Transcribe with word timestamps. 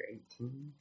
chapter 0.00 0.12
18. 0.38 0.72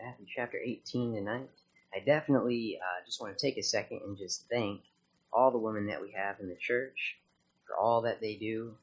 Matthew 0.00 0.26
chapter 0.34 0.58
18 0.58 1.14
tonight. 1.14 1.50
I 1.94 2.00
definitely 2.00 2.78
uh, 2.82 3.04
just 3.06 3.20
want 3.20 3.36
to 3.36 3.46
take 3.46 3.56
a 3.56 3.62
second 3.62 4.00
and 4.04 4.16
just 4.16 4.46
thank 4.50 4.80
all 5.32 5.50
the 5.50 5.58
women 5.58 5.86
that 5.86 6.00
we 6.00 6.12
have 6.12 6.36
in 6.40 6.48
the 6.48 6.56
church 6.56 7.16
for 7.66 7.76
all 7.76 8.02
that 8.02 8.20
they 8.20 8.34
do. 8.34 8.74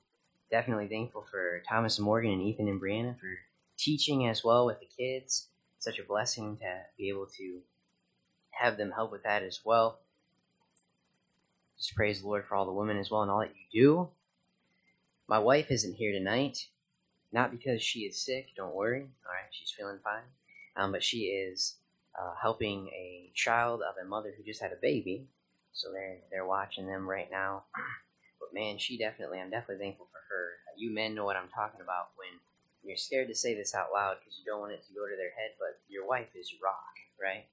Definitely 0.52 0.88
thankful 0.88 1.26
for 1.30 1.62
Thomas 1.68 1.98
and 1.98 2.06
Morgan 2.06 2.32
and 2.32 2.42
Ethan 2.42 2.68
and 2.68 2.82
Brianna 2.82 3.20
for 3.20 3.38
teaching 3.78 4.28
as 4.28 4.44
well 4.44 4.66
with 4.66 4.80
the 4.80 4.88
kids. 4.98 5.48
Such 5.80 6.00
a 6.00 6.04
blessing 6.04 6.58
to 6.58 6.82
be 6.98 7.10
able 7.10 7.28
to 7.38 7.60
have 8.52 8.78
them 8.78 8.92
help 8.92 9.12
with 9.12 9.24
that 9.24 9.44
as 9.44 9.60
well. 9.64 10.00
Just 11.78 11.96
praise 11.96 12.22
the 12.22 12.28
Lord 12.28 12.46
for 12.46 12.56
all 12.56 12.66
the 12.66 12.72
women 12.72 12.98
as 12.98 13.12
well 13.12 13.22
and 13.22 13.30
all 13.30 13.40
that 13.40 13.54
you 13.72 13.82
do. 13.82 14.10
My 15.28 15.39
wife 15.39 15.71
isn't 15.71 15.96
here 15.96 16.12
tonight, 16.12 16.68
not 17.31 17.52
because 17.52 17.81
she 17.81 18.02
is 18.02 18.22
sick. 18.23 18.49
Don't 18.55 18.76
worry. 18.76 19.02
All 19.02 19.34
right, 19.34 19.49
she's 19.52 19.72
feeling 19.72 19.99
fine. 20.04 20.23
Um, 20.76 20.91
but 20.91 21.04
she 21.04 21.26
is 21.34 21.77
uh, 22.20 22.34
helping 22.40 22.88
a 22.90 23.32
child 23.34 23.82
of 23.82 23.96
a 23.99 24.08
mother 24.08 24.34
who 24.38 24.44
just 24.44 24.62
had 24.62 24.72
a 24.72 24.82
baby, 24.82 25.27
so 25.73 25.91
they're 25.91 26.20
they're 26.30 26.46
watching 26.46 26.85
them 26.85 27.09
right 27.09 27.30
now. 27.32 27.63
But 28.40 28.54
man, 28.54 28.77
she 28.77 28.98
definitely, 28.98 29.40
I'm 29.40 29.49
definitely 29.49 29.84
thankful 29.84 30.08
for 30.12 30.20
her. 30.30 30.52
You 30.77 30.91
men 30.94 31.16
know 31.16 31.26
what 31.26 31.38
I'm 31.38 31.48
talking 31.49 31.82
about 31.82 32.10
when 32.18 32.38
you're 32.84 32.98
scared 32.98 33.30
to 33.30 33.34
say 33.35 33.55
this 33.55 33.73
out 33.73 33.94
loud 33.94 34.18
because 34.20 34.38
you 34.38 34.46
don't 34.46 34.60
want 34.60 34.73
it 34.73 34.85
to 34.85 34.94
go 34.94 35.07
to 35.07 35.16
their 35.16 35.32
head. 35.32 35.55
But 35.57 35.80
your 35.88 36.05
wife 36.05 36.30
is 36.35 36.54
rock, 36.62 36.94
right? 37.20 37.46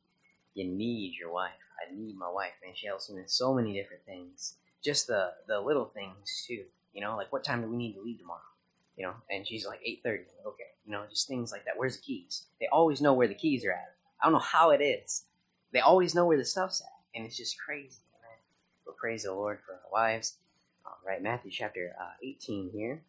You 0.54 0.66
need 0.66 1.14
your 1.18 1.32
wife. 1.32 1.62
I 1.80 1.94
need 1.94 2.18
my 2.18 2.28
wife, 2.28 2.52
man. 2.62 2.74
She 2.74 2.88
helps 2.88 3.08
me 3.08 3.22
with 3.22 3.30
so 3.30 3.54
many 3.54 3.72
different 3.72 4.04
things. 4.04 4.56
Just 4.84 5.06
the 5.06 5.32
the 5.48 5.60
little 5.60 5.86
things 5.86 6.44
too. 6.46 6.64
You 6.92 7.00
know, 7.00 7.16
like 7.16 7.32
what 7.32 7.44
time 7.44 7.62
do 7.62 7.68
we 7.68 7.76
need 7.76 7.94
to 7.94 8.02
leave 8.02 8.18
tomorrow? 8.18 8.40
You 8.96 9.06
know, 9.06 9.14
and 9.30 9.46
she's 9.46 9.66
like 9.66 9.80
eight 9.84 10.00
thirty. 10.04 10.24
Okay, 10.46 10.64
you 10.84 10.92
know, 10.92 11.04
just 11.08 11.28
things 11.28 11.52
like 11.52 11.64
that. 11.64 11.76
Where's 11.76 11.96
the 11.96 12.02
keys? 12.02 12.46
They 12.60 12.68
always 12.72 13.00
know 13.00 13.14
where 13.14 13.28
the 13.28 13.34
keys 13.34 13.64
are 13.64 13.72
at. 13.72 13.94
I 14.20 14.26
don't 14.26 14.34
know 14.34 14.38
how 14.38 14.70
it 14.70 14.82
is. 14.82 15.24
They 15.72 15.80
always 15.80 16.14
know 16.14 16.26
where 16.26 16.36
the 16.36 16.44
stuff's 16.44 16.82
at, 16.82 17.16
and 17.18 17.26
it's 17.26 17.36
just 17.36 17.58
crazy. 17.58 18.02
Man. 18.22 18.38
But 18.84 18.96
praise 18.96 19.24
the 19.24 19.32
Lord 19.32 19.58
for 19.64 19.72
our 19.72 19.90
wives. 19.92 20.36
All 20.84 20.98
right, 21.06 21.22
Matthew 21.22 21.50
chapter 21.50 21.92
uh, 22.00 22.12
18 22.22 22.70
here, 22.72 23.02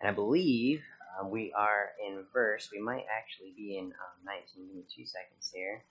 and 0.00 0.10
I 0.10 0.12
believe 0.12 0.82
um, 1.20 1.30
we 1.30 1.52
are 1.56 1.90
in 2.06 2.24
verse. 2.32 2.70
We 2.72 2.80
might 2.80 3.04
actually 3.16 3.52
be 3.56 3.78
in 3.78 3.86
um, 3.86 4.24
19. 4.24 4.66
Give 4.66 4.76
me 4.76 4.82
two 4.94 5.06
seconds 5.06 5.52
here. 5.54 5.82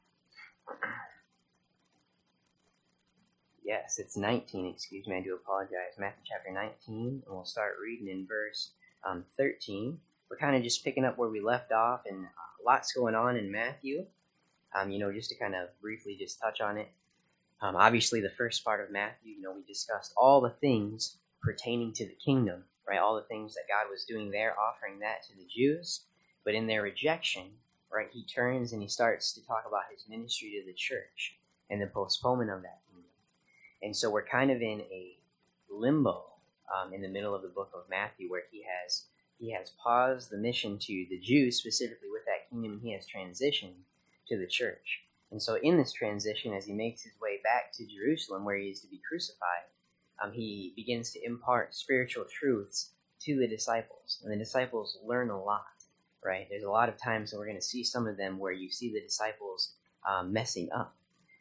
Yes, 3.66 3.98
it's 3.98 4.16
19. 4.16 4.68
Excuse 4.68 5.08
me, 5.08 5.16
I 5.16 5.22
do 5.22 5.34
apologize. 5.34 5.98
Matthew 5.98 6.22
chapter 6.24 6.52
19, 6.52 7.24
and 7.26 7.36
we'll 7.36 7.46
start 7.46 7.78
reading 7.82 8.10
in 8.10 8.28
verse 8.28 8.70
um, 9.04 9.26
13. 9.38 9.98
We're 10.30 10.38
kind 10.38 10.56
of 10.56 10.62
just 10.62 10.84
picking 10.84 11.04
up 11.04 11.18
where 11.18 11.30
we 11.30 11.42
left 11.42 11.72
off, 11.72 12.02
and 12.06 12.26
uh, 12.26 12.64
lots 12.64 12.94
going 12.94 13.16
on 13.16 13.38
in 13.38 13.52
Matthew. 13.52 14.06
Um, 14.76 14.92
you 14.92 15.00
know, 15.00 15.12
just 15.12 15.32
to 15.32 15.36
kind 15.36 15.56
of 15.56 15.70
briefly 15.82 16.16
just 16.16 16.40
touch 16.40 16.62
on 16.62 16.78
it. 16.78 16.92
Um, 17.60 17.76
obviously, 17.76 18.22
the 18.22 18.30
first 18.38 18.64
part 18.64 18.82
of 18.82 18.92
Matthew, 18.92 19.34
you 19.34 19.42
know, 19.42 19.54
we 19.54 19.64
discussed 19.64 20.14
all 20.16 20.42
the 20.42 20.52
things 20.62 21.18
pertaining 21.42 21.92
to 21.94 22.06
the 22.06 22.18
kingdom, 22.24 22.66
right? 22.88 23.00
All 23.00 23.16
the 23.16 23.24
things 23.24 23.56
that 23.56 23.68
God 23.68 23.90
was 23.90 24.06
doing 24.06 24.30
there, 24.30 24.54
offering 24.60 25.00
that 25.00 25.24
to 25.24 25.36
the 25.36 25.48
Jews. 25.50 26.02
But 26.44 26.54
in 26.54 26.68
their 26.68 26.84
rejection, 26.84 27.46
right, 27.92 28.10
he 28.12 28.26
turns 28.26 28.74
and 28.74 28.82
he 28.84 28.88
starts 28.88 29.34
to 29.34 29.48
talk 29.48 29.64
about 29.68 29.90
his 29.92 30.06
ministry 30.08 30.52
to 30.60 30.68
the 30.68 30.78
church 30.78 31.38
and 31.72 31.82
the 31.82 31.88
postponement 31.88 32.52
of 32.52 32.62
that 32.62 32.85
and 33.82 33.96
so 33.96 34.10
we're 34.10 34.26
kind 34.26 34.52
of 34.52 34.62
in 34.62 34.82
a 34.82 35.18
limbo 35.70 36.24
um, 36.74 36.94
in 36.94 37.02
the 37.02 37.08
middle 37.08 37.36
of 37.36 37.42
the 37.42 37.50
book 37.50 37.72
of 37.74 37.90
Matthew 37.90 38.30
where 38.30 38.44
he 38.52 38.64
has 38.64 39.06
he 39.38 39.52
has 39.52 39.72
paused 39.84 40.30
the 40.30 40.38
mission 40.38 40.78
to 40.80 41.06
the 41.10 41.20
Jews 41.20 41.58
specifically 41.58 42.10
with 42.12 42.24
that 42.26 42.50
kingdom 42.50 42.74
and 42.74 42.82
he 42.82 42.94
has 42.94 43.06
transitioned 43.06 43.76
to 44.28 44.38
the 44.38 44.48
church. 44.48 45.02
And 45.32 45.42
so 45.42 45.56
in 45.62 45.78
this 45.78 45.92
transition 45.92 46.54
as 46.54 46.66
he 46.66 46.74
makes 46.74 47.02
his 47.02 47.14
way 47.22 47.40
back 47.44 47.74
to 47.74 47.86
Jerusalem 47.86 48.46
where 48.46 48.58
he 48.58 48.70
is 48.70 48.80
to 48.82 48.88
be 48.88 49.02
crucified, 49.08 49.68
um, 50.24 50.32
he 50.32 50.74
begins 50.76 51.12
to 51.12 51.26
impart 51.26 51.76
spiritual 51.76 52.26
truths 52.32 52.92
to 53.22 53.38
the 53.38 53.48
disciples. 53.48 54.22
And 54.24 54.32
the 54.32 54.38
disciples 54.38 54.98
learn 55.04 55.30
a 55.30 55.44
lot, 55.44 55.66
right? 56.24 56.48
There's 56.50 56.64
a 56.64 56.70
lot 56.70 56.88
of 56.90 56.98
times 56.98 57.34
and 57.34 57.40
we're 57.40 57.48
going 57.48 57.58
to 57.58 57.62
see 57.62 57.84
some 57.84 58.08
of 58.08 58.16
them 58.16 58.40
where 58.40 58.54
you 58.54 58.72
see 58.72 58.94
the 58.94 59.02
disciples 59.02 59.74
um, 60.10 60.32
messing 60.32 60.70
up 60.74 60.96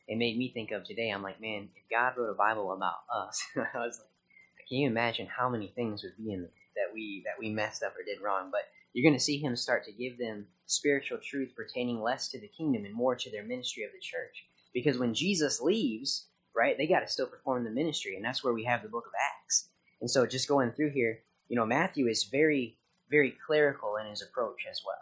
it 0.06 0.16
made 0.16 0.36
me 0.36 0.50
think 0.52 0.70
of 0.70 0.84
today. 0.84 1.10
I'm 1.10 1.22
like, 1.22 1.40
man, 1.40 1.68
if 1.76 1.90
God 1.90 2.14
wrote 2.16 2.30
a 2.30 2.34
Bible 2.34 2.72
about 2.72 3.04
us, 3.12 3.42
I 3.56 3.78
was 3.78 3.98
like, 3.98 4.68
can 4.68 4.78
you 4.78 4.88
imagine 4.88 5.26
how 5.26 5.48
many 5.48 5.68
things 5.68 6.02
would 6.02 6.16
be 6.16 6.32
in 6.32 6.48
that 6.76 6.92
we 6.92 7.22
that 7.24 7.38
we 7.38 7.50
messed 7.50 7.82
up 7.82 7.94
or 7.96 8.04
did 8.04 8.22
wrong? 8.22 8.50
But 8.50 8.62
you're 8.92 9.08
going 9.08 9.18
to 9.18 9.24
see 9.24 9.38
Him 9.38 9.56
start 9.56 9.84
to 9.84 9.92
give 9.92 10.18
them 10.18 10.46
spiritual 10.66 11.18
truth 11.18 11.52
pertaining 11.56 12.02
less 12.02 12.28
to 12.28 12.40
the 12.40 12.48
kingdom 12.48 12.84
and 12.84 12.94
more 12.94 13.14
to 13.16 13.30
their 13.30 13.44
ministry 13.44 13.84
of 13.84 13.92
the 13.92 14.00
church. 14.00 14.44
Because 14.72 14.98
when 14.98 15.14
Jesus 15.14 15.60
leaves, 15.60 16.26
right, 16.54 16.76
they 16.76 16.86
got 16.86 17.00
to 17.00 17.08
still 17.08 17.26
perform 17.26 17.64
the 17.64 17.70
ministry, 17.70 18.16
and 18.16 18.24
that's 18.24 18.42
where 18.42 18.54
we 18.54 18.64
have 18.64 18.82
the 18.82 18.88
book 18.88 19.06
of 19.06 19.12
Acts. 19.42 19.68
And 20.00 20.10
so, 20.10 20.26
just 20.26 20.48
going 20.48 20.72
through 20.72 20.90
here, 20.90 21.20
you 21.48 21.56
know, 21.56 21.66
Matthew 21.66 22.08
is 22.08 22.24
very, 22.24 22.76
very 23.10 23.36
clerical 23.46 23.96
in 23.96 24.08
his 24.08 24.22
approach 24.22 24.66
as 24.70 24.80
well, 24.86 24.96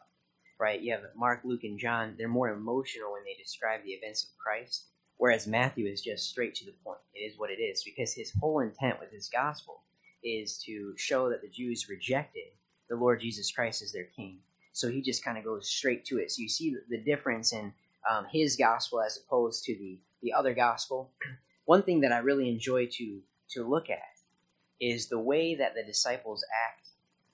right? 0.60 0.80
You 0.80 0.92
have 0.92 1.02
Mark, 1.16 1.40
Luke, 1.44 1.64
and 1.64 1.78
John; 1.78 2.14
they're 2.16 2.28
more 2.28 2.50
emotional 2.50 3.12
when 3.12 3.24
they 3.24 3.34
describe 3.42 3.82
the 3.84 3.92
events 3.92 4.24
of 4.24 4.30
Christ 4.38 4.86
Whereas 5.22 5.47
Matthew 5.47 5.87
is 5.87 6.03
just 6.03 6.28
straight 6.28 6.53
to 6.56 6.65
the 6.65 6.75
point. 6.84 6.99
It 7.15 7.21
is 7.21 7.38
what 7.38 7.50
it 7.50 7.62
is 7.62 7.84
because 7.84 8.12
his 8.12 8.33
whole 8.41 8.59
intent 8.59 8.99
with 8.99 9.12
his 9.12 9.28
gospel 9.28 9.83
is 10.25 10.59
to 10.65 10.94
show 10.97 11.31
that 11.31 11.43
the 11.43 11.49
Jews 11.49 11.88
rejected 11.88 12.49
the 12.88 12.97
Lord 12.97 13.21
Jesus 13.21 13.53
Christ 13.53 13.82
as 13.82 13.93
their 13.93 14.09
king. 14.16 14.41
So 14.72 14.91
he 14.91 15.00
just 15.00 15.25
kind 15.25 15.38
of 15.38 15.44
goes 15.44 15.71
straight 15.71 16.05
to 16.06 16.19
it. 16.19 16.32
So 16.32 16.43
you 16.43 16.49
see 16.49 16.75
the 16.88 16.99
difference 16.99 17.53
in 17.53 17.72
um, 18.11 18.27
his 18.32 18.56
gospel 18.56 19.00
as 19.00 19.16
opposed 19.16 19.62
to 19.66 19.77
the, 19.77 20.00
the 20.25 20.32
other 20.32 20.55
gospel. 20.55 21.12
One 21.66 21.84
thing 21.84 22.00
that 22.00 22.11
I 22.11 22.19
really 22.19 22.49
enjoy 22.49 22.87
to, 22.87 23.21
to 23.50 23.62
look 23.62 23.91
at 23.91 24.19
is 24.81 25.06
the 25.06 25.21
way 25.21 25.55
that 25.55 25.77
the 25.77 25.84
disciples 25.84 26.44
act 26.66 26.88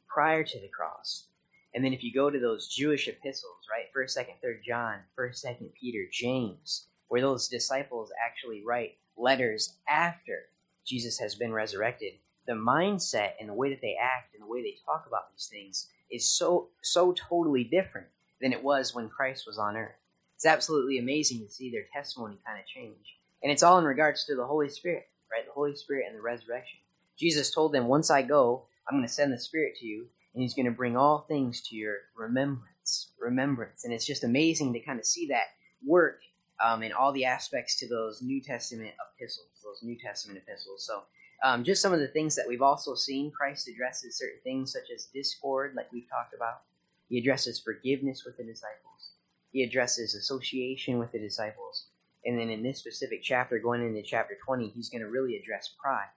prior 0.07 0.45
to 0.45 0.61
the 0.61 0.69
cross. 0.69 1.29
And 1.73 1.83
then 1.83 1.95
if 1.95 2.05
you 2.05 2.13
go 2.13 2.29
to 2.29 2.39
those 2.39 2.69
Jewish 2.69 3.09
epistles, 3.09 3.67
right, 3.71 3.87
1st, 3.97 4.19
2nd, 4.19 4.47
3rd 4.47 4.63
John, 4.63 4.99
1st, 5.19 5.47
2nd 5.47 5.73
Peter, 5.73 6.05
James, 6.13 6.89
where 7.09 7.21
those 7.21 7.49
disciples 7.49 8.11
actually 8.25 8.63
write 8.65 8.97
letters 9.17 9.77
after 9.89 10.45
Jesus 10.87 11.19
has 11.19 11.35
been 11.35 11.53
resurrected, 11.53 12.15
the 12.47 12.55
mindset 12.55 13.33
and 13.41 13.49
the 13.49 13.55
way 13.55 13.71
that 13.71 13.81
they 13.83 13.97
act 14.01 14.35
and 14.35 14.43
the 14.43 14.51
way 14.51 14.63
they 14.63 14.77
talk 14.87 15.05
about 15.07 15.31
these 15.33 15.49
things 15.51 15.89
is 16.11 16.29
so 16.29 16.69
so 16.83 17.13
totally 17.13 17.65
different 17.65 18.07
than 18.41 18.53
it 18.53 18.63
was 18.63 18.95
when 18.95 19.09
Christ 19.09 19.45
was 19.47 19.59
on 19.59 19.77
earth. 19.77 19.97
It's 20.35 20.47
absolutely 20.47 20.99
amazing 20.99 21.41
to 21.41 21.53
see 21.53 21.71
their 21.71 21.87
testimony 21.93 22.39
kind 22.47 22.59
of 22.59 22.67
change. 22.67 23.19
And 23.43 23.53
it's 23.53 23.63
all 23.63 23.79
in 23.79 23.85
regards 23.85 24.25
to 24.25 24.37
the 24.37 24.47
Holy 24.47 24.69
Spirit, 24.69 25.09
right? 25.31 25.45
The 25.45 25.53
Holy 25.53 25.75
Spirit 25.75 26.07
and 26.09 26.17
the 26.17 26.23
resurrection. 26.23 26.79
Jesus 27.19 27.51
told 27.51 27.73
them, 27.73 27.89
Once 27.89 28.11
I 28.11 28.23
go, 28.23 28.67
I'm 28.89 28.97
going 28.97 29.07
to 29.07 29.13
send 29.13 29.33
the 29.33 29.39
Spirit 29.39 29.75
to 29.81 29.87
you, 29.87 30.07
and 30.33 30.43
He's 30.43 30.55
going 30.55 30.67
to 30.67 30.73
bring 30.73 30.97
all 30.97 31.27
things 31.29 31.61
to 31.69 31.77
your 31.77 31.97
remembrance. 32.17 33.13
Remembrance. 33.21 33.85
And 33.85 33.93
it's 33.93 34.07
just 34.07 34.25
amazing 34.25 34.73
to 34.73 34.81
kind 34.81 34.99
of 34.99 35.07
see 35.07 35.27
that 35.29 35.49
work 35.85 36.21
um, 36.65 36.83
and 36.83 36.93
all 36.93 37.13
the 37.13 37.25
aspects 37.25 37.77
to 37.77 37.89
those 37.89 38.23
New 38.23 38.41
Testament 38.41 38.93
epistles, 39.15 39.49
those 39.63 39.83
New 39.83 39.97
Testament 39.97 40.41
epistles. 40.47 40.85
So, 40.85 41.03
um, 41.45 41.63
just 41.63 41.81
some 41.81 41.93
of 41.93 42.01
the 42.01 42.09
things 42.09 42.35
that 42.35 42.49
we've 42.49 42.63
also 42.63 42.95
seen. 42.95 43.31
Christ 43.31 43.69
addresses 43.69 44.19
certain 44.19 44.41
things 44.43 44.73
such 44.73 44.91
as 44.93 45.07
discord, 45.07 45.75
like 45.77 45.93
we've 45.93 46.09
talked 46.09 46.35
about. 46.35 46.63
He 47.09 47.19
addresses 47.19 47.61
forgiveness 47.61 48.25
with 48.25 48.37
the 48.37 48.45
disciples. 48.45 49.13
He 49.53 49.63
addresses 49.63 50.15
association 50.15 50.99
with 50.99 51.13
the 51.13 51.19
disciples. 51.19 51.87
And 52.25 52.39
then 52.39 52.51
in 52.51 52.63
this 52.63 52.79
specific 52.79 53.23
chapter, 53.23 53.59
going 53.59 53.83
into 53.83 54.03
chapter 54.03 54.37
20, 54.45 54.69
he's 54.69 54.91
going 54.91 55.03
to 55.03 55.09
really 55.09 55.37
address 55.37 55.71
pride 55.81 56.09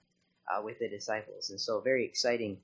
uh, 0.51 0.61
with 0.61 0.79
the 0.79 0.89
disciples. 0.89 1.51
And 1.51 1.61
so, 1.61 1.79
very 1.81 2.03
exciting 2.03 2.57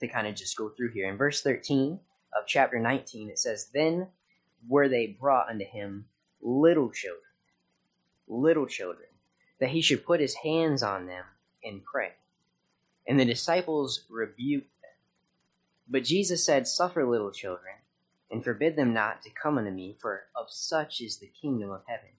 to 0.00 0.08
kind 0.08 0.26
of 0.26 0.34
just 0.34 0.56
go 0.56 0.68
through 0.68 0.90
here. 0.90 1.08
In 1.08 1.16
verse 1.16 1.42
13 1.42 1.98
of 2.38 2.46
chapter 2.46 2.78
19, 2.78 3.30
it 3.30 3.38
says, 3.38 3.70
Then 3.72 4.08
were 4.68 4.88
they 4.88 5.06
brought 5.06 5.48
unto 5.48 5.64
him 5.64 6.04
little 6.40 6.90
children, 6.90 7.22
little 8.26 8.66
children, 8.66 9.08
that 9.60 9.70
he 9.70 9.80
should 9.80 10.04
put 10.04 10.20
his 10.20 10.34
hands 10.34 10.82
on 10.82 11.06
them 11.06 11.24
and 11.64 11.84
pray. 11.84 12.12
And 13.06 13.18
the 13.18 13.24
disciples 13.24 14.04
rebuked 14.08 14.70
them. 14.82 14.90
But 15.88 16.04
Jesus 16.04 16.44
said, 16.44 16.66
Suffer 16.66 17.06
little 17.06 17.32
children, 17.32 17.74
and 18.30 18.44
forbid 18.44 18.76
them 18.76 18.92
not 18.92 19.22
to 19.22 19.30
come 19.30 19.58
unto 19.58 19.70
me, 19.70 19.96
for 20.00 20.24
of 20.36 20.50
such 20.50 21.00
is 21.00 21.18
the 21.18 21.32
kingdom 21.40 21.70
of 21.70 21.82
heaven. 21.86 22.10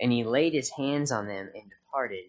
And 0.00 0.12
he 0.12 0.24
laid 0.24 0.52
his 0.52 0.70
hands 0.70 1.12
on 1.12 1.28
them 1.28 1.50
and 1.54 1.70
departed 1.70 2.24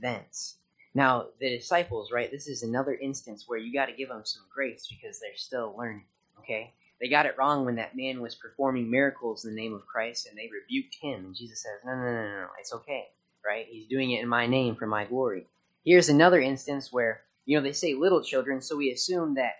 thence. 0.00 0.56
Now, 0.94 1.26
the 1.40 1.48
disciples, 1.48 2.12
right, 2.12 2.30
this 2.30 2.46
is 2.46 2.62
another 2.62 2.94
instance 2.94 3.44
where 3.46 3.58
you 3.58 3.72
got 3.72 3.86
to 3.86 3.92
give 3.92 4.10
them 4.10 4.24
some 4.24 4.44
grace 4.54 4.86
because 4.88 5.18
they're 5.18 5.34
still 5.34 5.74
learning, 5.76 6.04
okay? 6.38 6.72
They 7.00 7.08
got 7.08 7.26
it 7.26 7.36
wrong 7.38 7.64
when 7.64 7.76
that 7.76 7.96
man 7.96 8.20
was 8.22 8.34
performing 8.34 8.90
miracles 8.90 9.44
in 9.44 9.54
the 9.54 9.60
name 9.60 9.74
of 9.74 9.86
Christ 9.86 10.26
and 10.26 10.38
they 10.38 10.50
rebuked 10.50 10.96
him. 11.00 11.26
And 11.26 11.36
Jesus 11.36 11.62
says, 11.62 11.80
No, 11.84 11.94
no, 11.94 12.02
no, 12.02 12.26
no, 12.42 12.46
it's 12.60 12.72
okay, 12.72 13.06
right? 13.44 13.66
He's 13.68 13.88
doing 13.88 14.12
it 14.12 14.22
in 14.22 14.28
my 14.28 14.46
name 14.46 14.76
for 14.76 14.86
my 14.86 15.04
glory. 15.04 15.46
Here's 15.84 16.08
another 16.08 16.40
instance 16.40 16.92
where 16.92 17.22
You 17.46 17.58
know, 17.58 17.62
they 17.62 17.72
say 17.72 17.94
little 17.94 18.22
children, 18.22 18.60
so 18.62 18.76
we 18.76 18.90
assume 18.90 19.34
that 19.34 19.54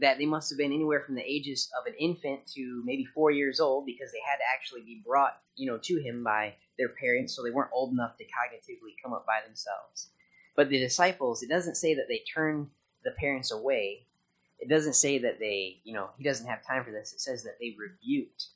that 0.00 0.18
they 0.18 0.26
must 0.26 0.50
have 0.50 0.58
been 0.58 0.72
anywhere 0.72 1.02
from 1.04 1.16
the 1.16 1.22
ages 1.22 1.70
of 1.78 1.86
an 1.86 1.94
infant 1.98 2.46
to 2.46 2.82
maybe 2.84 3.04
four 3.04 3.30
years 3.30 3.60
old 3.60 3.84
because 3.86 4.12
they 4.12 4.20
had 4.24 4.36
to 4.36 4.44
actually 4.54 4.82
be 4.82 5.02
brought, 5.04 5.40
you 5.56 5.66
know, 5.70 5.78
to 5.82 6.00
him 6.00 6.24
by 6.24 6.54
their 6.78 6.90
parents, 6.90 7.34
so 7.34 7.42
they 7.42 7.50
weren't 7.50 7.70
old 7.72 7.92
enough 7.92 8.16
to 8.16 8.24
cognitively 8.24 8.94
come 9.02 9.12
up 9.12 9.26
by 9.26 9.40
themselves. 9.46 10.10
But 10.56 10.68
the 10.68 10.78
disciples, 10.78 11.42
it 11.42 11.48
doesn't 11.48 11.76
say 11.76 11.94
that 11.94 12.06
they 12.08 12.22
turned 12.32 12.68
the 13.04 13.12
parents 13.12 13.52
away. 13.52 14.07
It 14.58 14.68
doesn't 14.68 14.94
say 14.94 15.18
that 15.18 15.38
they, 15.38 15.78
you 15.84 15.94
know, 15.94 16.10
he 16.18 16.24
doesn't 16.24 16.46
have 16.46 16.66
time 16.66 16.84
for 16.84 16.90
this. 16.90 17.12
It 17.12 17.20
says 17.20 17.44
that 17.44 17.58
they 17.60 17.76
rebuked 17.78 18.46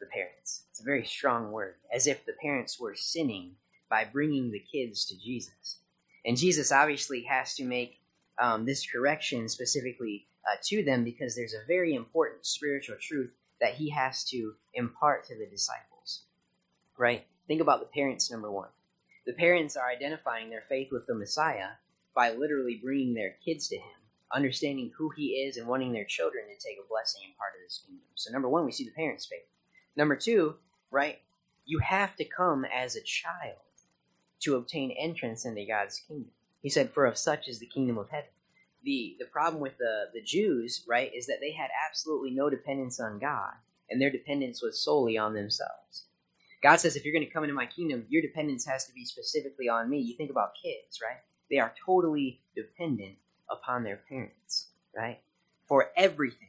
the 0.00 0.06
parents. 0.06 0.64
It's 0.70 0.80
a 0.80 0.84
very 0.84 1.06
strong 1.06 1.52
word, 1.52 1.76
as 1.92 2.06
if 2.06 2.24
the 2.26 2.34
parents 2.34 2.78
were 2.78 2.94
sinning 2.94 3.52
by 3.88 4.04
bringing 4.04 4.50
the 4.50 4.64
kids 4.72 5.06
to 5.06 5.18
Jesus. 5.18 5.78
And 6.24 6.36
Jesus 6.36 6.72
obviously 6.72 7.22
has 7.22 7.54
to 7.54 7.64
make 7.64 8.00
um, 8.38 8.66
this 8.66 8.86
correction 8.86 9.48
specifically 9.48 10.26
uh, 10.46 10.56
to 10.64 10.82
them 10.82 11.04
because 11.04 11.34
there's 11.34 11.54
a 11.54 11.66
very 11.66 11.94
important 11.94 12.44
spiritual 12.44 12.96
truth 13.00 13.30
that 13.60 13.74
he 13.74 13.90
has 13.90 14.24
to 14.24 14.54
impart 14.74 15.24
to 15.26 15.36
the 15.36 15.46
disciples. 15.46 16.24
Right? 16.98 17.26
Think 17.46 17.60
about 17.60 17.80
the 17.80 17.86
parents, 17.86 18.30
number 18.30 18.50
one. 18.50 18.68
The 19.26 19.32
parents 19.32 19.76
are 19.76 19.88
identifying 19.88 20.50
their 20.50 20.64
faith 20.68 20.88
with 20.92 21.06
the 21.06 21.14
Messiah 21.14 21.70
by 22.14 22.32
literally 22.32 22.80
bringing 22.82 23.14
their 23.14 23.36
kids 23.44 23.68
to 23.68 23.76
him, 23.76 23.98
understanding 24.34 24.92
who 24.96 25.10
he 25.16 25.46
is 25.46 25.56
and 25.56 25.66
wanting 25.66 25.92
their 25.92 26.04
children 26.04 26.44
to 26.44 26.54
take 26.54 26.78
a 26.78 26.88
blessing 26.88 27.22
and 27.24 27.36
part 27.36 27.52
of 27.54 27.64
this 27.64 27.82
kingdom. 27.86 28.04
So, 28.14 28.32
number 28.32 28.48
one, 28.48 28.64
we 28.64 28.72
see 28.72 28.84
the 28.84 28.90
parents' 28.90 29.26
faith. 29.26 29.46
Number 29.96 30.16
two, 30.16 30.56
right? 30.90 31.18
You 31.64 31.78
have 31.80 32.16
to 32.16 32.24
come 32.24 32.64
as 32.64 32.96
a 32.96 33.02
child 33.02 33.56
to 34.40 34.56
obtain 34.56 34.90
entrance 34.92 35.44
into 35.44 35.64
God's 35.66 36.00
kingdom. 36.06 36.30
He 36.62 36.70
said, 36.70 36.90
For 36.90 37.06
of 37.06 37.16
such 37.18 37.48
is 37.48 37.58
the 37.58 37.66
kingdom 37.66 37.98
of 37.98 38.10
heaven. 38.10 38.30
The, 38.82 39.16
the 39.18 39.26
problem 39.26 39.60
with 39.60 39.78
the, 39.78 40.06
the 40.14 40.22
Jews, 40.22 40.84
right, 40.88 41.10
is 41.14 41.26
that 41.26 41.38
they 41.40 41.52
had 41.52 41.70
absolutely 41.88 42.30
no 42.30 42.50
dependence 42.50 43.00
on 43.00 43.18
God, 43.18 43.52
and 43.90 44.00
their 44.00 44.10
dependence 44.10 44.62
was 44.62 44.82
solely 44.82 45.18
on 45.18 45.34
themselves. 45.34 46.06
God 46.62 46.76
says, 46.76 46.96
if 46.96 47.04
you're 47.04 47.12
going 47.12 47.26
to 47.26 47.32
come 47.32 47.44
into 47.44 47.54
my 47.54 47.66
kingdom, 47.66 48.06
your 48.08 48.22
dependence 48.22 48.64
has 48.66 48.86
to 48.86 48.92
be 48.92 49.04
specifically 49.04 49.68
on 49.68 49.90
me. 49.90 50.00
You 50.00 50.16
think 50.16 50.30
about 50.30 50.52
kids, 50.62 51.00
right? 51.02 51.18
They 51.50 51.58
are 51.58 51.72
totally 51.84 52.40
dependent 52.54 53.16
upon 53.50 53.84
their 53.84 54.00
parents, 54.08 54.68
right? 54.96 55.20
For 55.68 55.90
everything, 55.96 56.48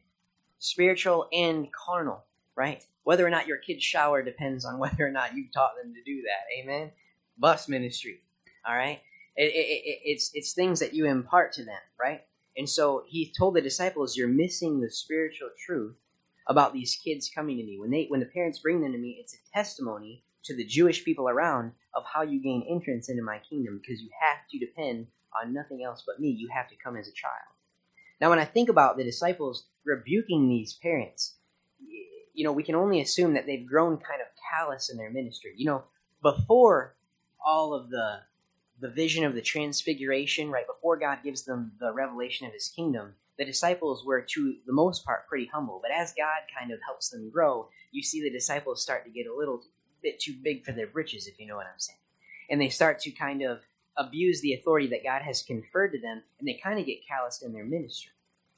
spiritual 0.60 1.28
and 1.34 1.68
carnal, 1.74 2.24
right? 2.56 2.84
Whether 3.04 3.26
or 3.26 3.30
not 3.30 3.48
your 3.48 3.58
kids 3.58 3.84
shower 3.84 4.24
depends 4.24 4.66
on 4.66 4.80
whether 4.80 5.06
or 5.08 5.12
not 5.12 5.36
you've 5.36 5.54
taught 5.54 5.74
them 5.82 5.94
to 5.94 6.04
do 6.04 6.24
that. 6.24 6.62
Amen 6.64 6.92
bus 7.38 7.68
ministry. 7.68 8.22
All 8.68 8.76
right, 8.76 9.02
it, 9.36 9.54
it, 9.54 9.68
it, 9.86 10.00
it's 10.04 10.32
it's 10.34 10.54
things 10.54 10.80
that 10.80 10.94
you 10.94 11.06
impart 11.06 11.54
to 11.54 11.66
them, 11.66 11.80
right? 12.00 12.22
And 12.58 12.70
so 12.70 13.04
he 13.08 13.34
told 13.38 13.56
the 13.56 13.62
disciples, 13.62 14.18
"You're 14.18 14.28
missing 14.28 14.80
the 14.82 14.90
spiritual 14.90 15.50
truth 15.66 15.96
about 16.48 16.74
these 16.74 16.96
kids 16.96 17.30
coming 17.34 17.58
to 17.58 17.64
me. 17.64 17.80
When 17.80 17.92
they 17.92 18.06
when 18.08 18.20
the 18.20 18.26
parents 18.28 18.60
bring 18.60 18.82
them 18.82 18.94
to 18.94 18.98
me, 18.98 19.18
it's 19.22 19.36
a 19.36 19.52
testimony 19.54 20.24
to 20.46 20.56
the 20.56 20.66
Jewish 20.66 21.04
people 21.04 21.30
around 21.30 21.72
of 21.96 22.04
how 22.06 22.22
you 22.24 22.42
gain 22.42 22.66
entrance 22.70 23.10
into 23.10 23.24
my 23.24 23.40
kingdom 23.50 23.80
because 23.82 24.02
you 24.02 24.10
have 24.22 24.40
to 24.52 24.60
depend 24.60 25.08
on 25.42 25.54
nothing 25.54 25.84
else 25.84 26.04
but 26.06 26.20
me. 26.20 26.30
You 26.30 26.50
have 26.50 26.70
to 26.70 26.76
come 26.76 26.98
as 26.98 27.08
a 27.08 27.14
child." 27.14 27.54
Now, 28.20 28.30
when 28.30 28.40
I 28.40 28.46
think 28.46 28.70
about 28.70 28.98
the 28.98 29.04
disciples 29.04 29.68
rebuking 29.86 30.50
these 30.50 30.74
parents, 30.74 31.36
you 32.34 32.44
know, 32.44 32.52
we 32.52 32.64
can 32.64 32.76
only 32.76 33.02
assume 33.02 33.34
that 33.34 33.46
they've 33.46 33.66
grown 33.66 33.98
kind 33.98 34.22
of 34.22 34.28
callous 34.52 34.90
in 34.90 34.98
their 34.98 35.10
ministry. 35.10 35.54
You 35.56 35.66
know, 35.66 35.84
before 36.22 36.96
all 37.46 37.74
of 37.74 37.90
the 37.90 38.20
the 38.80 38.90
vision 38.90 39.24
of 39.24 39.34
the 39.34 39.42
transfiguration 39.42 40.52
right 40.52 40.68
before 40.68 40.98
God 40.98 41.20
gives 41.24 41.44
them 41.44 41.72
the 41.80 41.92
revelation 41.92 42.46
of 42.46 42.54
his 42.54 42.68
kingdom 42.68 43.16
the 43.38 43.46
disciples 43.46 44.06
were 44.06 44.22
to 44.22 44.56
the 44.66 44.74
most 44.74 45.06
part 45.06 45.28
pretty 45.28 45.46
humble 45.46 45.80
but 45.82 45.92
as 45.92 46.14
God 46.18 46.42
kind 46.58 46.72
of 46.72 46.80
helps 46.86 47.10
them 47.10 47.30
grow 47.30 47.70
you 47.92 48.04
see 48.04 48.22
the 48.22 48.30
disciples 48.30 48.82
start 48.82 49.06
to 49.06 49.12
get 49.12 49.28
a 49.28 49.36
little 49.36 49.64
bit 50.04 50.20
too 50.20 50.36
big 50.44 50.64
for 50.64 50.74
their 50.74 50.88
britches 50.88 51.28
if 51.28 51.40
you 51.40 51.48
know 51.48 51.56
what 51.56 51.66
I'm 51.66 51.80
saying 51.80 52.00
and 52.50 52.62
they 52.62 52.70
start 52.70 53.00
to 53.02 53.12
kind 53.12 53.42
of 53.42 53.62
abuse 53.98 54.42
the 54.42 54.54
authority 54.54 54.88
that 54.88 55.04
God 55.04 55.22
has 55.22 55.42
conferred 55.42 55.92
to 55.94 56.00
them 56.00 56.22
and 56.40 56.48
they 56.48 56.60
kind 56.62 56.80
of 56.80 56.86
get 56.86 57.08
calloused 57.08 57.44
in 57.44 57.54
their 57.54 57.66
ministry 57.66 58.12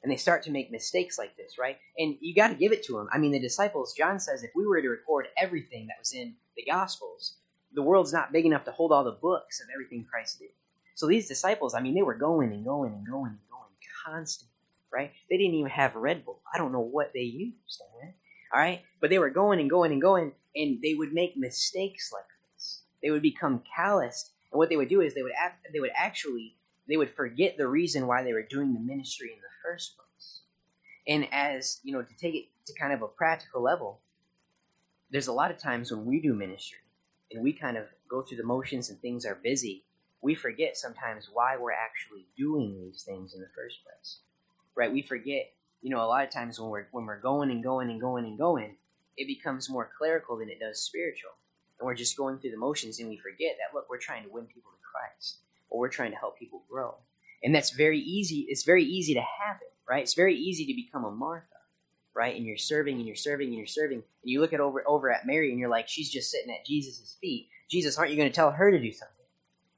and 0.04 0.12
they 0.12 0.18
start 0.18 0.44
to 0.44 0.52
make 0.52 0.72
mistakes 0.72 1.18
like 1.18 1.36
this 1.38 1.58
right 1.58 1.78
and 1.98 2.18
you 2.22 2.36
got 2.36 2.50
to 2.50 2.56
give 2.56 2.72
it 2.72 2.84
to 2.84 2.94
them 2.94 3.08
I 3.12 3.18
mean 3.18 3.32
the 3.32 3.40
disciples 3.40 3.94
John 3.94 4.20
says 4.20 4.44
if 4.44 4.52
we 4.56 4.66
were 4.66 4.82
to 4.82 4.90
record 4.90 5.28
everything 5.38 5.88
that 5.88 6.00
was 6.00 6.14
in 6.14 6.36
the 6.56 6.64
gospels 6.64 7.38
the 7.74 7.82
world's 7.82 8.14
not 8.14 8.32
big 8.32 8.46
enough 8.46 8.66
to 8.66 8.72
hold 8.72 8.92
all 8.92 9.04
the 9.04 9.12
books 9.12 9.62
of 9.62 9.68
everything 9.74 10.06
Christ 10.10 10.40
did. 10.40 10.50
So 10.96 11.08
these 11.08 11.28
disciples, 11.28 11.74
I 11.74 11.82
mean, 11.82 11.96
they 11.96 12.02
were 12.02 12.16
going 12.16 12.52
and 12.52 12.66
going 12.66 12.94
and 12.94 13.08
going 13.08 13.32
and 13.32 13.40
going 13.50 13.70
constantly, 14.06 14.54
right? 14.92 15.12
They 15.30 15.38
didn't 15.38 15.56
even 15.56 15.72
have 15.72 15.96
Red 15.96 16.26
Bull. 16.26 16.42
I 16.54 16.58
don't 16.58 16.72
know 16.72 16.80
what 16.80 17.12
they 17.14 17.22
used, 17.22 17.82
all 18.54 18.60
right? 18.60 18.82
But 19.00 19.10
they 19.10 19.20
were 19.20 19.30
going 19.30 19.60
and 19.60 19.70
going 19.70 19.92
and 19.92 20.02
going, 20.02 20.34
and 20.56 20.82
they 20.82 20.96
would 20.96 21.14
make 21.14 21.38
mistakes 21.38 22.12
like 22.12 22.24
this. 22.56 22.82
They 23.02 23.12
would 23.12 23.22
become 23.22 23.64
calloused, 23.76 24.32
and 24.52 24.58
what 24.58 24.70
they 24.70 24.78
would 24.78 24.90
do 24.90 25.02
is 25.02 25.14
they 25.14 25.24
would 25.24 25.34
they 25.74 25.80
would 25.80 25.92
actually 25.96 26.56
they 26.88 26.98
would 26.98 27.14
forget 27.14 27.58
the 27.58 27.68
reason 27.68 28.08
why 28.08 28.24
they 28.24 28.34
were 28.34 28.44
doing 28.44 28.74
the 28.74 28.80
ministry 28.80 29.32
in 29.32 29.40
the 29.40 29.48
first 29.64 29.96
place. 29.96 30.42
And 31.08 31.28
as 31.32 31.80
you 31.84 31.94
know, 31.94 32.02
to 32.02 32.18
take 32.18 32.36
it 32.36 32.46
to 32.66 32.74
kind 32.74 32.94
of 32.94 33.02
a 33.02 33.08
practical 33.08 33.62
level, 33.62 34.00
there's 35.12 35.28
a 35.28 35.34
lot 35.34 35.52
of 35.52 35.58
times 35.58 35.92
when 35.92 36.06
we 36.06 36.20
do 36.20 36.34
ministry 36.34 36.80
and 37.32 37.44
we 37.44 37.54
kind 37.54 37.78
of 37.78 37.86
go 38.10 38.22
through 38.22 38.38
the 38.38 38.44
motions 38.44 38.90
and 38.90 39.00
things 39.00 39.26
are 39.26 39.40
busy, 39.44 39.86
we 40.22 40.36
forget 40.36 40.78
sometimes 40.78 41.30
why 41.32 41.56
we're 41.58 41.72
actually 41.72 42.26
doing 42.38 42.80
these 42.82 43.04
things 43.04 43.34
in 43.36 43.42
the 43.42 43.50
first 43.56 43.84
place. 43.84 44.20
Right? 44.76 44.92
We 44.92 45.02
forget, 45.02 45.52
you 45.82 45.90
know, 45.90 46.04
a 46.04 46.08
lot 46.08 46.24
of 46.24 46.32
times 46.32 46.60
when 46.60 46.70
we're 46.70 46.88
when 46.92 47.06
we're 47.06 47.20
going 47.20 47.52
and 47.52 47.64
going 47.64 47.90
and 47.90 48.02
going 48.02 48.26
and 48.26 48.38
going, 48.38 48.76
it 49.18 49.28
becomes 49.28 49.70
more 49.70 49.90
clerical 49.98 50.38
than 50.38 50.50
it 50.50 50.60
does 50.60 50.82
spiritual. 50.82 51.32
And 51.80 51.86
we're 51.86 51.96
just 51.96 52.18
going 52.18 52.40
through 52.40 52.52
the 52.52 52.58
motions 52.58 53.00
and 53.00 53.10
we 53.10 53.18
forget 53.18 53.56
that 53.58 53.76
look, 53.76 53.90
we're 53.90 53.98
trying 53.98 54.24
to 54.24 54.30
win 54.30 54.46
people 54.46 54.72
to 54.72 54.78
Christ 54.92 55.40
or 55.70 55.80
we're 55.80 55.90
trying 55.90 56.12
to 56.12 56.18
help 56.18 56.38
people 56.38 56.64
grow. 56.70 56.96
And 57.44 57.56
that's 57.56 57.72
very 57.72 58.00
easy. 58.00 58.46
It's 58.50 58.64
very 58.64 58.84
easy 58.84 59.14
to 59.14 59.22
happen, 59.22 59.68
right? 59.88 60.04
It's 60.04 60.14
very 60.14 60.36
easy 60.36 60.66
to 60.66 60.74
become 60.74 61.06
a 61.06 61.12
Martha 61.12 61.46
right? 62.20 62.36
And 62.36 62.46
you're 62.46 62.58
serving 62.58 62.98
and 62.98 63.06
you're 63.08 63.16
serving 63.16 63.48
and 63.48 63.58
you're 63.58 63.66
serving, 63.66 63.98
and 64.00 64.04
you 64.24 64.42
look 64.42 64.52
at 64.52 64.60
over 64.60 64.84
over 64.88 65.10
at 65.10 65.26
Mary 65.26 65.52
and 65.52 65.60
you're 65.60 65.70
like, 65.70 65.88
she's 65.88 66.10
just 66.10 66.30
sitting 66.30 66.52
at 66.54 66.66
Jesus' 66.66 67.18
feet. 67.22 67.48
Jesus, 67.70 67.98
aren't 67.98 68.12
you 68.12 68.18
going 68.18 68.30
to 68.30 68.36
tell 68.36 68.52
her 68.52 68.72
to 68.72 68.80
do 68.80 68.92
something? 68.92 69.16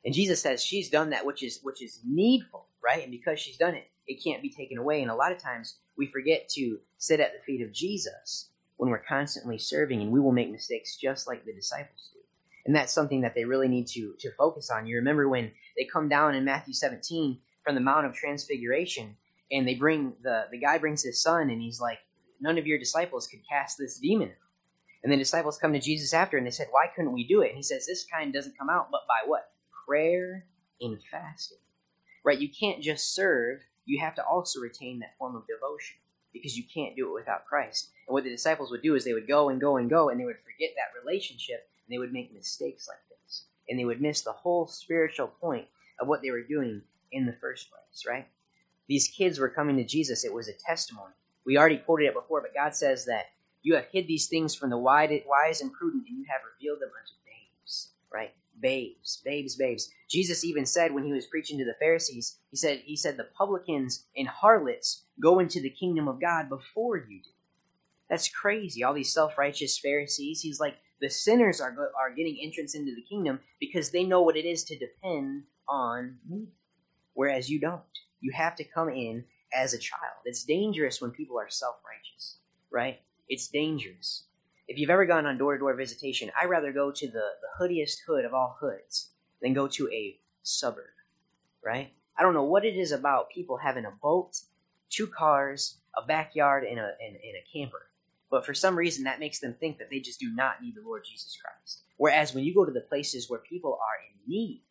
And 0.05 0.13
Jesus 0.13 0.41
says 0.41 0.63
she's 0.63 0.89
done 0.89 1.11
that 1.11 1.25
which 1.25 1.43
is 1.43 1.59
which 1.61 1.83
is 1.83 1.99
needful, 2.03 2.65
right? 2.83 3.03
And 3.03 3.11
because 3.11 3.39
she's 3.39 3.57
done 3.57 3.75
it, 3.75 3.87
it 4.07 4.23
can't 4.23 4.41
be 4.41 4.49
taken 4.49 4.77
away. 4.77 5.01
And 5.01 5.11
a 5.11 5.15
lot 5.15 5.31
of 5.31 5.37
times 5.37 5.77
we 5.97 6.07
forget 6.07 6.49
to 6.55 6.79
sit 6.97 7.19
at 7.19 7.33
the 7.33 7.43
feet 7.45 7.61
of 7.61 7.71
Jesus 7.71 8.49
when 8.81 8.91
we're 8.91 8.99
constantly 8.99 9.59
serving, 9.59 10.01
and 10.01 10.11
we 10.11 10.19
will 10.19 10.33
make 10.33 10.51
mistakes 10.51 10.97
just 10.97 11.27
like 11.27 11.45
the 11.45 11.53
disciples 11.53 12.09
do. 12.13 12.19
And 12.65 12.75
that's 12.75 12.93
something 12.93 13.21
that 13.21 13.35
they 13.35 13.45
really 13.45 13.69
need 13.69 13.87
to 13.89 14.15
to 14.19 14.31
focus 14.39 14.71
on. 14.71 14.87
You 14.87 14.97
remember 14.97 15.29
when 15.29 15.51
they 15.77 15.85
come 15.85 16.09
down 16.09 16.35
in 16.35 16.45
Matthew 16.45 16.73
17 16.73 17.39
from 17.63 17.75
the 17.75 17.81
Mount 17.81 18.07
of 18.07 18.15
Transfiguration, 18.15 19.17
and 19.51 19.67
they 19.67 19.75
bring 19.75 20.13
the 20.23 20.47
the 20.51 20.59
guy 20.59 20.79
brings 20.79 21.03
his 21.03 21.21
son, 21.21 21.51
and 21.51 21.61
he's 21.61 21.81
like, 21.81 21.99
none 22.41 22.57
of 22.57 22.67
your 22.67 22.79
disciples 22.79 23.27
could 23.27 23.41
cast 23.47 23.77
this 23.77 23.99
demon 23.99 24.31
And 25.03 25.13
the 25.13 25.17
disciples 25.17 25.59
come 25.59 25.73
to 25.73 25.79
Jesus 25.79 26.13
after 26.13 26.37
and 26.37 26.47
they 26.47 26.51
said, 26.51 26.69
Why 26.71 26.87
couldn't 26.95 27.13
we 27.13 27.27
do 27.27 27.41
it? 27.43 27.49
And 27.49 27.57
he 27.57 27.63
says, 27.63 27.85
This 27.87 28.05
kind 28.05 28.33
doesn't 28.33 28.57
come 28.57 28.69
out 28.69 28.89
but 28.91 29.07
by 29.07 29.27
what? 29.27 29.51
Prayer 29.87 30.45
and 30.81 30.99
fasting. 31.11 31.59
Right? 32.25 32.39
You 32.39 32.49
can't 32.49 32.83
just 32.83 33.15
serve, 33.15 33.61
you 33.85 34.01
have 34.01 34.15
to 34.15 34.25
also 34.25 34.59
retain 34.61 34.99
that 34.99 35.17
form 35.19 35.35
of 35.35 35.43
devotion 35.47 35.97
because 36.33 36.57
you 36.57 36.63
can't 36.63 36.95
do 36.95 37.09
it 37.09 37.13
without 37.13 37.45
Christ. 37.45 37.89
And 38.07 38.13
what 38.13 38.23
the 38.23 38.29
disciples 38.29 38.71
would 38.71 38.81
do 38.81 38.95
is 38.95 39.03
they 39.03 39.13
would 39.13 39.27
go 39.27 39.49
and 39.49 39.59
go 39.59 39.77
and 39.77 39.89
go 39.89 40.09
and 40.09 40.19
they 40.19 40.25
would 40.25 40.39
forget 40.43 40.71
that 40.75 40.99
relationship 40.99 41.67
and 41.85 41.93
they 41.93 41.99
would 41.99 42.13
make 42.13 42.33
mistakes 42.33 42.87
like 42.87 42.99
this. 43.09 43.45
And 43.69 43.79
they 43.79 43.85
would 43.85 44.01
miss 44.01 44.21
the 44.21 44.31
whole 44.31 44.67
spiritual 44.67 45.27
point 45.27 45.67
of 45.99 46.07
what 46.07 46.21
they 46.21 46.31
were 46.31 46.43
doing 46.43 46.81
in 47.11 47.25
the 47.25 47.33
first 47.33 47.69
place, 47.69 48.05
right? 48.07 48.27
These 48.87 49.07
kids 49.07 49.39
were 49.39 49.49
coming 49.49 49.77
to 49.77 49.83
Jesus. 49.83 50.25
It 50.25 50.33
was 50.33 50.47
a 50.47 50.53
testimony. 50.53 51.13
We 51.45 51.57
already 51.57 51.77
quoted 51.77 52.07
it 52.07 52.13
before, 52.13 52.41
but 52.41 52.53
God 52.53 52.75
says 52.75 53.05
that 53.05 53.27
you 53.61 53.75
have 53.75 53.85
hid 53.91 54.07
these 54.07 54.27
things 54.27 54.55
from 54.55 54.69
the 54.69 54.77
wise 54.77 55.61
and 55.61 55.71
prudent, 55.71 56.05
and 56.07 56.17
you 56.17 56.25
have 56.29 56.41
revealed 56.55 56.79
them 56.79 56.89
unto 56.89 57.13
babes. 57.25 57.89
Right? 58.11 58.33
Babes, 58.61 59.21
babes, 59.25 59.55
babes. 59.55 59.89
Jesus 60.09 60.43
even 60.45 60.65
said 60.65 60.93
when 60.93 61.03
he 61.05 61.13
was 61.13 61.25
preaching 61.27 61.57
to 61.57 61.65
the 61.65 61.75
Pharisees, 61.79 62.37
he 62.51 62.57
said, 62.57 62.81
he 62.85 62.95
said, 62.95 63.17
the 63.17 63.29
publicans 63.37 64.05
and 64.15 64.27
harlots 64.27 65.03
go 65.21 65.39
into 65.39 65.59
the 65.61 65.69
kingdom 65.69 66.07
of 66.07 66.21
God 66.21 66.49
before 66.49 66.97
you 66.97 67.21
do. 67.23 67.29
That's 68.09 68.29
crazy. 68.29 68.83
All 68.83 68.93
these 68.93 69.13
self-righteous 69.13 69.79
Pharisees. 69.79 70.41
He's 70.41 70.59
like, 70.59 70.75
the 70.99 71.09
sinners 71.09 71.61
are, 71.61 71.73
are 71.99 72.13
getting 72.15 72.37
entrance 72.41 72.75
into 72.75 72.93
the 72.93 73.01
kingdom 73.01 73.39
because 73.59 73.89
they 73.89 74.03
know 74.03 74.21
what 74.21 74.37
it 74.37 74.45
is 74.45 74.63
to 74.65 74.77
depend 74.77 75.43
on 75.67 76.17
me. 76.29 76.47
Whereas 77.13 77.49
you 77.49 77.59
don't. 77.59 77.81
You 78.19 78.31
have 78.33 78.55
to 78.57 78.63
come 78.63 78.89
in 78.89 79.23
as 79.53 79.73
a 79.73 79.79
child. 79.79 80.21
It's 80.25 80.43
dangerous 80.43 81.01
when 81.01 81.11
people 81.11 81.39
are 81.39 81.49
self 81.49 81.77
righteous, 81.85 82.37
right? 82.69 82.99
It's 83.29 83.47
dangerous. 83.47 84.25
If 84.71 84.77
you've 84.79 84.89
ever 84.89 85.05
gone 85.05 85.25
on 85.25 85.37
door 85.37 85.51
to 85.51 85.59
door 85.59 85.73
visitation, 85.73 86.31
I'd 86.41 86.49
rather 86.49 86.71
go 86.71 86.91
to 86.91 87.05
the, 87.05 87.11
the 87.13 87.49
hoodiest 87.59 88.03
hood 88.07 88.23
of 88.23 88.33
all 88.33 88.55
hoods 88.57 89.09
than 89.41 89.53
go 89.53 89.67
to 89.67 89.89
a 89.91 90.17
suburb, 90.43 90.85
right? 91.61 91.91
I 92.17 92.23
don't 92.23 92.33
know 92.33 92.45
what 92.45 92.63
it 92.63 92.77
is 92.77 92.93
about 92.93 93.31
people 93.31 93.57
having 93.57 93.83
a 93.83 93.91
boat, 93.91 94.39
two 94.89 95.07
cars, 95.07 95.79
a 96.01 96.05
backyard, 96.05 96.63
and 96.63 96.79
a, 96.79 96.93
and, 97.05 97.17
and 97.17 97.35
a 97.35 97.51
camper. 97.51 97.87
But 98.29 98.45
for 98.45 98.53
some 98.53 98.77
reason, 98.77 99.03
that 99.03 99.19
makes 99.19 99.39
them 99.39 99.55
think 99.59 99.77
that 99.77 99.89
they 99.89 99.99
just 99.99 100.21
do 100.21 100.33
not 100.33 100.61
need 100.61 100.75
the 100.75 100.87
Lord 100.87 101.03
Jesus 101.03 101.35
Christ. 101.35 101.81
Whereas 101.97 102.33
when 102.33 102.45
you 102.45 102.53
go 102.53 102.63
to 102.63 102.71
the 102.71 102.79
places 102.79 103.29
where 103.29 103.39
people 103.39 103.73
are 103.73 103.99
in 104.07 104.31
need, 104.31 104.61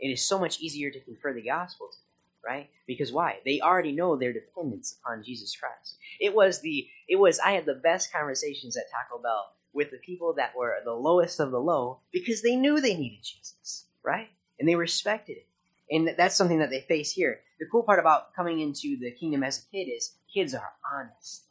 it 0.00 0.08
is 0.08 0.26
so 0.26 0.38
much 0.38 0.60
easier 0.60 0.90
to 0.90 1.00
confer 1.00 1.34
the 1.34 1.42
gospel 1.42 1.90
to 1.92 1.98
them, 1.98 2.11
right? 2.44 2.68
Because 2.86 3.12
why? 3.12 3.38
They 3.44 3.60
already 3.60 3.92
know 3.92 4.16
their 4.16 4.32
dependence 4.32 4.98
upon 5.00 5.22
Jesus 5.22 5.54
Christ. 5.56 5.96
It 6.20 6.34
was 6.34 6.60
the 6.60 6.86
it 7.08 7.16
was 7.16 7.38
I 7.38 7.52
had 7.52 7.66
the 7.66 7.74
best 7.74 8.12
conversations 8.12 8.76
at 8.76 8.90
Taco 8.90 9.22
Bell 9.22 9.52
with 9.72 9.90
the 9.90 9.98
people 9.98 10.34
that 10.34 10.54
were 10.56 10.76
the 10.84 10.92
lowest 10.92 11.40
of 11.40 11.50
the 11.50 11.60
low 11.60 12.00
because 12.12 12.42
they 12.42 12.56
knew 12.56 12.80
they 12.80 12.96
needed 12.96 13.22
Jesus, 13.22 13.86
right? 14.02 14.28
And 14.58 14.68
they 14.68 14.74
respected 14.74 15.38
it. 15.38 15.46
And 15.90 16.10
that's 16.16 16.36
something 16.36 16.58
that 16.58 16.70
they 16.70 16.80
face 16.82 17.10
here. 17.12 17.40
The 17.58 17.66
cool 17.70 17.82
part 17.82 17.98
about 17.98 18.34
coming 18.34 18.60
into 18.60 18.96
the 18.98 19.10
kingdom 19.10 19.42
as 19.42 19.58
a 19.58 19.70
kid 19.70 19.90
is 19.90 20.16
kids 20.32 20.54
are 20.54 20.72
honest. 20.90 21.44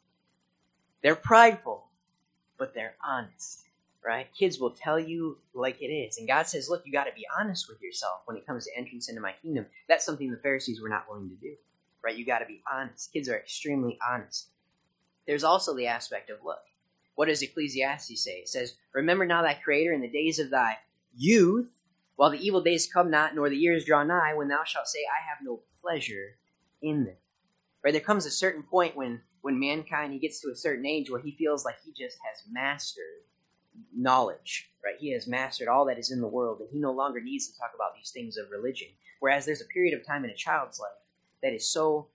They're 1.02 1.16
prideful, 1.16 1.84
but 2.58 2.74
they're 2.74 2.94
honest, 3.04 3.64
right? 4.04 4.26
Kids 4.36 4.58
will 4.58 4.70
tell 4.70 4.98
you 4.98 5.38
like 5.54 5.80
it 5.80 5.86
is. 5.86 6.18
And 6.18 6.26
God 6.26 6.46
says, 6.46 6.68
look, 6.68 6.82
you 6.84 6.92
got 6.92 7.04
to 7.04 7.14
be 7.14 7.26
honest 7.38 7.68
with 7.68 7.80
yourself 7.80 8.22
when 8.24 8.36
it 8.36 8.46
comes 8.46 8.66
to 8.66 8.76
entrance 8.76 9.08
into 9.08 9.20
my 9.20 9.32
kingdom. 9.42 9.66
That's 9.88 10.04
something 10.04 10.30
the 10.30 10.36
Pharisees 10.38 10.80
were 10.80 10.88
not 10.88 11.06
willing 11.08 11.28
to 11.28 11.36
do, 11.36 11.54
right? 12.04 12.16
You 12.16 12.26
got 12.26 12.40
to 12.40 12.46
be 12.46 12.62
honest. 12.70 13.12
Kids 13.12 13.28
are 13.28 13.36
extremely 13.36 13.98
honest. 14.06 14.48
There's 15.26 15.44
also 15.44 15.74
the 15.74 15.86
aspect 15.86 16.30
of, 16.30 16.38
look, 16.44 16.58
what 17.14 17.28
does 17.28 17.42
Ecclesiastes 17.42 18.24
say? 18.24 18.38
It 18.38 18.48
says, 18.48 18.74
Remember 18.92 19.24
now 19.24 19.42
thy 19.42 19.54
Creator 19.54 19.92
in 19.92 20.00
the 20.00 20.08
days 20.08 20.38
of 20.38 20.50
thy 20.50 20.78
youth, 21.16 21.68
while 22.16 22.30
the 22.30 22.44
evil 22.44 22.60
days 22.60 22.90
come 22.92 23.10
not, 23.10 23.34
nor 23.34 23.48
the 23.48 23.56
years 23.56 23.84
draw 23.84 24.02
nigh, 24.02 24.34
when 24.34 24.48
thou 24.48 24.64
shalt 24.64 24.88
say, 24.88 25.00
I 25.00 25.28
have 25.28 25.38
no 25.44 25.60
pleasure 25.80 26.36
in 26.80 27.04
them. 27.04 27.16
Right? 27.84 27.92
There 27.92 28.00
comes 28.00 28.26
a 28.26 28.30
certain 28.30 28.62
point 28.62 28.96
when, 28.96 29.20
when 29.42 29.58
mankind 29.58 30.12
he 30.12 30.18
gets 30.18 30.40
to 30.40 30.50
a 30.50 30.56
certain 30.56 30.86
age 30.86 31.10
where 31.10 31.20
he 31.20 31.32
feels 31.32 31.64
like 31.64 31.76
he 31.84 31.90
just 31.90 32.18
has 32.24 32.42
mastered 32.50 33.22
knowledge. 33.94 34.70
Right? 34.84 34.96
He 34.98 35.12
has 35.12 35.28
mastered 35.28 35.68
all 35.68 35.84
that 35.86 35.98
is 35.98 36.10
in 36.10 36.20
the 36.20 36.26
world, 36.26 36.60
and 36.60 36.68
he 36.72 36.78
no 36.78 36.92
longer 36.92 37.20
needs 37.20 37.48
to 37.48 37.58
talk 37.58 37.70
about 37.74 37.94
these 37.94 38.10
things 38.10 38.36
of 38.36 38.50
religion. 38.50 38.88
Whereas 39.20 39.46
there's 39.46 39.60
a 39.60 39.66
period 39.66 39.94
of 39.94 40.06
time 40.06 40.24
in 40.24 40.30
a 40.30 40.36
child's 40.36 40.80
life 40.80 40.90
that 41.42 41.52
is 41.52 41.70
so 41.70 42.08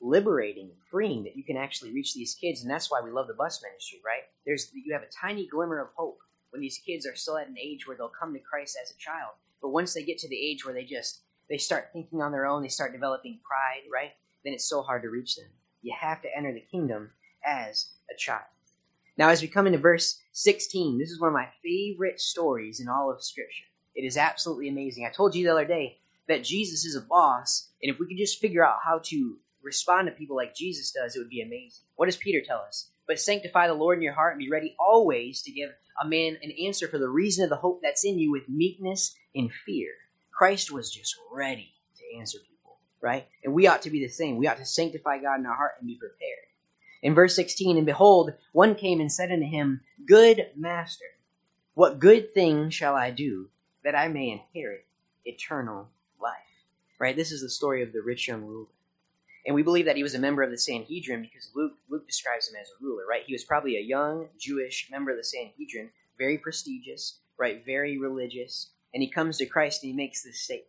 liberating 0.00 0.70
and 0.70 0.78
freeing 0.90 1.24
that 1.24 1.36
you 1.36 1.44
can 1.44 1.56
actually 1.56 1.92
reach 1.92 2.14
these 2.14 2.34
kids 2.34 2.62
and 2.62 2.70
that's 2.70 2.90
why 2.90 3.00
we 3.00 3.10
love 3.10 3.26
the 3.26 3.34
bus 3.34 3.62
ministry 3.62 3.98
right 4.04 4.24
there's 4.44 4.70
you 4.74 4.92
have 4.92 5.02
a 5.02 5.26
tiny 5.26 5.46
glimmer 5.46 5.80
of 5.80 5.88
hope 5.94 6.18
when 6.50 6.60
these 6.60 6.80
kids 6.84 7.06
are 7.06 7.16
still 7.16 7.38
at 7.38 7.48
an 7.48 7.56
age 7.58 7.86
where 7.86 7.96
they'll 7.96 8.08
come 8.08 8.34
to 8.34 8.40
christ 8.40 8.78
as 8.82 8.90
a 8.90 8.98
child 8.98 9.32
but 9.62 9.70
once 9.70 9.94
they 9.94 10.02
get 10.02 10.18
to 10.18 10.28
the 10.28 10.36
age 10.36 10.64
where 10.64 10.74
they 10.74 10.84
just 10.84 11.22
they 11.48 11.56
start 11.56 11.88
thinking 11.92 12.20
on 12.20 12.30
their 12.30 12.46
own 12.46 12.62
they 12.62 12.68
start 12.68 12.92
developing 12.92 13.40
pride 13.42 13.88
right 13.90 14.12
then 14.44 14.52
it's 14.52 14.68
so 14.68 14.82
hard 14.82 15.02
to 15.02 15.08
reach 15.08 15.34
them 15.36 15.48
you 15.80 15.94
have 15.98 16.20
to 16.20 16.28
enter 16.36 16.52
the 16.52 16.64
kingdom 16.70 17.10
as 17.44 17.92
a 18.10 18.16
child 18.18 18.44
now 19.16 19.28
as 19.28 19.42
we 19.42 19.48
come 19.48 19.66
into 19.66 19.78
verse 19.78 20.20
16 20.32 20.98
this 20.98 21.10
is 21.10 21.20
one 21.20 21.28
of 21.28 21.34
my 21.34 21.48
favorite 21.62 22.20
stories 22.20 22.80
in 22.80 22.88
all 22.88 23.10
of 23.10 23.22
scripture 23.22 23.64
it 23.94 24.02
is 24.02 24.16
absolutely 24.16 24.68
amazing 24.68 25.06
i 25.06 25.10
told 25.10 25.34
you 25.34 25.44
the 25.44 25.52
other 25.52 25.64
day 25.64 25.98
that 26.28 26.44
jesus 26.44 26.84
is 26.84 26.96
a 26.96 27.00
boss 27.00 27.68
and 27.82 27.92
if 27.92 27.98
we 27.98 28.06
could 28.06 28.18
just 28.18 28.40
figure 28.40 28.66
out 28.66 28.78
how 28.84 28.98
to 29.02 29.36
respond 29.66 30.06
to 30.06 30.12
people 30.12 30.36
like 30.36 30.54
Jesus 30.54 30.92
does, 30.92 31.14
it 31.14 31.18
would 31.18 31.28
be 31.28 31.42
amazing. 31.42 31.84
What 31.96 32.06
does 32.06 32.16
Peter 32.16 32.40
tell 32.40 32.60
us? 32.60 32.90
But 33.06 33.20
sanctify 33.20 33.66
the 33.66 33.74
Lord 33.74 33.98
in 33.98 34.02
your 34.02 34.14
heart 34.14 34.32
and 34.32 34.38
be 34.38 34.50
ready 34.50 34.74
always 34.78 35.42
to 35.42 35.52
give 35.52 35.70
a 36.02 36.08
man 36.08 36.38
an 36.42 36.52
answer 36.64 36.88
for 36.88 36.98
the 36.98 37.08
reason 37.08 37.44
of 37.44 37.50
the 37.50 37.56
hope 37.56 37.80
that's 37.82 38.04
in 38.04 38.18
you 38.18 38.30
with 38.30 38.48
meekness 38.48 39.14
and 39.34 39.50
fear. 39.52 39.90
Christ 40.32 40.70
was 40.70 40.90
just 40.90 41.14
ready 41.30 41.72
to 41.98 42.18
answer 42.18 42.38
people, 42.38 42.78
right? 43.00 43.26
And 43.44 43.52
we 43.52 43.66
ought 43.66 43.82
to 43.82 43.90
be 43.90 44.00
the 44.00 44.10
same. 44.12 44.36
We 44.36 44.46
ought 44.46 44.58
to 44.58 44.66
sanctify 44.66 45.18
God 45.18 45.40
in 45.40 45.46
our 45.46 45.56
heart 45.56 45.72
and 45.78 45.86
be 45.86 45.96
prepared. 45.98 46.46
In 47.02 47.14
verse 47.14 47.34
16, 47.36 47.76
and 47.76 47.86
behold, 47.86 48.32
one 48.52 48.74
came 48.74 49.00
and 49.00 49.12
said 49.12 49.30
unto 49.30 49.46
him, 49.46 49.80
Good 50.06 50.50
master, 50.56 51.04
what 51.74 51.98
good 51.98 52.32
thing 52.32 52.70
shall 52.70 52.94
I 52.94 53.10
do 53.10 53.48
that 53.84 53.94
I 53.94 54.08
may 54.08 54.30
inherit 54.30 54.86
eternal 55.24 55.88
life? 56.20 56.32
Right? 56.98 57.14
This 57.14 57.32
is 57.32 57.42
the 57.42 57.50
story 57.50 57.82
of 57.82 57.92
the 57.92 58.02
rich 58.02 58.28
young 58.28 58.44
ruler. 58.44 58.68
And 59.46 59.54
we 59.54 59.62
believe 59.62 59.84
that 59.84 59.96
he 59.96 60.02
was 60.02 60.14
a 60.14 60.18
member 60.18 60.42
of 60.42 60.50
the 60.50 60.58
Sanhedrin 60.58 61.22
because 61.22 61.52
Luke, 61.54 61.74
Luke 61.88 62.06
describes 62.06 62.48
him 62.48 62.56
as 62.60 62.68
a 62.68 62.84
ruler, 62.84 63.04
right? 63.08 63.22
He 63.24 63.32
was 63.32 63.44
probably 63.44 63.76
a 63.76 63.80
young 63.80 64.28
Jewish 64.38 64.88
member 64.90 65.12
of 65.12 65.16
the 65.18 65.24
Sanhedrin, 65.24 65.90
very 66.18 66.36
prestigious, 66.36 67.20
right? 67.38 67.64
Very 67.64 67.96
religious. 67.96 68.70
And 68.92 69.02
he 69.02 69.10
comes 69.10 69.38
to 69.38 69.46
Christ 69.46 69.82
and 69.84 69.90
he 69.90 69.96
makes 69.96 70.24
this 70.24 70.40
statement, 70.40 70.66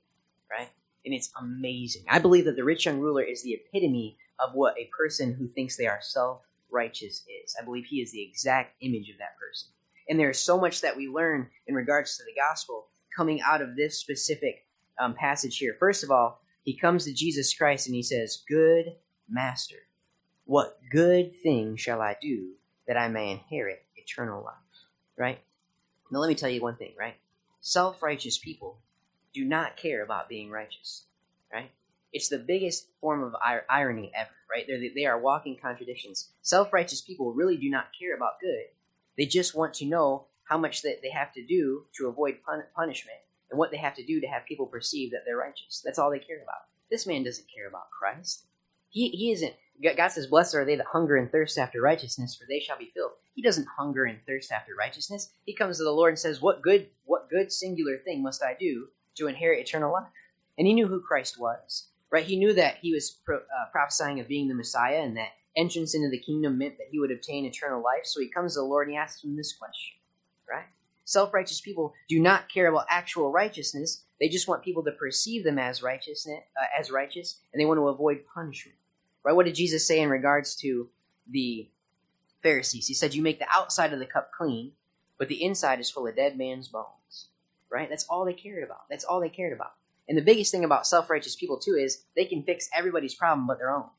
right? 0.52 0.70
And 1.06 1.14
it's 1.14 1.32
amazing. 1.40 2.04
I 2.08 2.20
believe 2.20 2.46
that 2.46 2.56
the 2.56 2.64
rich 2.64 2.86
young 2.86 3.00
ruler 3.00 3.24
is 3.24 3.42
the 3.42 3.54
epitome 3.54 4.18
of 4.40 4.54
what 4.54 4.78
a 4.78 4.90
person 4.98 5.34
who 5.34 5.48
thinks 5.48 5.78
they 5.78 5.88
are 5.88 6.00
self 6.02 6.42
righteous 6.72 7.24
is. 7.44 7.56
I 7.60 7.64
believe 7.64 7.86
he 7.86 8.02
is 8.02 8.12
the 8.12 8.22
exact 8.22 8.76
image 8.82 9.10
of 9.10 9.18
that 9.20 9.38
person. 9.40 9.70
And 10.10 10.20
there 10.20 10.30
is 10.30 10.40
so 10.40 10.60
much 10.60 10.82
that 10.82 10.96
we 10.96 11.08
learn 11.08 11.50
in 11.68 11.76
regards 11.76 12.18
to 12.18 12.24
the 12.24 12.40
gospel 12.40 12.88
coming 13.16 13.42
out 13.42 13.62
of 13.62 13.76
this 13.76 14.00
specific 14.00 14.66
um, 15.00 15.14
passage 15.14 15.58
here. 15.58 15.76
First 15.80 16.04
of 16.04 16.12
all, 16.12 16.42
he 16.64 16.78
comes 16.78 17.06
to 17.06 17.14
Jesus 17.14 17.54
Christ 17.54 17.88
and 17.88 17.96
he 17.96 18.04
says, 18.04 18.44
Good 18.48 18.96
master, 19.30 19.78
what 20.46 20.80
good 20.92 21.36
thing 21.42 21.76
shall 21.76 22.02
I 22.02 22.16
do 22.22 22.54
that 22.88 22.98
I 22.98 23.08
may 23.08 23.32
inherit 23.32 23.84
eternal 23.96 24.44
life? 24.44 24.54
Right? 25.18 25.40
Now, 26.12 26.20
let 26.20 26.30
me 26.30 26.36
tell 26.36 26.50
you 26.50 26.62
one 26.62 26.78
thing, 26.78 26.94
right? 26.98 27.16
Self 27.60 28.02
righteous 28.02 28.38
people 28.38 28.80
do 29.34 29.44
not 29.44 29.78
care 29.78 30.04
about 30.04 30.30
being 30.30 30.50
righteous, 30.50 31.06
right? 31.52 31.70
It's 32.14 32.30
the 32.30 32.40
biggest 32.40 32.88
form 33.02 33.24
of 33.24 33.36
irony 33.70 34.12
ever, 34.16 34.32
right? 34.50 34.66
They're, 34.68 34.80
they 34.96 35.06
are 35.06 35.20
walking 35.20 35.58
contradictions. 35.62 36.30
Self 36.42 36.72
righteous 36.74 37.02
people 37.02 37.34
really 37.34 37.58
do 37.58 37.70
not 37.70 37.90
care 38.00 38.16
about 38.16 38.40
good. 38.40 38.66
They 39.18 39.26
just 39.26 39.56
want 39.56 39.74
to 39.76 39.86
know 39.86 40.26
how 40.46 40.58
much 40.58 40.82
that 40.84 41.02
they 41.02 41.10
have 41.10 41.34
to 41.34 41.46
do 41.46 41.86
to 41.98 42.08
avoid 42.08 42.38
pun- 42.46 42.64
punishment 42.76 43.18
and 43.50 43.58
what 43.58 43.72
they 43.72 43.78
have 43.78 43.96
to 43.96 44.06
do 44.06 44.22
to 44.22 44.28
have 44.28 44.46
people 44.46 44.66
perceive 44.66 45.12
that 45.12 45.24
they're 45.26 45.38
righteous. 45.38 45.82
That's 45.84 46.00
all 46.00 46.12
they 46.12 46.20
care 46.20 46.42
about. 46.42 46.66
This 46.90 47.08
man 47.08 47.24
doesn't 47.24 47.48
care 47.54 47.68
about 47.68 47.90
Christ. 47.90 48.46
He, 48.90 49.10
he 49.10 49.32
isn't. 49.32 49.54
God 49.96 50.08
says, 50.08 50.28
Blessed 50.28 50.56
are 50.56 50.66
they 50.66 50.76
that 50.76 50.86
hunger 50.88 51.18
and 51.18 51.32
thirst 51.32 51.58
after 51.58 51.82
righteousness, 51.82 52.36
for 52.36 52.46
they 52.48 52.60
shall 52.60 52.78
be 52.78 52.92
filled. 52.94 53.12
He 53.36 53.42
doesn't 53.42 53.68
hunger 53.78 54.06
and 54.06 54.20
thirst 54.26 54.52
after 54.52 54.74
righteousness. 54.76 55.30
He 55.46 55.54
comes 55.54 55.78
to 55.78 55.84
the 55.84 55.92
Lord 55.92 56.12
and 56.12 56.20
says, 56.20 56.42
What 56.42 56.62
good, 56.62 56.88
what 57.06 57.30
good 57.30 57.52
singular 57.52 57.98
thing 57.98 58.24
must 58.24 58.42
I 58.42 58.56
do 58.60 58.88
to 59.16 59.28
inherit 59.28 59.60
eternal 59.60 59.94
life? 59.94 60.08
And 60.58 60.66
he 60.66 60.74
knew 60.74 60.88
who 60.88 61.02
Christ 61.02 61.40
was, 61.40 61.88
right? 62.12 62.26
He 62.26 62.38
knew 62.38 62.54
that 62.54 62.78
he 62.82 62.94
was 62.94 63.10
pro, 63.26 63.38
uh, 63.38 63.72
prophesying 63.72 64.20
of 64.20 64.28
being 64.28 64.48
the 64.48 64.56
Messiah 64.56 65.02
and 65.02 65.18
that 65.18 65.30
entrance 65.56 65.96
into 65.96 66.10
the 66.10 66.20
kingdom 66.20 66.58
meant 66.58 66.78
that 66.78 66.88
he 66.92 67.00
would 67.00 67.12
obtain 67.12 67.46
eternal 67.46 67.84
life. 67.84 68.06
So 68.06 68.22
he 68.22 68.30
comes 68.30 68.54
to 68.54 68.60
the 68.60 68.66
Lord 68.66 68.88
and 68.88 68.94
he 68.94 68.98
asks 68.98 69.24
him 69.24 69.36
this 69.36 69.54
question, 69.54 69.96
right? 70.50 70.66
Self 71.08 71.34
righteous 71.34 71.62
people 71.62 71.94
do 72.10 72.20
not 72.20 72.50
care 72.50 72.68
about 72.68 72.86
actual 72.90 73.32
righteousness. 73.32 74.04
They 74.20 74.28
just 74.28 74.48
want 74.48 74.62
people 74.62 74.84
to 74.84 74.92
perceive 74.92 75.46
them 75.46 75.58
as 75.58 75.82
righteousness, 75.82 76.42
uh, 76.62 76.66
as 76.78 76.92
righteous, 76.92 77.40
and 77.54 77.62
they 77.62 77.66
want 77.66 77.78
to 77.78 77.88
avoid 77.88 78.26
punishment. 78.34 78.78
Right? 79.24 79.34
What 79.34 79.46
did 79.46 79.56
Jesus 79.56 79.88
say 79.88 80.02
in 80.02 80.10
regards 80.10 80.58
to 80.58 80.90
the 81.30 81.70
Pharisees? 82.44 82.88
He 82.88 82.94
said, 82.94 83.14
"You 83.14 83.22
make 83.22 83.40
the 83.40 83.48
outside 83.50 83.94
of 83.94 84.00
the 84.00 84.06
cup 84.06 84.32
clean, 84.38 84.74
but 85.18 85.30
the 85.30 85.42
inside 85.42 85.80
is 85.80 85.90
full 85.90 86.08
of 86.08 86.16
dead 86.18 86.38
man's 86.38 86.68
bones." 86.68 87.30
Right? 87.70 87.90
That's 87.90 88.06
all 88.10 88.26
they 88.26 88.34
cared 88.34 88.64
about. 88.64 88.90
That's 88.90 89.06
all 89.06 89.22
they 89.22 89.30
cared 89.30 89.54
about. 89.54 89.77
And 90.10 90.18
the 90.18 90.24
biggest 90.24 90.52
thing 90.52 90.64
about 90.64 90.88
self-righteous 90.88 91.36
people 91.36 91.58
too 91.58 91.76
is 91.76 92.04
they 92.16 92.26
can 92.26 92.44
fix 92.44 92.70
everybody's 92.76 93.16
problem 93.16 93.48
but 93.48 93.58
their 93.58 93.72
own. 93.72 93.90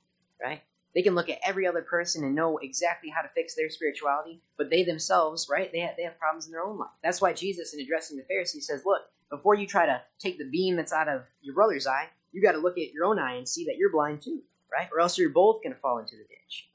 Right? 0.43 0.63
They 0.95 1.03
can 1.03 1.15
look 1.15 1.29
at 1.29 1.39
every 1.45 1.67
other 1.67 1.83
person 1.83 2.25
and 2.25 2.35
know 2.35 2.59
exactly 2.59 3.11
how 3.11 3.23
to 3.23 3.29
fix 3.29 3.55
their 3.55 3.71
spirituality, 3.71 4.41
but 4.57 4.71
they 4.71 4.83
themselves, 4.85 5.49
right, 5.51 5.71
they 5.71 5.81
have, 5.81 5.97
they 5.97 6.03
have 6.03 6.19
problems 6.19 6.47
in 6.47 6.53
their 6.53 6.65
own 6.65 6.79
life. 6.79 6.91
That's 7.03 7.21
why 7.21 7.33
Jesus, 7.35 7.75
in 7.75 7.81
addressing 7.81 8.17
the 8.17 8.25
Pharisees, 8.25 8.67
says, 8.67 8.83
Look, 8.85 9.03
before 9.31 9.55
you 9.55 9.67
try 9.67 9.87
to 9.87 10.01
take 10.19 10.39
the 10.39 10.49
beam 10.49 10.77
that's 10.77 10.93
out 10.93 11.09
of 11.09 11.23
your 11.43 11.55
brother's 11.55 11.87
eye, 11.87 12.09
you 12.33 12.43
got 12.43 12.53
to 12.53 12.59
look 12.59 12.79
at 12.79 12.93
your 12.93 13.05
own 13.05 13.19
eye 13.19 13.35
and 13.35 13.49
see 13.49 13.65
that 13.67 13.77
you're 13.77 13.93
blind 13.93 14.23
too, 14.23 14.43
right? 14.73 14.89
Or 14.93 15.01
else 15.01 15.19
you're 15.19 15.31
both 15.31 15.63
going 15.63 15.75
to 15.75 15.81
fall 15.81 15.99
into 15.99 16.17
the 16.17 16.25
ditch. 16.25 16.69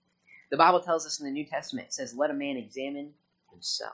The 0.52 0.58
Bible 0.58 0.80
tells 0.80 1.06
us 1.06 1.20
in 1.20 1.26
the 1.26 1.32
New 1.32 1.46
Testament, 1.46 1.88
it 1.88 1.94
says, 1.94 2.16
Let 2.16 2.30
a 2.30 2.34
man 2.34 2.58
examine 2.58 3.12
himself. 3.52 3.94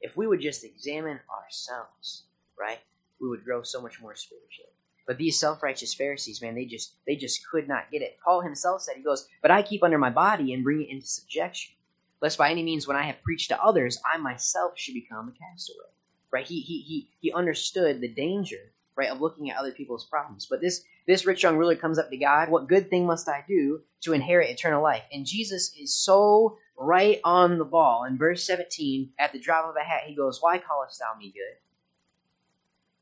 If 0.00 0.16
we 0.16 0.26
would 0.26 0.40
just 0.40 0.64
examine 0.64 1.20
ourselves, 1.30 2.22
right, 2.58 2.78
we 3.20 3.28
would 3.28 3.44
grow 3.44 3.62
so 3.62 3.80
much 3.80 4.00
more 4.00 4.14
spiritually. 4.14 4.70
But 5.06 5.18
these 5.18 5.38
self-righteous 5.38 5.94
Pharisees, 5.94 6.40
man, 6.40 6.54
they 6.54 6.66
just 6.66 6.94
they 7.06 7.16
just 7.16 7.46
could 7.48 7.66
not 7.66 7.90
get 7.90 8.02
it. 8.02 8.18
Paul 8.24 8.42
himself 8.42 8.82
said, 8.82 8.96
he 8.96 9.02
goes, 9.02 9.28
But 9.42 9.50
I 9.50 9.62
keep 9.62 9.82
under 9.82 9.98
my 9.98 10.10
body 10.10 10.52
and 10.52 10.62
bring 10.62 10.82
it 10.82 10.88
into 10.88 11.06
subjection, 11.06 11.74
lest 12.20 12.38
by 12.38 12.50
any 12.50 12.62
means 12.62 12.86
when 12.86 12.96
I 12.96 13.02
have 13.02 13.22
preached 13.22 13.48
to 13.48 13.62
others, 13.62 14.00
I 14.04 14.18
myself 14.18 14.78
should 14.78 14.94
become 14.94 15.28
a 15.28 15.32
castaway. 15.32 15.90
Right? 16.32 16.46
He 16.46 16.60
he 16.60 16.80
he 16.82 17.08
he 17.20 17.32
understood 17.32 18.00
the 18.00 18.08
danger, 18.08 18.72
right, 18.94 19.10
of 19.10 19.20
looking 19.20 19.50
at 19.50 19.56
other 19.56 19.72
people's 19.72 20.04
problems. 20.04 20.46
But 20.48 20.60
this 20.60 20.84
this 21.08 21.26
rich 21.26 21.42
young 21.42 21.56
ruler 21.56 21.74
comes 21.74 21.98
up 21.98 22.10
to 22.10 22.16
God, 22.16 22.48
what 22.48 22.68
good 22.68 22.88
thing 22.88 23.04
must 23.04 23.28
I 23.28 23.44
do 23.48 23.80
to 24.02 24.12
inherit 24.12 24.50
eternal 24.50 24.82
life? 24.82 25.02
And 25.12 25.26
Jesus 25.26 25.74
is 25.76 25.92
so 25.92 26.56
right 26.78 27.20
on 27.24 27.58
the 27.58 27.64
ball. 27.64 28.04
In 28.04 28.16
verse 28.16 28.44
17, 28.44 29.10
at 29.18 29.32
the 29.32 29.40
drop 29.40 29.68
of 29.68 29.74
a 29.74 29.84
hat, 29.84 30.02
he 30.06 30.14
goes, 30.14 30.40
Why 30.40 30.58
callest 30.58 31.00
thou 31.00 31.18
me 31.18 31.32
good? 31.32 31.56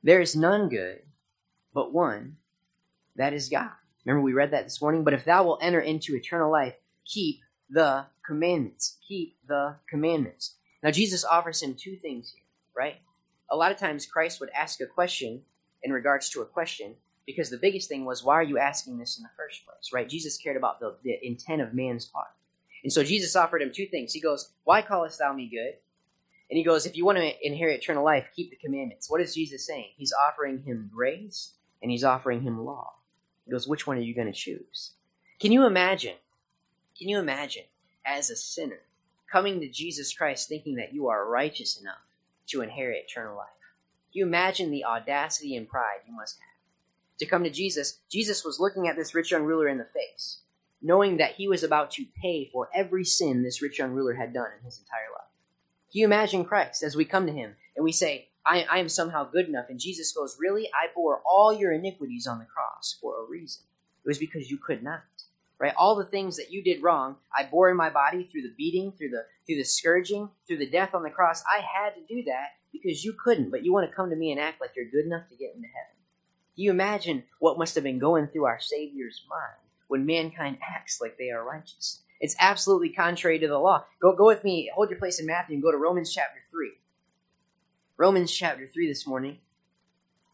There 0.08 0.22
is 0.22 0.34
none 0.34 0.70
good 0.70 1.02
but 1.74 1.92
one, 1.92 2.38
That 3.16 3.34
is 3.34 3.50
God. 3.50 3.72
Remember, 4.06 4.22
we 4.22 4.32
read 4.32 4.52
that 4.52 4.64
this 4.64 4.80
morning. 4.80 5.04
But 5.04 5.12
if 5.12 5.26
thou 5.26 5.44
wilt 5.44 5.62
enter 5.62 5.80
into 5.80 6.16
eternal 6.16 6.50
life, 6.50 6.72
keep 7.04 7.40
the 7.68 8.06
commandments. 8.24 8.96
Keep 9.06 9.36
the 9.46 9.76
commandments. 9.86 10.54
Now, 10.82 10.92
Jesus 10.92 11.26
offers 11.26 11.62
him 11.62 11.74
two 11.74 11.96
things 11.96 12.32
here, 12.34 12.44
right? 12.74 12.96
A 13.50 13.56
lot 13.56 13.70
of 13.70 13.76
times, 13.76 14.06
Christ 14.06 14.40
would 14.40 14.48
ask 14.54 14.80
a 14.80 14.86
question 14.86 15.42
in 15.82 15.92
regards 15.92 16.30
to 16.30 16.40
a 16.40 16.46
question 16.46 16.94
because 17.26 17.50
the 17.50 17.58
biggest 17.58 17.90
thing 17.90 18.06
was, 18.06 18.24
why 18.24 18.36
are 18.36 18.42
you 18.42 18.56
asking 18.56 18.96
this 18.96 19.18
in 19.18 19.24
the 19.24 19.30
first 19.36 19.66
place, 19.66 19.92
right? 19.92 20.08
Jesus 20.08 20.38
cared 20.38 20.56
about 20.56 20.80
the, 20.80 20.96
the 21.04 21.18
intent 21.22 21.60
of 21.60 21.74
man's 21.74 22.10
heart. 22.10 22.32
And 22.82 22.90
so 22.90 23.04
Jesus 23.04 23.36
offered 23.36 23.60
him 23.60 23.72
two 23.74 23.84
things. 23.84 24.14
He 24.14 24.22
goes, 24.22 24.54
Why 24.64 24.80
callest 24.80 25.18
thou 25.18 25.34
me 25.34 25.50
good? 25.50 25.74
And 26.50 26.56
he 26.56 26.64
goes, 26.64 26.86
If 26.86 26.96
you 26.96 27.04
want 27.04 27.18
to 27.18 27.46
inherit 27.46 27.80
eternal 27.80 28.04
life, 28.04 28.28
keep 28.34 28.50
the 28.50 28.56
commandments. 28.56 29.10
What 29.10 29.20
is 29.20 29.34
Jesus 29.34 29.66
saying? 29.66 29.90
He's 29.96 30.14
offering 30.26 30.62
him 30.62 30.90
grace 30.92 31.52
and 31.82 31.90
he's 31.90 32.04
offering 32.04 32.42
him 32.42 32.64
law. 32.64 32.94
He 33.44 33.52
goes, 33.52 33.68
Which 33.68 33.86
one 33.86 33.98
are 33.98 34.02
you 34.02 34.14
going 34.14 34.32
to 34.32 34.32
choose? 34.32 34.92
Can 35.40 35.52
you 35.52 35.66
imagine? 35.66 36.16
Can 36.98 37.08
you 37.08 37.18
imagine 37.18 37.64
as 38.04 38.30
a 38.30 38.36
sinner 38.36 38.80
coming 39.30 39.60
to 39.60 39.68
Jesus 39.68 40.12
Christ 40.12 40.48
thinking 40.48 40.76
that 40.76 40.92
you 40.92 41.08
are 41.08 41.28
righteous 41.28 41.80
enough 41.80 42.00
to 42.48 42.62
inherit 42.62 43.04
eternal 43.08 43.36
life? 43.36 43.48
Can 44.12 44.20
you 44.20 44.26
imagine 44.26 44.70
the 44.70 44.84
audacity 44.84 45.54
and 45.54 45.68
pride 45.68 46.00
you 46.06 46.14
must 46.14 46.38
have? 46.38 46.58
To 47.18 47.26
come 47.26 47.44
to 47.44 47.50
Jesus, 47.50 48.00
Jesus 48.10 48.44
was 48.44 48.60
looking 48.60 48.88
at 48.88 48.96
this 48.96 49.14
rich 49.14 49.30
young 49.30 49.44
ruler 49.44 49.68
in 49.68 49.78
the 49.78 49.84
face, 49.84 50.38
knowing 50.80 51.18
that 51.18 51.32
he 51.32 51.48
was 51.48 51.62
about 51.62 51.90
to 51.92 52.06
pay 52.22 52.48
for 52.52 52.70
every 52.74 53.04
sin 53.04 53.42
this 53.42 53.60
rich 53.60 53.78
young 53.78 53.92
ruler 53.92 54.14
had 54.14 54.32
done 54.32 54.50
in 54.58 54.64
his 54.64 54.78
entire 54.78 55.10
life. 55.12 55.27
Can 55.90 56.00
you 56.00 56.06
imagine 56.06 56.44
Christ 56.44 56.82
as 56.82 56.96
we 56.96 57.06
come 57.06 57.26
to 57.26 57.32
him 57.32 57.56
and 57.74 57.82
we 57.82 57.92
say, 57.92 58.28
I, 58.44 58.66
I 58.70 58.78
am 58.78 58.88
somehow 58.88 59.24
good 59.24 59.48
enough? 59.48 59.66
And 59.70 59.80
Jesus 59.80 60.12
goes, 60.12 60.36
Really? 60.38 60.68
I 60.68 60.88
bore 60.94 61.22
all 61.24 61.52
your 61.52 61.72
iniquities 61.72 62.26
on 62.26 62.38
the 62.38 62.44
cross 62.44 62.98
for 63.00 63.20
a 63.20 63.28
reason. 63.28 63.62
It 64.04 64.08
was 64.08 64.18
because 64.18 64.50
you 64.50 64.58
could 64.58 64.82
not. 64.82 65.02
Right? 65.58 65.74
All 65.76 65.96
the 65.96 66.04
things 66.04 66.36
that 66.36 66.52
you 66.52 66.62
did 66.62 66.82
wrong, 66.82 67.16
I 67.36 67.44
bore 67.44 67.70
in 67.70 67.76
my 67.76 67.90
body 67.90 68.28
through 68.30 68.42
the 68.42 68.54
beating, 68.56 68.92
through 68.92 69.10
the 69.10 69.24
through 69.46 69.56
the 69.56 69.64
scourging, 69.64 70.30
through 70.46 70.58
the 70.58 70.70
death 70.70 70.94
on 70.94 71.02
the 71.02 71.10
cross. 71.10 71.42
I 71.46 71.60
had 71.60 71.94
to 71.94 72.14
do 72.14 72.22
that 72.24 72.50
because 72.72 73.02
you 73.02 73.14
couldn't, 73.14 73.50
but 73.50 73.64
you 73.64 73.72
want 73.72 73.88
to 73.88 73.96
come 73.96 74.10
to 74.10 74.16
me 74.16 74.30
and 74.30 74.40
act 74.40 74.60
like 74.60 74.70
you're 74.76 74.90
good 74.90 75.06
enough 75.06 75.28
to 75.30 75.36
get 75.36 75.54
into 75.54 75.68
heaven. 75.68 75.96
Can 76.54 76.64
you 76.64 76.70
imagine 76.70 77.24
what 77.38 77.58
must 77.58 77.74
have 77.74 77.84
been 77.84 77.98
going 77.98 78.28
through 78.28 78.44
our 78.44 78.60
Savior's 78.60 79.22
mind 79.28 79.70
when 79.88 80.06
mankind 80.06 80.58
acts 80.62 81.00
like 81.00 81.16
they 81.18 81.30
are 81.30 81.44
righteous? 81.44 82.02
It's 82.20 82.36
absolutely 82.40 82.90
contrary 82.90 83.38
to 83.38 83.48
the 83.48 83.58
law. 83.58 83.84
Go, 84.02 84.14
go 84.14 84.26
with 84.26 84.42
me, 84.44 84.70
hold 84.74 84.90
your 84.90 84.98
place 84.98 85.20
in 85.20 85.26
Matthew 85.26 85.54
and 85.54 85.62
go 85.62 85.70
to 85.70 85.76
Romans 85.76 86.12
chapter 86.12 86.40
3. 86.50 86.70
Romans 87.96 88.32
chapter 88.32 88.66
3 88.66 88.88
this 88.88 89.06
morning. 89.06 89.38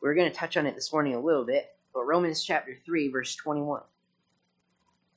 We're 0.01 0.15
going 0.15 0.31
to 0.31 0.37
touch 0.37 0.57
on 0.57 0.67
it 0.67 0.75
this 0.75 0.93
morning 0.93 1.15
a 1.15 1.21
little 1.21 1.45
bit, 1.45 1.67
but 1.93 2.05
Romans 2.05 2.43
chapter 2.43 2.77
3, 2.85 3.11
verse 3.11 3.35
21. 3.37 3.83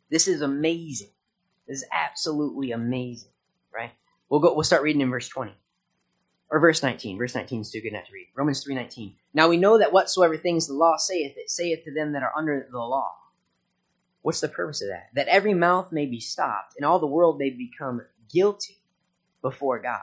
This 0.09 0.27
is 0.27 0.41
amazing. 0.41 1.09
This 1.67 1.79
is 1.79 1.86
absolutely 1.91 2.71
amazing, 2.71 3.31
right? 3.74 3.91
We'll 4.29 4.39
go 4.39 4.53
we'll 4.53 4.63
start 4.63 4.83
reading 4.83 5.01
in 5.01 5.09
verse 5.09 5.27
20. 5.27 5.53
Or 6.50 6.62
verse 6.62 6.81
19. 6.81 7.17
Verse 7.17 7.36
19 7.36 7.62
is 7.62 7.71
too 7.71 7.81
good 7.81 7.91
not 7.91 8.05
to 8.05 8.13
read. 8.13 8.27
Romans 8.33 8.63
3:19. 8.63 9.15
Now 9.33 9.50
we 9.50 9.57
know 9.57 9.77
that 9.77 9.91
whatsoever 9.91 10.38
things 10.38 10.67
the 10.67 10.74
law 10.74 10.95
saith, 10.95 11.36
it 11.36 11.50
saith 11.50 11.83
to 11.83 11.93
them 11.93 12.13
that 12.13 12.24
are 12.24 12.31
under 12.38 12.69
the 12.71 12.77
law 12.77 13.12
What's 14.21 14.41
the 14.41 14.50
purpose 14.50 14.81
of 14.81 14.89
that? 14.89 15.09
That 15.13 15.27
every 15.27 15.53
mouth 15.53 15.91
may 15.91 16.05
be 16.05 16.19
stopped 16.19 16.75
and 16.75 16.86
all 16.86 17.00
the 17.00 17.07
world 17.07 17.38
may 17.38 17.50
become 17.50 18.01
guilty 18.31 18.77
before 19.41 19.79
God. 19.79 20.01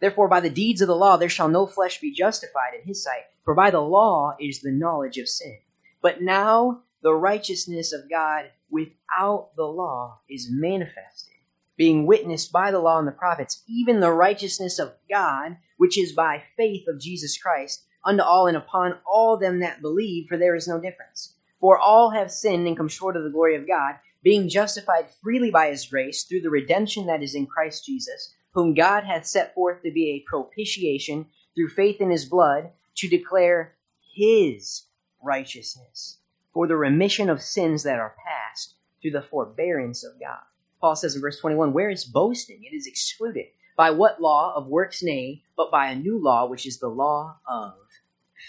Therefore, 0.00 0.28
by 0.28 0.40
the 0.40 0.50
deeds 0.50 0.80
of 0.80 0.88
the 0.88 0.96
law, 0.96 1.16
there 1.16 1.28
shall 1.28 1.48
no 1.48 1.66
flesh 1.66 2.00
be 2.00 2.12
justified 2.12 2.74
in 2.78 2.86
his 2.86 3.02
sight, 3.02 3.24
for 3.44 3.54
by 3.54 3.70
the 3.70 3.80
law 3.80 4.36
is 4.38 4.60
the 4.60 4.70
knowledge 4.70 5.18
of 5.18 5.28
sin. 5.28 5.58
But 6.02 6.22
now 6.22 6.82
the 7.02 7.14
righteousness 7.14 7.92
of 7.92 8.10
God 8.10 8.50
without 8.70 9.50
the 9.56 9.64
law 9.64 10.20
is 10.28 10.48
manifested, 10.50 11.34
being 11.76 12.06
witnessed 12.06 12.52
by 12.52 12.70
the 12.70 12.78
law 12.78 12.98
and 12.98 13.08
the 13.08 13.12
prophets, 13.12 13.62
even 13.68 14.00
the 14.00 14.12
righteousness 14.12 14.78
of 14.78 14.92
God, 15.08 15.56
which 15.76 15.98
is 15.98 16.12
by 16.12 16.42
faith 16.56 16.86
of 16.88 17.00
Jesus 17.00 17.38
Christ, 17.38 17.84
unto 18.04 18.22
all 18.22 18.46
and 18.46 18.56
upon 18.56 18.98
all 19.06 19.36
them 19.36 19.60
that 19.60 19.80
believe, 19.80 20.28
for 20.28 20.36
there 20.36 20.54
is 20.54 20.68
no 20.68 20.80
difference. 20.80 21.35
For 21.66 21.80
all 21.80 22.10
have 22.10 22.30
sinned 22.30 22.68
and 22.68 22.76
come 22.76 22.86
short 22.86 23.16
of 23.16 23.24
the 23.24 23.30
glory 23.30 23.56
of 23.56 23.66
God, 23.66 23.96
being 24.22 24.48
justified 24.48 25.10
freely 25.20 25.50
by 25.50 25.68
his 25.68 25.84
grace 25.84 26.22
through 26.22 26.42
the 26.42 26.48
redemption 26.48 27.06
that 27.06 27.24
is 27.24 27.34
in 27.34 27.48
Christ 27.48 27.84
Jesus, 27.84 28.32
whom 28.52 28.72
God 28.72 29.02
hath 29.02 29.26
set 29.26 29.52
forth 29.52 29.82
to 29.82 29.90
be 29.90 30.10
a 30.10 30.30
propitiation 30.30 31.26
through 31.56 31.70
faith 31.70 32.00
in 32.00 32.08
his 32.08 32.24
blood, 32.24 32.70
to 32.98 33.08
declare 33.08 33.74
his 34.14 34.84
righteousness 35.20 36.18
for 36.54 36.68
the 36.68 36.76
remission 36.76 37.28
of 37.28 37.42
sins 37.42 37.82
that 37.82 37.98
are 37.98 38.14
past 38.24 38.76
through 39.02 39.10
the 39.10 39.22
forbearance 39.22 40.04
of 40.04 40.20
God. 40.20 40.44
Paul 40.80 40.94
says 40.94 41.16
in 41.16 41.20
verse 41.20 41.40
21, 41.40 41.72
Where 41.72 41.90
is 41.90 42.04
boasting? 42.04 42.62
It 42.62 42.76
is 42.76 42.86
excluded. 42.86 43.46
By 43.76 43.90
what 43.90 44.22
law 44.22 44.54
of 44.54 44.68
works, 44.68 45.02
nay, 45.02 45.42
but 45.56 45.72
by 45.72 45.88
a 45.88 45.96
new 45.96 46.22
law, 46.22 46.46
which 46.46 46.64
is 46.64 46.78
the 46.78 46.86
law 46.86 47.40
of 47.44 47.74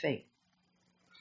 faith. 0.01 0.27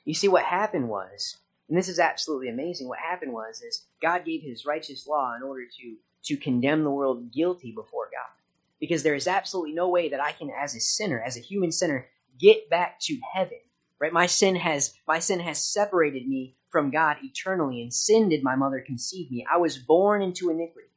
You 0.04 0.12
see, 0.12 0.28
what 0.28 0.44
happened 0.44 0.90
was 0.90 1.38
and 1.68 1.76
this 1.76 1.88
is 1.88 1.98
absolutely 1.98 2.48
amazing. 2.48 2.88
What 2.88 2.98
happened 2.98 3.33
was 3.33 3.61
is 3.61 3.87
God 4.00 4.24
gave 4.24 4.42
his 4.42 4.64
righteous 4.64 5.07
law 5.07 5.35
in 5.35 5.42
order 5.42 5.64
to 5.64 5.96
to 6.26 6.37
condemn 6.37 6.83
the 6.83 6.90
world 6.90 7.33
guilty 7.33 7.72
before 7.72 8.07
God. 8.07 8.33
Because 8.81 9.02
there 9.02 9.14
is 9.14 9.29
absolutely 9.29 9.72
no 9.72 9.88
way 9.88 10.09
that 10.09 10.20
I 10.20 10.33
can 10.33 10.50
as 10.50 10.74
a 10.74 10.81
sinner, 10.81 11.22
as 11.24 11.37
a 11.37 11.40
human 11.40 11.72
sinner, 11.72 12.09
get 12.38 12.68
back 12.68 13.00
to 13.02 13.18
heaven. 13.33 13.59
Right? 13.98 14.12
My 14.12 14.26
sin 14.26 14.57
has 14.57 14.94
my 15.09 15.18
sin 15.18 15.40
has 15.40 15.59
separated 15.59 16.26
me 16.26 16.57
from 16.68 16.90
God 16.90 17.16
eternally, 17.22 17.81
and 17.81 17.92
sin 17.92 18.29
did 18.29 18.42
my 18.42 18.55
mother 18.55 18.83
conceive 18.85 19.31
me. 19.31 19.46
I 19.50 19.57
was 19.57 19.79
born 19.79 20.20
into 20.20 20.50
iniquity. 20.50 20.88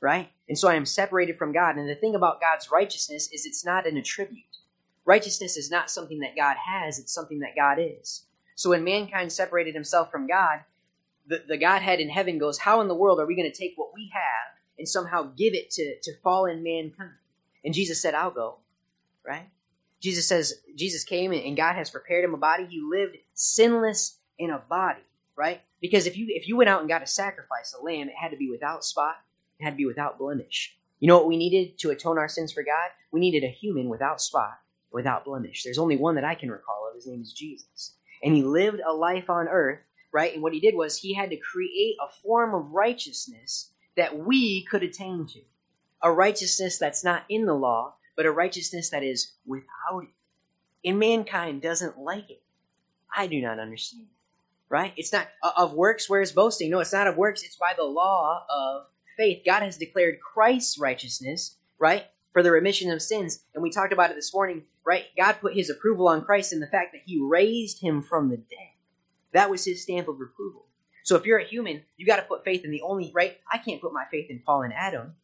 Right? 0.00 0.30
And 0.48 0.58
so 0.58 0.68
I 0.68 0.74
am 0.74 0.84
separated 0.84 1.38
from 1.38 1.52
God. 1.52 1.76
And 1.76 1.88
the 1.88 1.94
thing 1.94 2.16
about 2.16 2.40
God's 2.40 2.70
righteousness 2.72 3.28
is 3.32 3.46
it's 3.46 3.64
not 3.64 3.86
an 3.86 3.96
attribute. 3.96 4.42
Righteousness 5.04 5.56
is 5.56 5.70
not 5.70 5.90
something 5.90 6.18
that 6.20 6.36
God 6.36 6.56
has, 6.56 6.98
it's 6.98 7.14
something 7.14 7.38
that 7.40 7.56
God 7.56 7.78
is. 7.80 8.26
So 8.62 8.70
when 8.70 8.84
mankind 8.84 9.32
separated 9.32 9.74
himself 9.74 10.12
from 10.12 10.28
God, 10.28 10.60
the, 11.26 11.42
the 11.48 11.56
Godhead 11.56 11.98
in 11.98 12.08
heaven 12.08 12.38
goes, 12.38 12.58
How 12.58 12.80
in 12.80 12.86
the 12.86 12.94
world 12.94 13.18
are 13.18 13.26
we 13.26 13.34
going 13.34 13.50
to 13.50 13.58
take 13.58 13.72
what 13.74 13.92
we 13.92 14.08
have 14.14 14.56
and 14.78 14.88
somehow 14.88 15.32
give 15.36 15.52
it 15.52 15.72
to, 15.72 15.96
to 16.00 16.12
fallen 16.22 16.62
mankind? 16.62 17.10
And 17.64 17.74
Jesus 17.74 18.00
said, 18.00 18.14
I'll 18.14 18.30
go. 18.30 18.58
Right? 19.26 19.48
Jesus 20.00 20.28
says, 20.28 20.60
Jesus 20.76 21.02
came 21.02 21.32
and 21.32 21.56
God 21.56 21.74
has 21.74 21.90
prepared 21.90 22.24
him 22.24 22.34
a 22.34 22.36
body. 22.36 22.64
He 22.70 22.80
lived 22.80 23.16
sinless 23.34 24.18
in 24.38 24.50
a 24.50 24.58
body, 24.58 25.02
right? 25.34 25.60
Because 25.80 26.06
if 26.06 26.16
you 26.16 26.26
if 26.28 26.46
you 26.46 26.56
went 26.56 26.70
out 26.70 26.78
and 26.78 26.88
got 26.88 27.02
a 27.02 27.06
sacrifice, 27.06 27.74
a 27.76 27.84
lamb, 27.84 28.08
it 28.08 28.14
had 28.16 28.30
to 28.30 28.36
be 28.36 28.48
without 28.48 28.84
spot, 28.84 29.16
it 29.58 29.64
had 29.64 29.70
to 29.70 29.76
be 29.76 29.86
without 29.86 30.20
blemish. 30.20 30.76
You 31.00 31.08
know 31.08 31.18
what 31.18 31.26
we 31.26 31.36
needed 31.36 31.78
to 31.80 31.90
atone 31.90 32.16
our 32.16 32.28
sins 32.28 32.52
for 32.52 32.62
God? 32.62 32.90
We 33.10 33.18
needed 33.18 33.42
a 33.42 33.50
human 33.50 33.88
without 33.88 34.20
spot, 34.20 34.60
without 34.92 35.24
blemish. 35.24 35.64
There's 35.64 35.78
only 35.78 35.96
one 35.96 36.14
that 36.14 36.24
I 36.24 36.36
can 36.36 36.48
recall 36.48 36.86
of. 36.88 36.94
His 36.94 37.08
name 37.08 37.22
is 37.22 37.32
Jesus 37.32 37.94
and 38.22 38.34
he 38.34 38.42
lived 38.42 38.80
a 38.86 38.92
life 38.92 39.28
on 39.28 39.48
earth, 39.48 39.80
right? 40.12 40.32
And 40.32 40.42
what 40.42 40.52
he 40.52 40.60
did 40.60 40.74
was 40.74 40.96
he 40.96 41.14
had 41.14 41.30
to 41.30 41.36
create 41.36 41.96
a 42.00 42.12
form 42.22 42.54
of 42.54 42.72
righteousness 42.72 43.70
that 43.96 44.16
we 44.16 44.64
could 44.64 44.82
attain 44.82 45.26
to. 45.26 45.40
A 46.02 46.10
righteousness 46.10 46.78
that's 46.78 47.04
not 47.04 47.24
in 47.28 47.46
the 47.46 47.54
law, 47.54 47.94
but 48.16 48.26
a 48.26 48.32
righteousness 48.32 48.90
that 48.90 49.02
is 49.02 49.32
without 49.46 50.04
it. 50.04 50.88
And 50.88 50.98
mankind 50.98 51.62
doesn't 51.62 51.98
like 51.98 52.30
it. 52.30 52.42
I 53.14 53.26
do 53.26 53.40
not 53.40 53.58
understand. 53.58 54.06
Right? 54.68 54.94
It's 54.96 55.12
not 55.12 55.28
uh, 55.42 55.52
of 55.56 55.74
works, 55.74 56.08
where 56.08 56.22
is 56.22 56.32
boasting? 56.32 56.70
No, 56.70 56.80
it's 56.80 56.94
not 56.94 57.06
of 57.06 57.16
works, 57.16 57.42
it's 57.42 57.56
by 57.56 57.74
the 57.76 57.84
law 57.84 58.44
of 58.48 58.86
faith. 59.16 59.42
God 59.44 59.62
has 59.62 59.76
declared 59.76 60.18
Christ's 60.20 60.78
righteousness, 60.78 61.56
right? 61.78 62.06
For 62.32 62.42
the 62.42 62.50
remission 62.50 62.90
of 62.90 63.02
sins. 63.02 63.44
And 63.54 63.62
we 63.62 63.70
talked 63.70 63.92
about 63.92 64.10
it 64.10 64.16
this 64.16 64.32
morning 64.32 64.62
right? 64.84 65.04
God 65.16 65.34
put 65.34 65.54
his 65.54 65.70
approval 65.70 66.08
on 66.08 66.24
Christ 66.24 66.52
in 66.52 66.60
the 66.60 66.66
fact 66.66 66.92
that 66.92 67.02
he 67.04 67.20
raised 67.20 67.80
him 67.80 68.02
from 68.02 68.28
the 68.28 68.36
dead. 68.36 68.70
That 69.32 69.50
was 69.50 69.64
his 69.64 69.82
stamp 69.82 70.08
of 70.08 70.20
approval. 70.20 70.66
So 71.04 71.16
if 71.16 71.26
you're 71.26 71.38
a 71.38 71.44
human, 71.44 71.82
you 71.96 72.06
got 72.06 72.16
to 72.16 72.22
put 72.22 72.44
faith 72.44 72.64
in 72.64 72.70
the 72.70 72.82
only, 72.82 73.10
right? 73.14 73.38
I 73.50 73.58
can't 73.58 73.80
put 73.80 73.92
my 73.92 74.04
faith 74.10 74.30
in 74.30 74.42
fallen 74.46 74.72
Adam, 74.72 75.14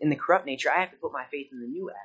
in 0.00 0.10
the 0.10 0.16
corrupt 0.16 0.46
nature. 0.46 0.70
I 0.70 0.80
have 0.80 0.90
to 0.90 0.96
put 0.96 1.12
my 1.12 1.24
faith 1.30 1.48
in 1.52 1.60
the 1.60 1.66
new 1.66 1.88
Adam. 1.88 2.00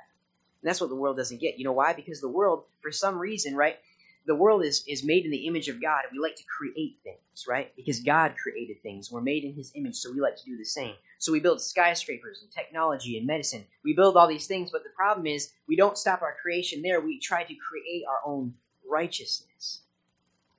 And 0.62 0.68
that's 0.68 0.80
what 0.80 0.90
the 0.90 0.96
world 0.96 1.16
doesn't 1.16 1.40
get. 1.40 1.58
You 1.58 1.64
know 1.64 1.72
why? 1.72 1.92
Because 1.92 2.20
the 2.20 2.28
world, 2.28 2.64
for 2.80 2.90
some 2.90 3.18
reason, 3.18 3.54
right? 3.54 3.78
The 4.28 4.34
world 4.34 4.62
is, 4.62 4.84
is 4.86 5.04
made 5.04 5.24
in 5.24 5.30
the 5.30 5.46
image 5.46 5.68
of 5.68 5.80
God, 5.80 6.02
and 6.04 6.12
we 6.12 6.22
like 6.22 6.36
to 6.36 6.44
create 6.44 6.98
things, 7.02 7.46
right? 7.48 7.74
Because 7.76 8.00
God 8.00 8.34
created 8.40 8.82
things. 8.82 9.10
We're 9.10 9.22
made 9.22 9.42
in 9.42 9.54
his 9.54 9.72
image, 9.74 9.96
so 9.96 10.12
we 10.12 10.20
like 10.20 10.36
to 10.36 10.44
do 10.44 10.58
the 10.58 10.66
same. 10.66 10.94
So 11.18 11.32
we 11.32 11.40
build 11.40 11.62
skyscrapers 11.62 12.42
and 12.42 12.52
technology 12.52 13.16
and 13.16 13.26
medicine. 13.26 13.64
We 13.82 13.94
build 13.94 14.18
all 14.18 14.28
these 14.28 14.46
things, 14.46 14.70
but 14.70 14.84
the 14.84 14.90
problem 14.94 15.26
is 15.26 15.52
we 15.66 15.76
don't 15.76 15.96
stop 15.96 16.20
our 16.20 16.36
creation 16.40 16.82
there. 16.82 17.00
We 17.00 17.18
try 17.18 17.42
to 17.42 17.54
create 17.54 18.04
our 18.06 18.20
own 18.30 18.52
righteousness. 18.86 19.80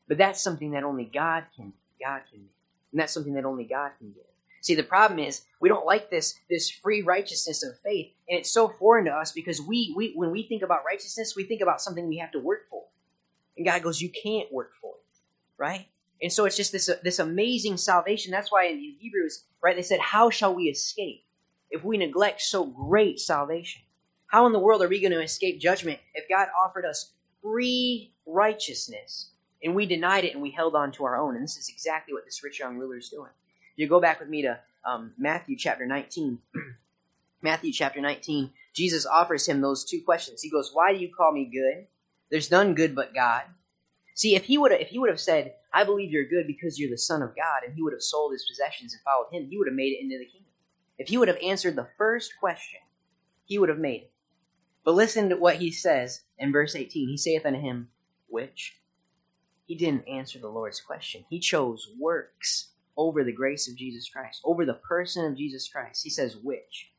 But 0.07 0.17
that's 0.17 0.41
something 0.41 0.71
that 0.71 0.83
only 0.83 1.05
God 1.05 1.45
can 1.55 1.71
God 2.03 2.21
can 2.31 2.41
make. 2.41 2.55
And 2.91 2.99
that's 2.99 3.13
something 3.13 3.35
that 3.35 3.45
only 3.45 3.65
God 3.65 3.91
can 3.99 4.11
give. 4.11 4.23
See, 4.61 4.75
the 4.75 4.83
problem 4.83 5.19
is 5.19 5.43
we 5.61 5.69
don't 5.69 5.85
like 5.85 6.09
this 6.09 6.39
this 6.49 6.69
free 6.69 7.01
righteousness 7.01 7.63
of 7.63 7.79
faith, 7.79 8.11
and 8.27 8.39
it's 8.39 8.51
so 8.51 8.67
foreign 8.67 9.05
to 9.05 9.11
us 9.11 9.31
because 9.31 9.61
we, 9.61 9.93
we 9.95 10.13
when 10.15 10.31
we 10.31 10.43
think 10.43 10.63
about 10.63 10.83
righteousness, 10.85 11.35
we 11.35 11.43
think 11.43 11.61
about 11.61 11.81
something 11.81 12.07
we 12.07 12.17
have 12.17 12.31
to 12.31 12.39
work 12.39 12.67
for. 12.69 12.83
And 13.59 13.67
God 13.67 13.83
goes, 13.83 14.01
You 14.01 14.09
can't 14.09 14.51
work 14.51 14.71
for 14.81 14.93
it. 14.95 15.19
Right? 15.61 15.87
And 16.21 16.31
so 16.31 16.45
it's 16.45 16.55
just 16.55 16.71
this 16.71 16.89
this 17.03 17.19
amazing 17.19 17.77
salvation. 17.77 18.31
That's 18.31 18.51
why 18.51 18.65
in 18.67 18.95
Hebrews, 18.99 19.43
right, 19.61 19.75
they 19.75 19.81
said, 19.81 19.99
"How 19.99 20.29
shall 20.29 20.55
we 20.55 20.63
escape 20.63 21.25
if 21.69 21.83
we 21.83 21.97
neglect 21.97 22.41
so 22.41 22.65
great 22.65 23.19
salvation? 23.19 23.81
How 24.27 24.45
in 24.45 24.53
the 24.53 24.59
world 24.59 24.81
are 24.81 24.87
we 24.87 25.01
going 25.01 25.11
to 25.11 25.21
escape 25.21 25.59
judgment 25.59 25.99
if 26.13 26.27
God 26.29 26.47
offered 26.63 26.85
us 26.85 27.13
free 27.41 28.13
righteousness 28.25 29.31
and 29.63 29.75
we 29.75 29.85
denied 29.85 30.23
it 30.23 30.33
and 30.33 30.41
we 30.41 30.51
held 30.51 30.75
on 30.75 30.91
to 30.93 31.05
our 31.05 31.17
own?" 31.17 31.35
And 31.35 31.43
this 31.43 31.57
is 31.57 31.69
exactly 31.69 32.13
what 32.13 32.25
this 32.25 32.43
rich 32.43 32.59
young 32.59 32.77
ruler 32.77 32.97
is 32.97 33.09
doing. 33.09 33.31
You 33.75 33.87
go 33.87 34.01
back 34.01 34.19
with 34.19 34.29
me 34.29 34.41
to 34.41 34.59
um, 34.85 35.13
Matthew 35.17 35.57
chapter 35.57 35.85
19. 35.85 36.39
Matthew 37.41 37.71
chapter 37.71 38.01
19. 38.01 38.51
Jesus 38.73 39.05
offers 39.05 39.47
him 39.47 39.61
those 39.61 39.85
two 39.85 40.01
questions. 40.01 40.41
He 40.41 40.49
goes, 40.49 40.71
"Why 40.73 40.93
do 40.93 40.99
you 40.99 41.13
call 41.13 41.31
me 41.31 41.45
good? 41.45 41.87
There's 42.29 42.51
none 42.51 42.75
good 42.75 42.95
but 42.95 43.13
God." 43.13 43.45
See, 44.15 44.35
if 44.35 44.45
he 44.45 44.57
would 44.57 44.71
if 44.71 44.89
he 44.89 44.99
would 44.99 45.09
have 45.09 45.19
said, 45.19 45.55
"I 45.71 45.83
believe 45.83 46.11
you're 46.11 46.25
good 46.25 46.45
because 46.45 46.77
you're 46.77 46.89
the 46.89 46.97
Son 46.97 47.21
of 47.21 47.35
God," 47.35 47.63
and 47.63 47.73
he 47.73 47.81
would 47.81 47.93
have 47.93 48.03
sold 48.03 48.33
his 48.33 48.45
possessions 48.45 48.93
and 48.93 49.01
followed 49.03 49.31
him, 49.31 49.49
he 49.49 49.57
would 49.57 49.67
have 49.67 49.75
made 49.75 49.93
it 49.93 50.01
into 50.01 50.17
the 50.17 50.25
kingdom. 50.25 50.51
If 50.97 51.07
he 51.07 51.17
would 51.17 51.29
have 51.29 51.37
answered 51.41 51.75
the 51.75 51.89
first 51.97 52.33
question, 52.39 52.81
he 53.45 53.57
would 53.57 53.69
have 53.69 53.79
made 53.79 54.03
it. 54.03 54.11
But 54.83 54.95
listen 54.95 55.29
to 55.29 55.37
what 55.37 55.57
he 55.57 55.71
says 55.71 56.23
in 56.37 56.51
verse 56.51 56.75
18. 56.75 57.07
He 57.07 57.17
saith 57.17 57.45
unto 57.45 57.59
him, 57.59 57.91
"Which?" 58.27 58.77
He 59.65 59.75
didn't 59.75 60.07
answer 60.07 60.39
the 60.39 60.49
Lord's 60.49 60.81
question. 60.81 61.25
He 61.29 61.39
chose 61.39 61.93
works 61.97 62.73
over 62.97 63.23
the 63.23 63.31
grace 63.31 63.69
of 63.69 63.77
Jesus 63.77 64.09
Christ, 64.09 64.41
over 64.43 64.65
the 64.65 64.73
person 64.73 65.25
of 65.25 65.37
Jesus 65.37 65.69
Christ. 65.69 66.03
He 66.03 66.09
says, 66.09 66.35
"Which?" 66.35 66.91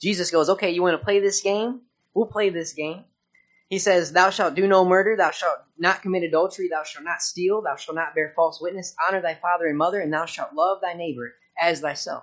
Jesus 0.00 0.30
goes, 0.30 0.48
"Okay, 0.48 0.72
you 0.72 0.82
want 0.82 0.98
to 0.98 1.04
play 1.04 1.20
this 1.20 1.40
game? 1.40 1.82
We'll 2.14 2.26
play 2.26 2.50
this 2.50 2.72
game." 2.72 3.04
He 3.74 3.80
says, 3.80 4.12
Thou 4.12 4.30
shalt 4.30 4.54
do 4.54 4.68
no 4.68 4.84
murder, 4.84 5.16
thou 5.16 5.32
shalt 5.32 5.58
not 5.76 6.00
commit 6.00 6.22
adultery, 6.22 6.68
thou 6.68 6.84
shalt 6.84 7.04
not 7.04 7.20
steal, 7.20 7.60
thou 7.60 7.74
shalt 7.74 7.96
not 7.96 8.14
bear 8.14 8.32
false 8.36 8.60
witness, 8.60 8.94
honor 9.04 9.20
thy 9.20 9.34
father 9.34 9.66
and 9.66 9.76
mother, 9.76 9.98
and 9.98 10.12
thou 10.12 10.26
shalt 10.26 10.54
love 10.54 10.80
thy 10.80 10.94
neighbor 10.94 11.34
as 11.60 11.80
thyself. 11.80 12.22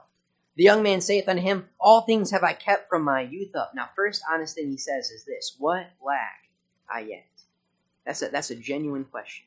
The 0.55 0.63
young 0.63 0.81
man 0.81 1.01
saith 1.01 1.27
unto 1.27 1.41
him, 1.41 1.67
All 1.77 2.03
things 2.03 2.31
have 2.31 2.45
I 2.45 2.53
kept 2.53 2.87
from 2.87 3.03
my 3.03 3.19
youth 3.19 3.53
up. 3.53 3.73
Now, 3.75 3.89
first 3.97 4.23
honest 4.31 4.55
thing 4.55 4.69
he 4.69 4.77
says 4.77 5.11
is 5.11 5.25
this 5.25 5.57
What 5.59 5.87
lack 6.01 6.39
I 6.89 7.01
yet? 7.01 7.27
That's 8.05 8.21
a, 8.21 8.29
that's 8.29 8.51
a 8.51 8.55
genuine 8.55 9.03
question. 9.03 9.43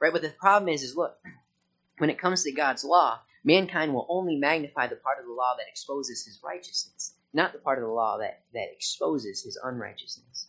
Right? 0.00 0.14
But 0.14 0.22
the 0.22 0.30
problem 0.30 0.70
is, 0.70 0.82
is 0.82 0.96
look, 0.96 1.18
when 1.98 2.08
it 2.08 2.18
comes 2.18 2.44
to 2.44 2.52
God's 2.52 2.82
law, 2.82 3.20
mankind 3.44 3.92
will 3.92 4.06
only 4.08 4.36
magnify 4.36 4.86
the 4.86 4.96
part 4.96 5.18
of 5.20 5.26
the 5.26 5.34
law 5.34 5.54
that 5.58 5.68
exposes 5.68 6.24
his 6.24 6.40
righteousness, 6.42 7.12
not 7.34 7.52
the 7.52 7.58
part 7.58 7.76
of 7.76 7.84
the 7.84 7.92
law 7.92 8.16
that, 8.20 8.44
that 8.54 8.72
exposes 8.72 9.42
his 9.42 9.60
unrighteousness. 9.62 10.48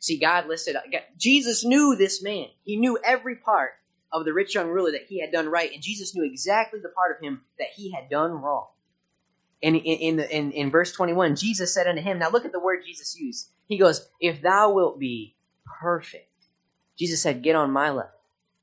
See, 0.00 0.18
God 0.18 0.46
listed, 0.46 0.76
Jesus 1.16 1.64
knew 1.64 1.96
this 1.96 2.22
man. 2.22 2.46
He 2.64 2.76
knew 2.76 2.98
every 3.02 3.36
part 3.36 3.72
of 4.12 4.24
the 4.24 4.32
rich 4.32 4.54
young 4.54 4.68
ruler 4.68 4.92
that 4.92 5.06
he 5.08 5.20
had 5.20 5.32
done 5.32 5.48
right, 5.48 5.72
and 5.72 5.82
Jesus 5.82 6.14
knew 6.14 6.24
exactly 6.24 6.80
the 6.80 6.88
part 6.88 7.16
of 7.16 7.22
him 7.22 7.42
that 7.58 7.68
he 7.74 7.90
had 7.92 8.08
done 8.08 8.32
wrong. 8.32 8.68
And 9.62 9.74
in, 9.74 9.82
in, 9.82 10.20
in, 10.20 10.52
in 10.52 10.70
verse 10.70 10.92
21, 10.92 11.36
Jesus 11.36 11.74
said 11.74 11.88
unto 11.88 12.00
him, 12.00 12.18
now 12.18 12.30
look 12.30 12.44
at 12.44 12.52
the 12.52 12.60
word 12.60 12.84
Jesus 12.86 13.18
used. 13.18 13.50
He 13.66 13.76
goes, 13.76 14.08
If 14.20 14.40
thou 14.40 14.72
wilt 14.72 15.00
be 15.00 15.36
perfect, 15.80 16.30
Jesus 16.98 17.20
said, 17.20 17.42
Get 17.42 17.56
on 17.56 17.72
my 17.72 17.90
level. 17.90 18.10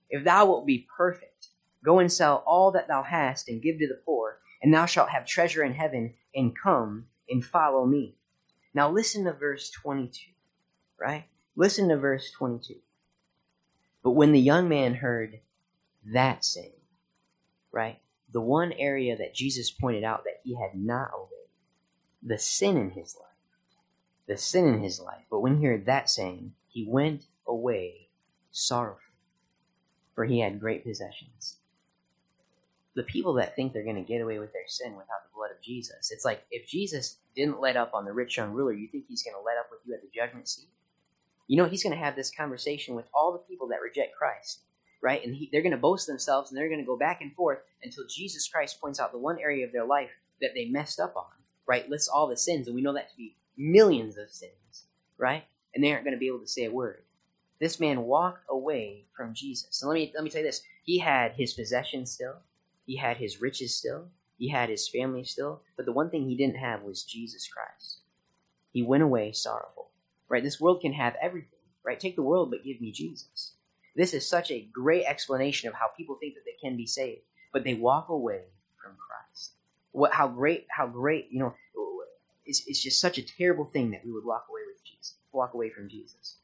If 0.09 0.23
thou 0.23 0.45
wilt 0.45 0.65
be 0.65 0.87
perfect, 0.97 1.49
go 1.83 1.99
and 1.99 2.11
sell 2.11 2.43
all 2.47 2.71
that 2.71 2.87
thou 2.87 3.03
hast 3.03 3.49
and 3.49 3.61
give 3.61 3.77
to 3.79 3.87
the 3.87 3.99
poor, 4.05 4.39
and 4.63 4.73
thou 4.73 4.85
shalt 4.85 5.09
have 5.09 5.25
treasure 5.25 5.63
in 5.63 5.73
heaven, 5.73 6.13
and 6.33 6.57
come 6.57 7.05
and 7.29 7.43
follow 7.43 7.85
me. 7.85 8.15
Now 8.73 8.89
listen 8.89 9.25
to 9.25 9.33
verse 9.33 9.69
22 9.71 10.31
right? 10.99 11.25
Listen 11.55 11.89
to 11.89 11.97
verse 11.97 12.31
22. 12.31 12.75
But 14.03 14.11
when 14.11 14.31
the 14.31 14.39
young 14.39 14.69
man 14.69 14.95
heard 14.95 15.39
that 16.13 16.45
saying, 16.45 16.71
right, 17.71 17.99
the 18.31 18.41
one 18.41 18.71
area 18.73 19.17
that 19.17 19.33
Jesus 19.33 19.71
pointed 19.71 20.03
out 20.03 20.25
that 20.25 20.41
he 20.43 20.55
had 20.55 20.75
not 20.75 21.11
obeyed, 21.13 21.31
the 22.21 22.37
sin 22.37 22.77
in 22.77 22.91
his 22.91 23.15
life, 23.15 23.25
the 24.27 24.37
sin 24.37 24.67
in 24.67 24.81
his 24.81 24.99
life. 24.99 25.23
But 25.29 25.41
when 25.41 25.57
he 25.57 25.65
heard 25.65 25.85
that 25.85 26.09
saying, 26.09 26.53
he 26.67 26.85
went 26.87 27.25
away 27.47 28.09
sorrowful, 28.51 28.99
for 30.13 30.25
he 30.25 30.39
had 30.39 30.59
great 30.59 30.83
possessions. 30.83 31.57
The 32.95 33.03
people 33.03 33.33
that 33.33 33.55
think 33.55 33.73
they're 33.73 33.83
going 33.83 33.95
to 33.95 34.01
get 34.01 34.21
away 34.21 34.39
with 34.39 34.53
their 34.53 34.67
sin 34.67 34.91
without 34.91 35.23
the 35.23 35.35
blood 35.35 35.51
of 35.51 35.61
Jesus, 35.61 36.11
it's 36.11 36.25
like 36.25 36.45
if 36.49 36.67
Jesus 36.67 37.17
didn't 37.35 37.59
let 37.59 37.75
up 37.75 37.93
on 37.93 38.05
the 38.05 38.13
rich 38.13 38.37
young 38.37 38.51
ruler, 38.51 38.71
you 38.71 38.87
think 38.87 39.05
he's 39.07 39.23
going 39.23 39.35
to 39.35 39.41
let 39.41 39.57
up 39.57 39.67
with 39.69 39.81
you 39.85 39.93
at 39.93 40.01
the 40.01 40.09
judgment 40.13 40.47
seat? 40.47 40.69
You 41.47 41.57
know 41.57 41.67
he's 41.67 41.83
going 41.83 41.93
to 41.93 42.03
have 42.03 42.15
this 42.15 42.31
conversation 42.31 42.95
with 42.95 43.05
all 43.13 43.31
the 43.31 43.39
people 43.39 43.67
that 43.67 43.81
reject 43.81 44.15
Christ, 44.17 44.61
right? 45.01 45.23
And 45.23 45.35
he, 45.35 45.49
they're 45.51 45.61
going 45.61 45.71
to 45.71 45.77
boast 45.77 46.07
themselves 46.07 46.49
and 46.49 46.57
they're 46.57 46.69
going 46.69 46.79
to 46.79 46.85
go 46.85 46.97
back 46.97 47.21
and 47.21 47.33
forth 47.35 47.59
until 47.83 48.05
Jesus 48.09 48.47
Christ 48.47 48.81
points 48.81 48.99
out 48.99 49.11
the 49.11 49.19
one 49.19 49.39
area 49.39 49.65
of 49.65 49.71
their 49.71 49.85
life 49.85 50.09
that 50.41 50.51
they 50.55 50.65
messed 50.65 50.99
up 50.99 51.15
on, 51.15 51.31
right? 51.67 51.89
Lists 51.89 52.09
all 52.09 52.27
the 52.27 52.37
sins, 52.37 52.67
and 52.67 52.75
we 52.75 52.81
know 52.81 52.93
that 52.93 53.09
to 53.11 53.17
be 53.17 53.35
millions 53.57 54.17
of 54.17 54.29
sins, 54.31 54.85
right? 55.17 55.43
And 55.73 55.83
they 55.83 55.91
aren't 55.91 56.03
going 56.03 56.15
to 56.15 56.19
be 56.19 56.27
able 56.27 56.39
to 56.39 56.47
say 56.47 56.65
a 56.65 56.71
word. 56.71 57.03
This 57.59 57.79
man 57.79 58.01
walked 58.01 58.43
away 58.49 59.05
from 59.15 59.33
Jesus. 59.33 59.81
And 59.81 59.89
let 59.89 59.95
me 59.95 60.11
let 60.13 60.23
me 60.23 60.29
tell 60.29 60.41
you 60.41 60.47
this: 60.47 60.61
he 60.83 60.99
had 60.99 61.33
his 61.33 61.53
possessions 61.53 62.11
still, 62.11 62.35
he 62.85 62.97
had 62.97 63.17
his 63.17 63.39
riches 63.39 63.75
still, 63.77 64.09
he 64.37 64.49
had 64.49 64.69
his 64.69 64.89
family 64.89 65.23
still, 65.23 65.61
but 65.77 65.85
the 65.85 65.93
one 65.93 66.09
thing 66.09 66.27
he 66.27 66.35
didn't 66.35 66.57
have 66.57 66.81
was 66.81 67.03
Jesus 67.03 67.47
Christ. 67.47 68.01
He 68.73 68.83
went 68.83 69.03
away 69.03 69.31
sorrowful 69.31 69.91
right? 70.29 70.43
This 70.43 70.59
world 70.59 70.81
can 70.81 70.93
have 70.93 71.15
everything, 71.21 71.59
right? 71.83 71.99
Take 71.99 72.15
the 72.15 72.23
world, 72.23 72.51
but 72.51 72.63
give 72.63 72.81
me 72.81 72.91
Jesus. 72.91 73.53
This 73.95 74.13
is 74.13 74.27
such 74.27 74.51
a 74.51 74.67
great 74.73 75.05
explanation 75.05 75.69
of 75.69 75.75
how 75.75 75.87
people 75.95 76.17
think 76.19 76.35
that 76.35 76.43
they 76.45 76.57
can 76.61 76.75
be 76.75 76.85
saved, 76.85 77.21
but 77.53 77.63
they 77.63 77.73
walk 77.73 78.09
away 78.09 78.41
from 78.81 78.93
Christ. 78.97 79.51
What? 79.91 80.13
How 80.13 80.27
great? 80.27 80.67
How 80.69 80.87
great? 80.87 81.27
You 81.31 81.39
know, 81.39 81.55
it's, 82.45 82.63
it's 82.67 82.81
just 82.81 82.99
such 82.99 83.17
a 83.17 83.23
terrible 83.23 83.65
thing 83.65 83.91
that 83.91 84.05
we 84.05 84.11
would 84.11 84.25
walk 84.25 84.47
away 84.49 84.61
with 84.67 84.83
Jesus, 84.83 85.15
walk 85.31 85.53
away 85.53 85.69
from 85.69 85.89
Jesus. 85.89 86.37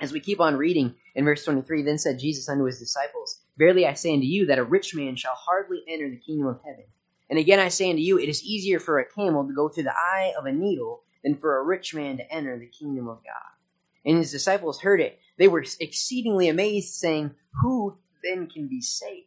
As 0.00 0.12
we 0.12 0.20
keep 0.20 0.40
on 0.40 0.56
reading 0.56 0.94
in 1.14 1.24
verse 1.24 1.44
23, 1.44 1.82
then 1.82 1.98
said 1.98 2.18
Jesus 2.18 2.48
unto 2.48 2.64
his 2.64 2.80
disciples, 2.80 3.40
Verily 3.56 3.86
I 3.86 3.94
say 3.94 4.12
unto 4.12 4.26
you 4.26 4.46
that 4.46 4.58
a 4.58 4.64
rich 4.64 4.94
man 4.94 5.14
shall 5.14 5.34
hardly 5.34 5.82
enter 5.88 6.10
the 6.10 6.16
kingdom 6.16 6.48
of 6.48 6.60
heaven. 6.64 6.84
And 7.30 7.38
again 7.38 7.60
I 7.60 7.68
say 7.68 7.88
unto 7.88 8.02
you, 8.02 8.18
it 8.18 8.28
is 8.28 8.42
easier 8.42 8.80
for 8.80 8.98
a 8.98 9.08
camel 9.08 9.46
to 9.46 9.54
go 9.54 9.68
through 9.68 9.84
the 9.84 9.96
eye 9.96 10.32
of 10.36 10.46
a 10.46 10.52
needle 10.52 11.01
than 11.22 11.36
for 11.36 11.58
a 11.58 11.64
rich 11.64 11.94
man 11.94 12.16
to 12.16 12.32
enter 12.32 12.58
the 12.58 12.66
kingdom 12.66 13.08
of 13.08 13.18
God. 13.24 13.52
And 14.04 14.18
his 14.18 14.32
disciples 14.32 14.80
heard 14.80 15.00
it. 15.00 15.18
They 15.38 15.48
were 15.48 15.64
exceedingly 15.80 16.48
amazed, 16.48 16.94
saying, 16.94 17.34
Who 17.62 17.98
then 18.22 18.48
can 18.48 18.68
be 18.68 18.80
saved? 18.80 19.26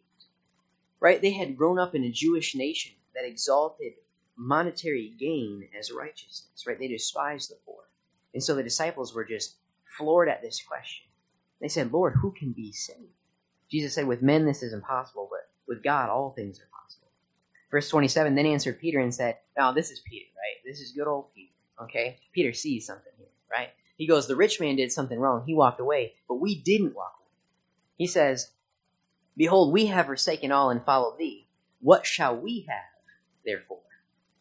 Right? 1.00 1.22
They 1.22 1.32
had 1.32 1.58
grown 1.58 1.80
up 1.80 1.96
in 1.96 2.04
a 2.04 2.12
Jewish 2.12 2.56
nation 2.56 2.94
that 3.14 3.26
exalted 3.26 3.94
monetary 4.38 5.14
gain 5.18 5.70
as 5.78 5.92
righteousness, 5.92 6.66
right? 6.68 6.78
They 6.78 6.88
despised 6.88 7.50
the 7.50 7.56
poor. 7.66 7.84
And 8.34 8.44
so 8.44 8.56
the 8.56 8.64
disciples 8.64 9.14
were 9.14 9.26
just 9.26 9.56
floored 9.98 10.28
at 10.28 10.42
this 10.42 10.62
question. 10.62 11.06
They 11.62 11.70
said, 11.70 11.94
Lord, 11.94 12.16
who 12.22 12.32
can 12.32 12.52
be 12.52 12.72
saved? 12.72 13.14
Jesus 13.72 13.94
said, 13.94 14.08
With 14.08 14.22
men 14.22 14.46
this 14.46 14.62
is 14.62 14.74
impossible, 14.74 15.30
but 15.32 15.50
with 15.68 15.84
God 15.84 16.10
all 16.10 16.32
things 16.32 16.60
are 16.60 16.70
possible. 16.84 17.08
Verse 17.72 17.90
27 17.90 18.36
Then 18.36 18.46
answered 18.46 18.80
Peter 18.80 19.00
and 19.00 19.14
said, 19.14 19.38
Now, 19.58 19.72
this 19.72 19.90
is 19.90 20.02
Peter, 20.02 20.26
right? 20.36 20.70
This 20.70 20.82
is 20.82 20.92
good 20.92 21.08
old 21.08 21.34
Peter. 21.34 21.54
Okay? 21.82 22.20
Peter 22.34 22.54
sees 22.54 22.86
something 22.86 23.12
here, 23.18 23.28
right? 23.52 23.70
He 23.98 24.08
goes, 24.08 24.28
The 24.28 24.36
rich 24.36 24.60
man 24.60 24.76
did 24.76 24.92
something 24.92 25.20
wrong. 25.20 25.44
He 25.46 25.54
walked 25.54 25.80
away, 25.80 26.14
but 26.28 26.36
we 26.36 26.56
didn't 26.62 26.96
walk 26.96 27.16
away. 27.20 27.32
He 27.98 28.08
says, 28.08 28.52
Behold, 29.38 29.74
we 29.74 29.88
have 29.88 30.06
forsaken 30.06 30.52
all 30.52 30.70
and 30.70 30.84
followed 30.84 31.18
thee. 31.18 31.48
What 31.82 32.06
shall 32.06 32.38
we 32.38 32.66
have, 32.70 33.04
therefore? 33.46 33.80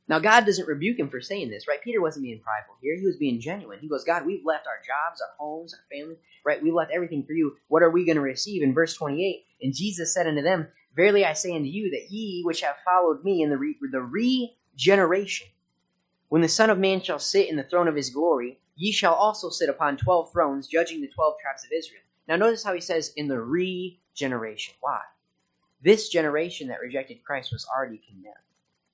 Now, 0.06 0.18
God 0.18 0.44
doesn't 0.44 0.68
rebuke 0.68 0.98
him 0.98 1.08
for 1.08 1.20
saying 1.20 1.50
this, 1.50 1.66
right? 1.66 1.82
Peter 1.82 2.00
wasn't 2.00 2.24
being 2.24 2.40
prideful 2.40 2.76
here. 2.82 2.94
He 2.94 3.06
was 3.06 3.16
being 3.16 3.40
genuine. 3.40 3.78
He 3.80 3.88
goes, 3.88 4.04
God, 4.04 4.26
we've 4.26 4.44
left 4.44 4.66
our 4.66 4.76
jobs, 4.76 5.22
our 5.22 5.34
homes, 5.38 5.74
our 5.74 5.80
family, 5.90 6.16
right? 6.44 6.62
We've 6.62 6.74
left 6.74 6.92
everything 6.92 7.24
for 7.24 7.32
you. 7.32 7.56
What 7.68 7.82
are 7.82 7.90
we 7.90 8.04
going 8.04 8.16
to 8.16 8.22
receive? 8.22 8.62
In 8.62 8.74
verse 8.74 8.94
28, 8.94 9.46
and 9.62 9.74
Jesus 9.74 10.12
said 10.12 10.26
unto 10.26 10.42
them, 10.42 10.68
Verily 10.94 11.24
I 11.24 11.32
say 11.32 11.56
unto 11.56 11.68
you 11.68 11.90
that 11.90 12.10
ye 12.10 12.42
which 12.44 12.60
have 12.60 12.76
followed 12.84 13.24
me 13.24 13.42
in 13.42 13.50
the, 13.50 13.56
re- 13.56 13.76
the 13.90 14.00
regeneration 14.00 15.48
when 16.34 16.42
the 16.42 16.48
Son 16.48 16.68
of 16.68 16.80
Man 16.80 17.00
shall 17.00 17.20
sit 17.20 17.48
in 17.48 17.54
the 17.54 17.62
throne 17.62 17.86
of 17.86 17.94
his 17.94 18.10
glory, 18.10 18.58
ye 18.74 18.90
shall 18.90 19.14
also 19.14 19.50
sit 19.50 19.68
upon 19.68 19.96
twelve 19.96 20.32
thrones, 20.32 20.66
judging 20.66 21.00
the 21.00 21.06
twelve 21.06 21.34
tribes 21.40 21.62
of 21.62 21.70
Israel. 21.70 22.02
Now, 22.26 22.34
notice 22.34 22.64
how 22.64 22.74
he 22.74 22.80
says, 22.80 23.12
in 23.16 23.28
the 23.28 23.40
regeneration. 23.40 24.74
Why? 24.80 25.00
This 25.80 26.08
generation 26.08 26.66
that 26.66 26.80
rejected 26.80 27.22
Christ 27.22 27.52
was 27.52 27.64
already 27.66 27.98
condemned. 27.98 28.34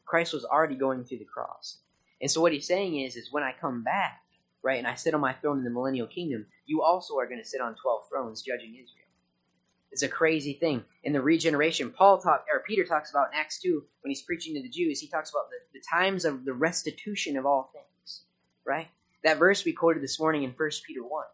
Christ 0.05 0.35
was 0.35 0.44
already 0.44 0.74
going 0.74 1.03
through 1.03 1.20
the 1.20 1.24
cross. 1.24 1.79
And 2.20 2.31
so, 2.31 2.42
what 2.42 2.53
he's 2.53 2.66
saying 2.66 3.00
is, 3.00 3.16
is 3.16 3.33
when 3.33 3.42
I 3.42 3.55
come 3.59 3.83
back, 3.83 4.20
right, 4.62 4.76
and 4.76 4.87
I 4.87 4.94
sit 4.94 5.14
on 5.14 5.22
my 5.22 5.33
throne 5.33 5.57
in 5.57 5.64
the 5.64 5.70
millennial 5.70 6.09
kingdom, 6.09 6.44
you 6.66 6.83
also 6.83 7.16
are 7.16 7.26
going 7.26 7.40
to 7.42 7.48
sit 7.48 7.62
on 7.62 7.74
12 7.74 8.07
thrones 8.07 8.42
judging 8.42 8.74
Israel. 8.74 8.99
It's 9.92 10.03
a 10.03 10.09
crazy 10.09 10.55
thing. 10.55 10.85
In 11.03 11.12
the 11.12 11.20
regeneration, 11.20 11.90
Paul 11.90 12.18
talk 12.18 12.46
or 12.53 12.61
Peter 12.61 12.85
talks 12.85 13.11
about 13.11 13.29
in 13.33 13.38
Acts 13.38 13.61
2 13.61 13.83
when 14.03 14.11
he's 14.11 14.22
preaching 14.22 14.55
to 14.55 14.62
the 14.62 14.68
Jews, 14.68 15.00
he 15.00 15.09
talks 15.09 15.31
about 15.31 15.50
the, 15.50 15.79
the 15.79 15.85
times 15.90 16.24
of 16.24 16.44
the 16.44 16.53
restitution 16.53 17.37
of 17.37 17.46
all 17.46 17.70
things. 17.72 18.22
Right? 18.64 18.88
That 19.24 19.38
verse 19.38 19.64
we 19.64 19.72
quoted 19.72 20.03
this 20.03 20.20
morning 20.20 20.44
in 20.44 20.50
1 20.50 20.70
Peter 20.87 21.03
1, 21.03 21.24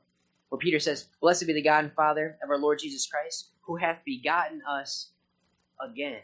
where 0.49 0.59
Peter 0.59 0.81
says, 0.81 1.09
Blessed 1.21 1.47
be 1.47 1.53
the 1.53 1.63
God 1.63 1.85
and 1.85 1.93
Father 1.93 2.39
of 2.43 2.51
our 2.51 2.59
Lord 2.59 2.79
Jesus 2.79 3.07
Christ, 3.07 3.51
who 3.61 3.77
hath 3.77 3.99
begotten 4.05 4.63
us 4.69 5.11
again. 5.81 6.21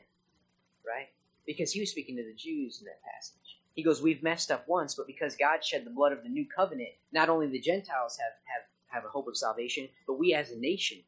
Right? 0.86 1.08
Because 1.46 1.72
he 1.72 1.80
was 1.80 1.90
speaking 1.90 2.16
to 2.16 2.24
the 2.24 2.34
Jews 2.34 2.80
in 2.80 2.86
that 2.86 3.02
passage. 3.02 3.58
He 3.74 3.82
goes, 3.82 4.02
We've 4.02 4.22
messed 4.22 4.50
up 4.50 4.66
once, 4.66 4.94
but 4.94 5.06
because 5.06 5.36
God 5.36 5.64
shed 5.64 5.84
the 5.84 5.90
blood 5.90 6.12
of 6.12 6.22
the 6.22 6.28
new 6.28 6.46
covenant, 6.54 6.90
not 7.12 7.28
only 7.28 7.46
the 7.46 7.60
Gentiles 7.60 8.18
have, 8.18 8.32
have, 8.44 9.02
have 9.02 9.04
a 9.04 9.12
hope 9.12 9.28
of 9.28 9.36
salvation, 9.36 9.88
but 10.06 10.18
we 10.18 10.34
as 10.34 10.50
a 10.50 10.58
nation, 10.58 10.98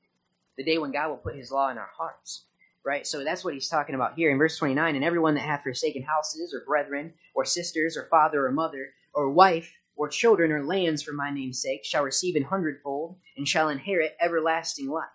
the 0.56 0.64
day 0.64 0.78
when 0.78 0.92
God 0.92 1.10
will 1.10 1.16
put 1.16 1.36
his 1.36 1.50
law 1.50 1.70
in 1.70 1.78
our 1.78 1.90
hearts. 1.96 2.44
Right? 2.84 3.06
So 3.06 3.24
that's 3.24 3.44
what 3.44 3.54
he's 3.54 3.68
talking 3.68 3.94
about 3.94 4.14
here 4.14 4.30
in 4.30 4.36
verse 4.36 4.58
29. 4.58 4.94
And 4.94 5.04
everyone 5.04 5.34
that 5.34 5.40
hath 5.40 5.62
forsaken 5.62 6.02
houses, 6.02 6.52
or 6.52 6.66
brethren, 6.66 7.14
or 7.34 7.44
sisters, 7.46 7.96
or 7.96 8.08
father, 8.10 8.44
or 8.46 8.52
mother, 8.52 8.90
or 9.14 9.30
wife, 9.30 9.72
or 9.96 10.08
children, 10.08 10.52
or 10.52 10.62
lands 10.62 11.02
for 11.02 11.12
my 11.12 11.30
name's 11.30 11.62
sake, 11.62 11.84
shall 11.84 12.04
receive 12.04 12.36
an 12.36 12.42
hundredfold, 12.42 13.16
and 13.38 13.48
shall 13.48 13.70
inherit 13.70 14.16
everlasting 14.20 14.88
life. 14.88 15.08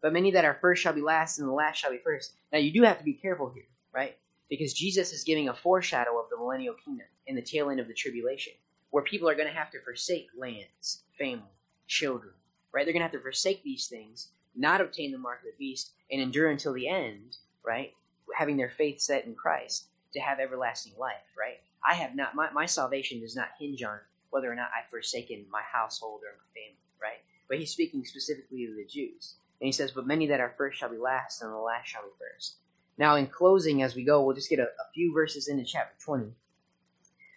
But 0.00 0.12
many 0.12 0.30
that 0.32 0.44
are 0.44 0.58
first 0.60 0.82
shall 0.82 0.94
be 0.94 1.02
last, 1.02 1.38
and 1.38 1.48
the 1.48 1.52
last 1.52 1.76
shall 1.76 1.90
be 1.90 1.98
first. 1.98 2.32
Now 2.52 2.58
you 2.58 2.72
do 2.72 2.82
have 2.82 2.98
to 2.98 3.04
be 3.04 3.12
careful 3.12 3.50
here, 3.54 3.68
right? 3.94 4.16
Because 4.48 4.72
Jesus 4.72 5.12
is 5.12 5.22
giving 5.22 5.48
a 5.48 5.54
foreshadow 5.54 6.18
of 6.18 6.30
the 6.30 6.36
millennial 6.36 6.74
kingdom 6.74 7.06
in 7.26 7.36
the 7.36 7.42
tail 7.42 7.70
end 7.70 7.78
of 7.78 7.88
the 7.88 7.94
tribulation, 7.94 8.52
where 8.90 9.04
people 9.04 9.28
are 9.28 9.34
going 9.34 9.48
to 9.48 9.54
have 9.54 9.70
to 9.70 9.80
forsake 9.84 10.28
lands, 10.36 11.04
family, 11.18 11.44
children, 11.86 12.32
right? 12.72 12.84
They're 12.84 12.92
going 12.92 13.00
to 13.00 13.06
have 13.06 13.12
to 13.12 13.20
forsake 13.20 13.62
these 13.62 13.86
things, 13.86 14.30
not 14.54 14.80
obtain 14.80 15.12
the 15.12 15.18
mark 15.18 15.40
of 15.40 15.46
the 15.46 15.58
beast, 15.58 15.92
and 16.10 16.20
endure 16.20 16.50
until 16.50 16.72
the 16.72 16.88
end, 16.88 17.36
right? 17.64 17.92
Having 18.36 18.56
their 18.56 18.70
faith 18.70 19.00
set 19.00 19.24
in 19.24 19.34
Christ 19.34 19.86
to 20.14 20.20
have 20.20 20.40
everlasting 20.40 20.92
life, 20.98 21.24
right? 21.38 21.60
I 21.88 21.94
have 21.94 22.14
not, 22.14 22.34
my, 22.34 22.50
my 22.50 22.66
salvation 22.66 23.20
does 23.20 23.34
not 23.34 23.48
hinge 23.58 23.82
on 23.82 23.98
whether 24.30 24.50
or 24.50 24.54
not 24.54 24.70
I've 24.76 24.90
forsaken 24.90 25.46
my 25.50 25.62
household 25.62 26.20
or 26.22 26.36
my 26.36 26.60
family, 26.60 26.78
right? 27.00 27.20
But 27.48 27.58
he's 27.58 27.70
speaking 27.70 28.04
specifically 28.04 28.66
to 28.66 28.74
the 28.74 28.86
Jews. 28.86 29.36
And 29.60 29.66
he 29.66 29.72
says, 29.72 29.92
But 29.92 30.06
many 30.06 30.26
that 30.26 30.40
are 30.40 30.54
first 30.56 30.78
shall 30.78 30.90
be 30.90 30.96
last, 30.96 31.42
and 31.42 31.52
the 31.52 31.56
last 31.56 31.88
shall 31.88 32.02
be 32.02 32.10
first. 32.18 32.56
Now, 32.98 33.16
in 33.16 33.26
closing, 33.26 33.82
as 33.82 33.94
we 33.94 34.04
go, 34.04 34.22
we'll 34.22 34.34
just 34.34 34.50
get 34.50 34.58
a, 34.58 34.64
a 34.64 34.92
few 34.94 35.12
verses 35.14 35.48
into 35.48 35.64
chapter 35.64 35.94
20. 36.04 36.32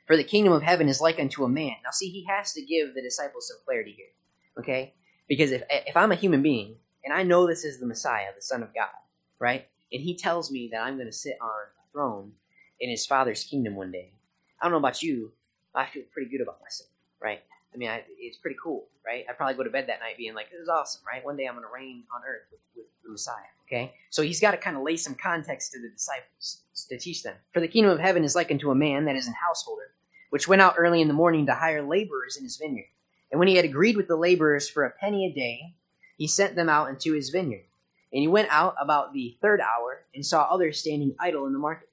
For 0.07 0.15
the 0.15 0.23
kingdom 0.23 0.53
of 0.53 0.61
heaven 0.61 0.87
is 0.87 1.01
like 1.01 1.19
unto 1.19 1.43
a 1.43 1.49
man. 1.49 1.75
Now, 1.83 1.91
see, 1.91 2.09
he 2.09 2.25
has 2.29 2.53
to 2.53 2.61
give 2.61 2.93
the 2.93 3.01
disciples 3.01 3.47
some 3.47 3.57
clarity 3.65 3.91
here, 3.91 4.07
okay? 4.59 4.93
Because 5.27 5.51
if, 5.51 5.63
if 5.69 5.97
I'm 5.97 6.11
a 6.11 6.15
human 6.15 6.41
being, 6.43 6.75
and 7.05 7.13
I 7.13 7.23
know 7.23 7.47
this 7.47 7.63
is 7.63 7.79
the 7.79 7.85
Messiah, 7.85 8.27
the 8.35 8.41
Son 8.41 8.63
of 8.63 8.73
God, 8.73 8.89
right? 9.39 9.67
And 9.93 10.01
he 10.01 10.17
tells 10.17 10.51
me 10.51 10.69
that 10.71 10.81
I'm 10.81 10.95
going 10.95 11.07
to 11.07 11.13
sit 11.13 11.37
on 11.39 11.49
a 11.49 11.91
throne 11.91 12.31
in 12.79 12.89
his 12.89 13.05
Father's 13.05 13.43
kingdom 13.43 13.75
one 13.75 13.91
day. 13.91 14.11
I 14.59 14.65
don't 14.65 14.71
know 14.71 14.79
about 14.79 15.03
you, 15.03 15.31
I 15.75 15.85
feel 15.85 16.03
pretty 16.11 16.29
good 16.29 16.41
about 16.41 16.59
myself, 16.61 16.89
right? 17.21 17.41
I 17.73 17.77
mean, 17.77 17.89
I, 17.89 18.03
it's 18.17 18.37
pretty 18.37 18.55
cool, 18.61 18.87
right? 19.05 19.25
I 19.29 19.33
probably 19.33 19.55
go 19.55 19.63
to 19.63 19.69
bed 19.69 19.85
that 19.87 19.99
night 19.99 20.17
being 20.17 20.33
like, 20.33 20.49
"This 20.49 20.61
is 20.61 20.69
awesome, 20.69 21.01
right? 21.05 21.23
One 21.23 21.35
day 21.35 21.45
I'm 21.45 21.55
going 21.55 21.67
to 21.67 21.73
reign 21.73 22.03
on 22.15 22.21
earth 22.25 22.47
with, 22.49 22.61
with 22.75 22.85
the 23.03 23.11
Messiah." 23.11 23.51
Okay, 23.67 23.93
so 24.09 24.21
he's 24.21 24.39
got 24.39 24.51
to 24.51 24.57
kind 24.57 24.77
of 24.77 24.83
lay 24.83 24.95
some 24.95 25.15
context 25.15 25.73
to 25.73 25.81
the 25.81 25.89
disciples 25.89 26.63
to 26.89 26.97
teach 26.97 27.21
them. 27.23 27.35
For 27.53 27.59
the 27.59 27.67
kingdom 27.67 27.91
of 27.91 27.99
heaven 27.99 28.23
is 28.23 28.35
like 28.35 28.49
unto 28.49 28.71
a 28.71 28.75
man 28.75 29.05
that 29.05 29.17
is 29.17 29.27
an 29.27 29.33
householder, 29.33 29.91
which 30.29 30.47
went 30.47 30.61
out 30.61 30.75
early 30.77 31.01
in 31.01 31.09
the 31.09 31.13
morning 31.13 31.45
to 31.47 31.53
hire 31.53 31.81
laborers 31.81 32.37
in 32.37 32.43
his 32.43 32.57
vineyard. 32.57 32.87
And 33.31 33.39
when 33.39 33.49
he 33.49 33.55
had 33.55 33.65
agreed 33.65 33.97
with 33.97 34.07
the 34.07 34.15
laborers 34.15 34.69
for 34.69 34.85
a 34.85 34.91
penny 34.91 35.25
a 35.25 35.33
day, 35.33 35.75
he 36.17 36.27
sent 36.27 36.55
them 36.55 36.69
out 36.69 36.89
into 36.89 37.13
his 37.13 37.29
vineyard. 37.29 37.65
And 38.11 38.21
he 38.21 38.27
went 38.27 38.49
out 38.49 38.75
about 38.79 39.13
the 39.13 39.37
third 39.41 39.59
hour 39.59 40.05
and 40.13 40.25
saw 40.25 40.43
others 40.43 40.79
standing 40.79 41.15
idle 41.19 41.47
in 41.47 41.53
the 41.53 41.59
marketplace. 41.59 41.91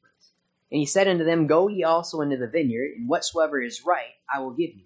And 0.70 0.78
he 0.78 0.87
said 0.87 1.08
unto 1.08 1.24
them, 1.24 1.46
Go 1.46 1.68
ye 1.68 1.85
also 1.85 2.20
into 2.20 2.37
the 2.37 2.46
vineyard, 2.46 2.92
and 2.96 3.08
whatsoever 3.08 3.61
is 3.61 3.85
right 3.85 4.14
I 4.32 4.40
will 4.40 4.52
give 4.52 4.70
you 4.74 4.85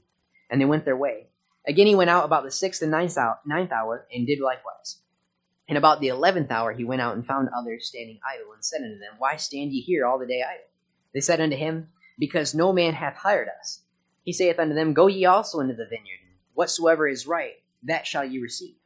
and 0.51 0.61
they 0.61 0.65
went 0.65 0.85
their 0.85 0.97
way. 0.97 1.27
Again 1.67 1.87
he 1.87 1.95
went 1.95 2.11
out 2.11 2.25
about 2.25 2.45
the 2.45 2.51
sixth 2.51 2.83
and 2.83 2.91
ninth 2.91 3.19
hour, 3.19 4.07
and 4.13 4.27
did 4.27 4.41
likewise. 4.41 4.99
And 5.69 5.77
about 5.77 6.01
the 6.01 6.09
eleventh 6.09 6.51
hour 6.51 6.73
he 6.73 6.85
went 6.85 7.03
out 7.03 7.17
and 7.17 7.27
found 7.27 7.49
others 7.49 7.89
standing 7.89 8.21
idle, 8.25 8.53
and 8.53 8.65
said 8.65 8.83
unto 8.83 8.99
them, 8.99 9.15
Why 9.19 9.37
stand 9.37 9.73
ye 9.73 9.81
here 9.81 10.07
all 10.07 10.19
the 10.19 10.27
day 10.27 10.43
idle? 10.43 10.67
They 11.13 11.21
said 11.21 11.41
unto 11.41 11.57
him, 11.57 11.89
Because 12.19 12.55
no 12.55 12.73
man 12.73 12.95
hath 12.95 13.17
hired 13.17 13.49
us. 13.61 13.83
He 14.23 14.33
saith 14.33 14.59
unto 14.59 14.75
them, 14.75 14.95
Go 14.95 15.09
ye 15.09 15.25
also 15.25 15.61
into 15.61 15.75
the 15.75 15.87
vineyard, 15.87 16.21
and 16.23 16.37
whatsoever 16.55 17.09
is 17.09 17.27
right, 17.27 17.55
that 17.83 18.07
shall 18.07 18.25
ye 18.25 18.39
receive. 18.39 18.77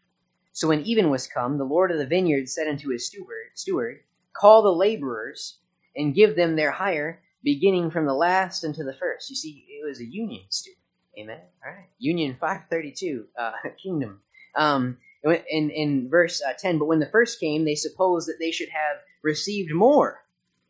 So 0.61 0.69
when 0.69 0.83
even 0.83 1.09
was 1.09 1.27
come, 1.27 1.57
the 1.57 1.65
Lord 1.65 1.91
of 1.91 1.97
the 1.97 2.05
vineyard 2.05 2.47
said 2.51 2.69
unto 2.69 2.91
his 2.91 3.07
steward, 3.07 3.47
steward 3.55 4.01
Call 4.35 4.63
the 4.63 4.71
laborers, 4.71 5.57
and 5.97 6.15
give 6.15 6.37
them 6.37 6.55
their 6.55 6.71
hire, 6.71 7.23
beginning 7.43 7.91
from 7.91 8.05
the 8.05 8.13
last 8.13 8.63
unto 8.63 8.85
the 8.85 8.93
first. 8.93 9.31
You 9.31 9.37
see, 9.37 9.65
it 9.71 9.89
was 9.89 10.01
a 10.01 10.05
union 10.05 10.43
steward. 10.51 10.77
Amen. 11.19 11.41
All 11.65 11.73
right. 11.73 11.89
Union 11.99 12.37
532, 12.39 13.25
uh, 13.39 13.53
kingdom. 13.83 14.21
Um, 14.55 14.99
in, 15.25 15.71
in 15.71 16.11
verse 16.11 16.43
uh, 16.47 16.53
10, 16.53 16.77
but 16.77 16.85
when 16.85 17.01
the 17.01 17.07
first 17.07 17.41
came, 17.41 17.65
they 17.65 17.75
supposed 17.75 18.29
that 18.29 18.37
they 18.39 18.51
should 18.51 18.69
have 18.69 18.99
received 19.23 19.73
more. 19.73 20.23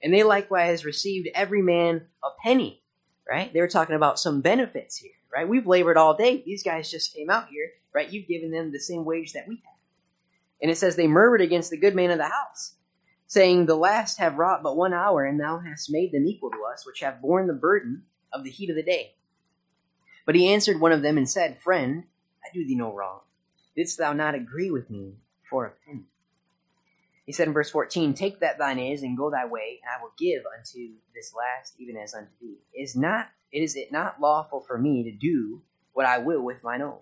And 0.05 0.15
they 0.15 0.23
likewise 0.23 0.85
received 0.85 1.31
every 1.35 1.63
man 1.63 2.07
a 2.23 2.29
penny, 2.45 2.81
right? 3.29 3.53
They 3.53 3.61
were 3.61 3.67
talking 3.67 3.97
about 3.97 4.21
some 4.21 4.41
benefits 4.41 4.97
here, 4.99 5.11
right? 5.35 5.49
We've 5.49 5.67
labored 5.67 5.97
all 5.97 6.15
day. 6.15 6.45
These 6.47 6.63
guys 6.63 6.93
just 6.93 7.13
came 7.13 7.29
out 7.29 7.49
here, 7.49 7.71
right? 7.93 8.09
You've 8.09 8.29
given 8.29 8.53
them 8.53 8.71
the 8.71 8.79
same 8.79 9.05
wage 9.05 9.33
that 9.33 9.49
we 9.49 9.57
have. 9.57 9.70
And 10.63 10.71
it 10.71 10.77
says 10.77 10.97
they 10.97 11.07
murmured 11.07 11.41
against 11.41 11.71
the 11.71 11.79
good 11.79 11.95
man 11.95 12.11
of 12.11 12.19
the 12.19 12.29
house, 12.29 12.75
saying, 13.27 13.67
The 13.67 13.75
last 13.75 14.19
have 14.19 14.37
wrought 14.37 14.63
but 14.63 14.77
one 14.77 14.93
hour, 14.93 15.25
and 15.25 15.41
thou 15.41 15.59
hast 15.59 15.91
made 15.91 16.13
them 16.13 16.27
equal 16.27 16.51
to 16.51 16.65
us, 16.73 16.87
which 16.87 17.01
have 17.01 17.23
borne 17.23 17.47
the 17.47 17.55
burden 17.55 18.03
of 18.33 18.45
the 18.45 18.51
heat 18.51 18.71
of 18.71 18.77
the 18.77 18.83
day. 18.83 19.15
But 20.27 20.35
he 20.35 20.53
answered 20.53 20.81
one 20.81 20.93
of 20.93 21.03
them 21.03 21.17
and 21.17 21.29
said, 21.29 21.61
Friend, 21.61 22.05
I 22.45 22.49
do 22.53 22.67
thee 22.67 22.77
no 22.77 22.93
wrong. 22.93 23.21
Didst 23.75 23.99
thou 23.99 24.13
not 24.13 24.35
agree 24.35 24.71
with 24.71 24.91
me 24.91 25.15
for 25.49 25.67
a 25.67 25.73
penny? 25.87 26.05
He 27.27 27.33
said 27.33 27.47
in 27.47 27.55
verse 27.55 27.71
14, 27.71 28.15
Take 28.15 28.41
that 28.41 28.59
thine 28.59 28.79
is, 28.79 29.03
and 29.03 29.17
go 29.17 29.31
thy 29.31 29.47
way, 29.47 29.81
and 29.83 29.91
I 29.91 30.03
will 30.03 30.13
give 30.19 30.43
unto 30.47 30.95
this 31.15 31.33
last 31.35 31.75
even 31.79 31.97
as 31.97 32.15
unto 32.15 32.31
thee. 32.41 32.59
Is 32.75 32.97
not 32.97 33.29
is 33.53 33.77
it 33.77 33.91
not 33.91 34.21
lawful 34.21 34.61
for 34.61 34.79
me 34.79 35.05
to 35.05 35.13
do 35.13 35.63
what 35.93 36.07
I 36.07 36.19
will 36.19 36.43
with 36.43 36.63
mine 36.63 36.83
own? 36.83 36.99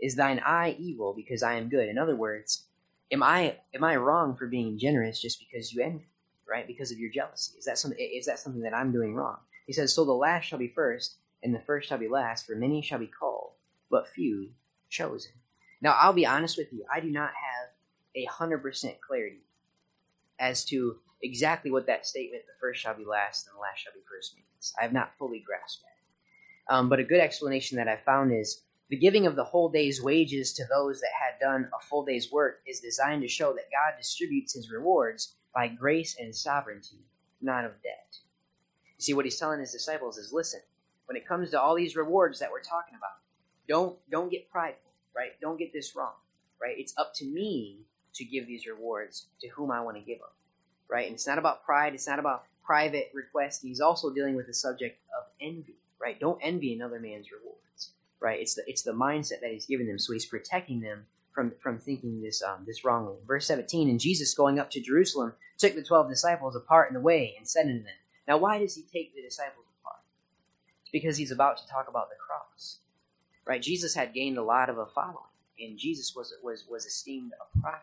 Is 0.00 0.16
thine 0.16 0.40
eye 0.40 0.76
evil 0.78 1.12
because 1.14 1.42
I 1.42 1.54
am 1.54 1.68
good? 1.68 1.88
In 1.88 1.98
other 1.98 2.16
words, 2.16 2.66
am 3.14 3.22
I 3.22 3.56
am 3.74 3.84
I 3.84 3.96
wrong 3.96 4.36
for 4.36 4.46
being 4.46 4.78
generous 4.78 5.22
just 5.22 5.38
because 5.38 5.72
you 5.72 5.82
envy, 5.82 6.04
right? 6.46 6.66
Because 6.66 6.90
of 6.92 6.98
your 6.98 7.10
jealousy? 7.10 7.56
Is 7.56 7.64
that 7.64 7.78
something 7.78 7.98
is 7.98 8.26
that 8.26 8.40
something 8.40 8.62
that 8.62 8.74
I'm 8.74 8.92
doing 8.92 9.14
wrong? 9.14 9.38
He 9.66 9.72
says, 9.72 9.94
So 9.94 10.04
the 10.04 10.12
last 10.12 10.44
shall 10.44 10.58
be 10.58 10.72
first, 10.74 11.16
and 11.42 11.54
the 11.54 11.60
first 11.60 11.88
shall 11.88 11.98
be 11.98 12.08
last, 12.08 12.44
for 12.44 12.54
many 12.56 12.82
shall 12.82 12.98
be 12.98 13.06
called, 13.06 13.52
but 13.90 14.08
few 14.08 14.50
chosen. 14.90 15.32
Now, 15.80 15.96
I'll 15.98 16.12
be 16.12 16.26
honest 16.26 16.58
with 16.58 16.72
you, 16.72 16.84
I 16.92 17.00
do 17.00 17.10
not 17.10 17.30
have 17.30 17.70
a 18.16 18.24
hundred 18.26 18.58
percent 18.58 18.96
clarity 19.00 19.44
as 20.38 20.64
to 20.66 20.98
exactly 21.22 21.70
what 21.70 21.86
that 21.86 22.06
statement, 22.06 22.42
the 22.46 22.60
first 22.60 22.82
shall 22.82 22.94
be 22.94 23.04
last 23.04 23.46
and 23.46 23.56
the 23.56 23.60
last 23.60 23.78
shall 23.78 23.92
be 23.92 24.00
first, 24.10 24.34
means. 24.36 24.74
I 24.78 24.82
have 24.82 24.92
not 24.92 25.12
fully 25.18 25.42
grasped 25.46 25.82
that. 25.82 26.74
Um, 26.74 26.88
but 26.88 26.98
a 26.98 27.04
good 27.04 27.20
explanation 27.20 27.76
that 27.76 27.88
I 27.88 27.96
found 27.96 28.32
is 28.32 28.62
the 28.90 28.96
giving 28.96 29.26
of 29.26 29.36
the 29.36 29.44
whole 29.44 29.68
day's 29.68 30.02
wages 30.02 30.52
to 30.54 30.64
those 30.68 31.00
that 31.00 31.10
had 31.18 31.40
done 31.40 31.68
a 31.74 31.84
full 31.84 32.04
day's 32.04 32.30
work 32.30 32.60
is 32.66 32.80
designed 32.80 33.22
to 33.22 33.28
show 33.28 33.52
that 33.54 33.70
God 33.70 33.96
distributes 33.98 34.54
his 34.54 34.70
rewards 34.70 35.36
by 35.54 35.68
grace 35.68 36.16
and 36.18 36.34
sovereignty, 36.34 37.04
not 37.40 37.64
of 37.64 37.72
debt. 37.82 38.16
You 38.96 39.02
see, 39.02 39.14
what 39.14 39.24
he's 39.24 39.38
telling 39.38 39.60
his 39.60 39.72
disciples 39.72 40.18
is 40.18 40.32
listen, 40.32 40.60
when 41.06 41.16
it 41.16 41.26
comes 41.26 41.50
to 41.50 41.60
all 41.60 41.74
these 41.74 41.96
rewards 41.96 42.38
that 42.38 42.50
we're 42.50 42.60
talking 42.60 42.94
about. 42.96 43.18
Don't 43.68 43.96
don't 44.10 44.30
get 44.30 44.50
prideful, 44.50 44.90
right? 45.16 45.32
Don't 45.40 45.58
get 45.58 45.72
this 45.72 45.96
wrong, 45.96 46.14
right? 46.60 46.76
It's 46.78 46.94
up 46.98 47.12
to 47.16 47.24
me 47.24 47.80
to 48.14 48.24
give 48.24 48.46
these 48.46 48.66
rewards 48.66 49.26
to 49.40 49.48
whom 49.48 49.70
I 49.70 49.80
want 49.80 49.96
to 49.96 50.02
give 50.02 50.18
them, 50.18 50.28
right? 50.88 51.06
And 51.06 51.14
it's 51.14 51.26
not 51.26 51.38
about 51.38 51.64
pride. 51.64 51.94
It's 51.94 52.06
not 52.06 52.18
about 52.18 52.44
private 52.64 53.10
requests. 53.14 53.62
He's 53.62 53.80
also 53.80 54.12
dealing 54.12 54.36
with 54.36 54.46
the 54.46 54.54
subject 54.54 54.98
of 55.18 55.24
envy, 55.40 55.76
right? 56.00 56.18
Don't 56.18 56.38
envy 56.42 56.74
another 56.74 57.00
man's 57.00 57.30
rewards, 57.30 57.90
right? 58.24 58.40
It's 58.40 58.54
the 58.54 58.62
it's 58.66 58.82
the 58.82 58.92
mindset 58.92 59.42
that 59.42 59.52
he's 59.52 59.66
giving 59.66 59.86
them, 59.86 59.98
so 59.98 60.14
he's 60.14 60.24
protecting 60.24 60.80
them 60.80 61.04
from 61.34 61.52
from 61.62 61.78
thinking 61.78 62.22
this 62.22 62.42
um, 62.42 62.64
this 62.66 62.84
wrongly. 62.84 63.16
Verse 63.26 63.46
seventeen, 63.46 63.90
and 63.90 64.00
Jesus 64.00 64.34
going 64.34 64.58
up 64.58 64.70
to 64.70 64.80
Jerusalem 64.80 65.34
took 65.58 65.74
the 65.74 65.84
twelve 65.84 66.08
disciples 66.08 66.56
apart 66.56 66.88
in 66.88 66.94
the 66.94 67.00
way 67.00 67.34
and 67.36 67.46
said 67.46 67.66
unto 67.66 67.84
them. 67.84 68.00
Now, 68.26 68.38
why 68.38 68.58
does 68.58 68.74
he 68.74 68.82
take 68.82 69.14
the 69.14 69.20
disciples 69.20 69.66
apart? 69.80 70.00
It's 70.82 70.90
because 70.90 71.18
he's 71.18 71.30
about 71.30 71.58
to 71.58 71.68
talk 71.68 71.86
about 71.88 72.08
the 72.08 72.16
cross. 72.16 72.78
Right? 73.46 73.60
Jesus 73.60 73.94
had 73.94 74.14
gained 74.14 74.38
a 74.38 74.42
lot 74.42 74.70
of 74.70 74.78
a 74.78 74.86
following, 74.86 75.36
and 75.60 75.78
Jesus 75.78 76.14
was 76.16 76.32
was 76.42 76.64
was 76.68 76.86
esteemed 76.86 77.32
a 77.32 77.60
prophet. 77.60 77.80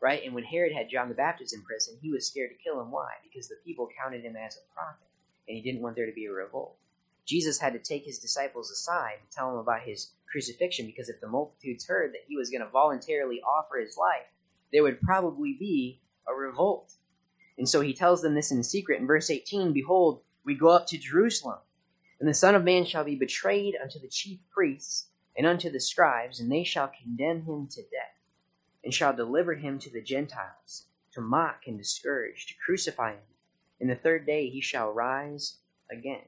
Right? 0.00 0.24
And 0.24 0.34
when 0.34 0.44
Herod 0.44 0.72
had 0.72 0.90
John 0.90 1.08
the 1.10 1.14
Baptist 1.14 1.54
in 1.54 1.62
prison, 1.62 1.98
he 2.00 2.10
was 2.10 2.26
scared 2.26 2.50
to 2.50 2.62
kill 2.64 2.80
him. 2.80 2.90
Why? 2.90 3.10
Because 3.22 3.48
the 3.48 3.56
people 3.64 3.88
counted 4.02 4.22
him 4.22 4.36
as 4.36 4.56
a 4.56 4.74
prophet, 4.74 5.06
and 5.48 5.56
he 5.56 5.62
didn't 5.62 5.82
want 5.82 5.96
there 5.96 6.06
to 6.06 6.12
be 6.12 6.26
a 6.26 6.32
revolt. 6.32 6.76
Jesus 7.26 7.58
had 7.58 7.72
to 7.72 7.78
take 7.78 8.04
his 8.04 8.18
disciples 8.18 8.70
aside 8.70 9.16
and 9.20 9.30
tell 9.30 9.50
them 9.50 9.58
about 9.58 9.82
his 9.82 10.12
crucifixion 10.30 10.86
because 10.86 11.08
if 11.08 11.20
the 11.20 11.28
multitudes 11.28 11.86
heard 11.86 12.12
that 12.12 12.24
he 12.26 12.36
was 12.36 12.50
going 12.50 12.62
to 12.62 12.68
voluntarily 12.68 13.40
offer 13.42 13.78
his 13.78 13.96
life, 13.96 14.26
there 14.72 14.82
would 14.82 15.00
probably 15.00 15.56
be 15.58 16.00
a 16.28 16.34
revolt. 16.34 16.92
And 17.56 17.68
so 17.68 17.80
he 17.80 17.94
tells 17.94 18.22
them 18.22 18.34
this 18.34 18.50
in 18.50 18.62
secret 18.62 19.00
in 19.00 19.06
verse 19.06 19.30
18 19.30 19.72
Behold, 19.72 20.22
we 20.44 20.54
go 20.54 20.68
up 20.68 20.86
to 20.88 20.98
Jerusalem 20.98 21.58
and 22.20 22.28
the 22.28 22.34
Son 22.34 22.54
of 22.54 22.64
Man 22.64 22.84
shall 22.84 23.04
be 23.04 23.16
betrayed 23.16 23.76
unto 23.82 23.98
the 23.98 24.08
chief 24.08 24.38
priests 24.50 25.08
and 25.36 25.46
unto 25.46 25.68
the 25.68 25.80
scribes, 25.80 26.40
and 26.40 26.50
they 26.50 26.64
shall 26.64 26.88
condemn 26.88 27.42
him 27.42 27.66
to 27.66 27.82
death, 27.82 28.16
and 28.84 28.94
shall 28.94 29.12
deliver 29.12 29.54
him 29.54 29.78
to 29.80 29.90
the 29.90 30.00
Gentiles 30.00 30.86
to 31.12 31.20
mock 31.20 31.62
and 31.66 31.76
discourage, 31.76 32.46
to 32.46 32.54
crucify 32.64 33.12
him. 33.12 33.22
In 33.80 33.88
the 33.88 33.96
third 33.96 34.26
day 34.26 34.48
he 34.48 34.60
shall 34.60 34.92
rise 34.92 35.58
again. 35.90 36.24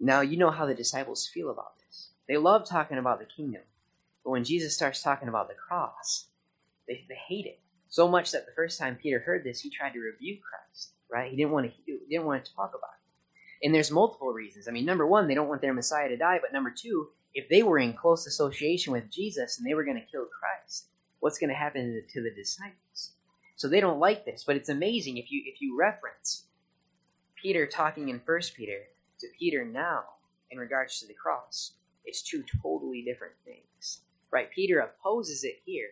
Now, 0.00 0.20
you 0.20 0.36
know 0.36 0.50
how 0.50 0.66
the 0.66 0.74
disciples 0.74 1.26
feel 1.26 1.50
about 1.50 1.78
this. 1.78 2.10
They 2.28 2.36
love 2.36 2.68
talking 2.68 2.98
about 2.98 3.18
the 3.18 3.26
kingdom, 3.26 3.62
but 4.24 4.30
when 4.30 4.44
Jesus 4.44 4.74
starts 4.74 5.02
talking 5.02 5.28
about 5.28 5.48
the 5.48 5.54
cross, 5.54 6.26
they, 6.86 7.04
they 7.08 7.18
hate 7.28 7.46
it 7.46 7.60
so 7.88 8.08
much 8.08 8.32
that 8.32 8.46
the 8.46 8.52
first 8.52 8.78
time 8.78 8.98
Peter 9.00 9.20
heard 9.20 9.44
this, 9.44 9.60
he 9.60 9.70
tried 9.70 9.92
to 9.94 10.00
rebuke 10.00 10.40
Christ. 10.42 10.92
Right? 11.10 11.30
He 11.30 11.36
didn't 11.36 11.52
want 11.52 11.66
to. 11.66 11.72
He 11.86 11.98
didn't 12.10 12.26
want 12.26 12.44
to 12.44 12.54
talk 12.54 12.70
about 12.70 12.90
it. 12.90 13.66
And 13.66 13.74
there's 13.74 13.90
multiple 13.90 14.32
reasons. 14.32 14.68
I 14.68 14.72
mean, 14.72 14.84
number 14.84 15.06
one, 15.06 15.28
they 15.28 15.34
don't 15.34 15.48
want 15.48 15.62
their 15.62 15.72
Messiah 15.72 16.08
to 16.08 16.16
die. 16.16 16.40
But 16.42 16.52
number 16.52 16.70
two, 16.76 17.08
if 17.32 17.48
they 17.48 17.62
were 17.62 17.78
in 17.78 17.94
close 17.94 18.26
association 18.26 18.92
with 18.92 19.10
Jesus 19.10 19.58
and 19.58 19.66
they 19.66 19.74
were 19.74 19.84
going 19.84 19.96
to 19.96 20.12
kill 20.12 20.26
Christ, 20.26 20.88
what's 21.20 21.38
going 21.38 21.50
to 21.50 21.56
happen 21.56 22.02
to 22.12 22.22
the 22.22 22.34
disciples? 22.34 23.12
So 23.54 23.68
they 23.68 23.80
don't 23.80 24.00
like 24.00 24.24
this. 24.24 24.44
But 24.44 24.56
it's 24.56 24.68
amazing 24.68 25.16
if 25.16 25.30
you 25.30 25.42
if 25.46 25.60
you 25.60 25.78
reference 25.78 26.44
Peter 27.40 27.66
talking 27.66 28.08
in 28.08 28.20
First 28.20 28.56
Peter 28.56 28.80
to 29.20 29.28
Peter 29.38 29.64
now 29.64 30.04
in 30.50 30.58
regards 30.58 31.00
to 31.00 31.06
the 31.06 31.14
cross, 31.14 31.72
it's 32.04 32.22
two 32.22 32.44
totally 32.62 33.02
different 33.02 33.34
things. 33.44 34.00
Right? 34.30 34.50
Peter 34.50 34.80
opposes 34.80 35.44
it 35.44 35.60
here. 35.64 35.88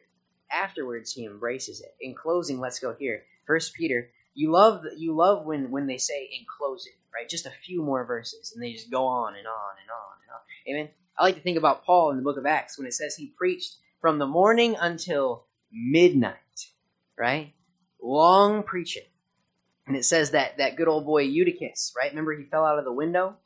Afterwards, 0.50 1.12
he 1.12 1.24
embraces 1.24 1.80
it. 1.80 1.94
In 2.00 2.14
closing, 2.14 2.60
let's 2.60 2.78
go 2.78 2.94
here. 2.98 3.22
First 3.46 3.74
Peter, 3.74 4.10
you 4.34 4.50
love 4.50 4.84
you 4.96 5.14
love 5.14 5.46
when 5.46 5.70
when 5.70 5.86
they 5.86 5.98
say 5.98 6.28
in 6.32 6.44
closing, 6.58 6.92
right? 7.14 7.28
Just 7.28 7.46
a 7.46 7.52
few 7.64 7.82
more 7.82 8.04
verses, 8.04 8.52
and 8.52 8.62
they 8.62 8.72
just 8.72 8.90
go 8.90 9.06
on 9.06 9.36
and 9.36 9.46
on 9.46 9.74
and 9.80 9.90
on 9.90 10.16
and 10.22 10.30
on. 10.32 10.40
Amen. 10.68 10.90
I 11.16 11.22
like 11.22 11.36
to 11.36 11.40
think 11.40 11.58
about 11.58 11.84
Paul 11.84 12.10
in 12.10 12.16
the 12.16 12.22
book 12.22 12.36
of 12.36 12.46
Acts 12.46 12.76
when 12.76 12.86
it 12.86 12.94
says 12.94 13.14
he 13.14 13.32
preached 13.38 13.76
from 14.00 14.18
the 14.18 14.26
morning 14.26 14.76
until 14.80 15.46
midnight, 15.72 16.66
right? 17.16 17.52
Long 18.02 18.64
preaching. 18.64 19.04
And 19.86 19.96
it 19.96 20.04
says 20.04 20.30
that 20.30 20.58
that 20.58 20.76
good 20.76 20.88
old 20.88 21.04
boy 21.04 21.22
Eutychus, 21.24 21.92
right? 21.96 22.10
Remember 22.10 22.34
he 22.34 22.44
fell 22.44 22.64
out 22.64 22.78
of 22.78 22.84
the 22.84 22.92
window? 22.92 23.36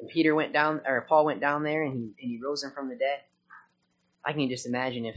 And 0.00 0.08
Peter 0.08 0.34
went 0.34 0.52
down, 0.52 0.80
or 0.84 1.06
Paul 1.08 1.24
went 1.24 1.40
down 1.40 1.62
there 1.62 1.84
and 1.84 1.92
he, 1.92 2.00
and 2.00 2.30
he 2.30 2.40
rose 2.44 2.64
him 2.64 2.72
from 2.72 2.88
the 2.88 2.96
dead. 2.96 3.20
I 4.24 4.32
can 4.32 4.48
just 4.48 4.66
imagine 4.66 5.04
if 5.04 5.16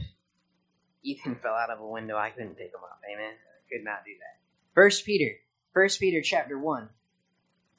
Ethan 1.02 1.36
fell 1.42 1.54
out 1.54 1.70
of 1.70 1.80
a 1.80 1.86
window, 1.86 2.16
I 2.16 2.30
couldn't 2.30 2.56
pick 2.56 2.68
him 2.68 2.84
up. 2.84 3.00
Amen. 3.12 3.32
I 3.32 3.74
could 3.74 3.84
not 3.84 4.04
do 4.04 4.12
that. 4.18 4.40
First 4.74 5.04
Peter, 5.04 5.32
First 5.72 5.98
Peter 6.00 6.22
chapter 6.22 6.58
1, 6.58 6.88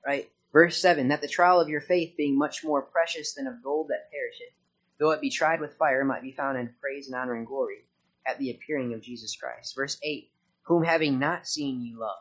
right? 0.05 0.29
Verse 0.51 0.77
7 0.81 1.07
That 1.07 1.21
the 1.21 1.27
trial 1.27 1.61
of 1.61 1.69
your 1.69 1.81
faith, 1.81 2.15
being 2.17 2.37
much 2.37 2.63
more 2.63 2.81
precious 2.81 3.33
than 3.33 3.47
of 3.47 3.63
gold 3.63 3.87
that 3.89 4.09
perisheth, 4.11 4.53
though 4.99 5.11
it 5.11 5.21
be 5.21 5.29
tried 5.29 5.61
with 5.61 5.77
fire, 5.77 6.03
might 6.03 6.23
be 6.23 6.31
found 6.31 6.57
in 6.57 6.73
praise 6.81 7.07
and 7.07 7.15
honor 7.15 7.35
and 7.35 7.47
glory 7.47 7.85
at 8.27 8.37
the 8.39 8.51
appearing 8.51 8.93
of 8.93 9.01
Jesus 9.01 9.35
Christ. 9.35 9.75
Verse 9.75 9.97
8 10.03 10.29
Whom 10.63 10.83
having 10.83 11.19
not 11.19 11.47
seen 11.47 11.81
ye 11.81 11.95
love, 11.95 12.19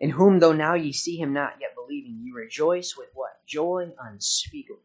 in 0.00 0.10
whom 0.10 0.38
though 0.38 0.52
now 0.52 0.74
ye 0.74 0.92
see 0.92 1.16
him 1.16 1.32
not, 1.32 1.56
yet 1.60 1.74
believing, 1.74 2.20
ye 2.22 2.32
rejoice 2.32 2.96
with 2.96 3.08
what? 3.14 3.44
Joy 3.46 3.90
unspeakable 3.98 4.80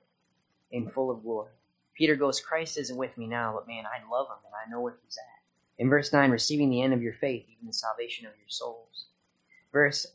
and 0.72 0.92
full 0.92 1.12
of 1.12 1.24
glory. 1.24 1.52
Peter 1.96 2.16
goes, 2.16 2.40
Christ 2.40 2.78
isn't 2.78 2.98
with 2.98 3.18
me 3.18 3.28
now, 3.28 3.54
but 3.54 3.68
man, 3.68 3.84
I 3.86 4.10
love 4.10 4.28
him 4.28 4.38
and 4.46 4.54
I 4.56 4.70
know 4.72 4.82
where 4.82 4.98
he's 5.04 5.18
at. 5.18 5.84
In 5.84 5.90
verse 5.90 6.14
9, 6.14 6.32
receiving 6.32 6.70
the 6.70 6.82
end 6.82 6.94
of 6.94 7.02
your 7.02 7.14
faith, 7.14 7.46
even 7.50 7.68
the 7.68 7.74
salvation 7.74 8.26
of 8.26 8.34
your 8.38 8.48
souls. 8.48 9.08
Verse, 9.72 10.08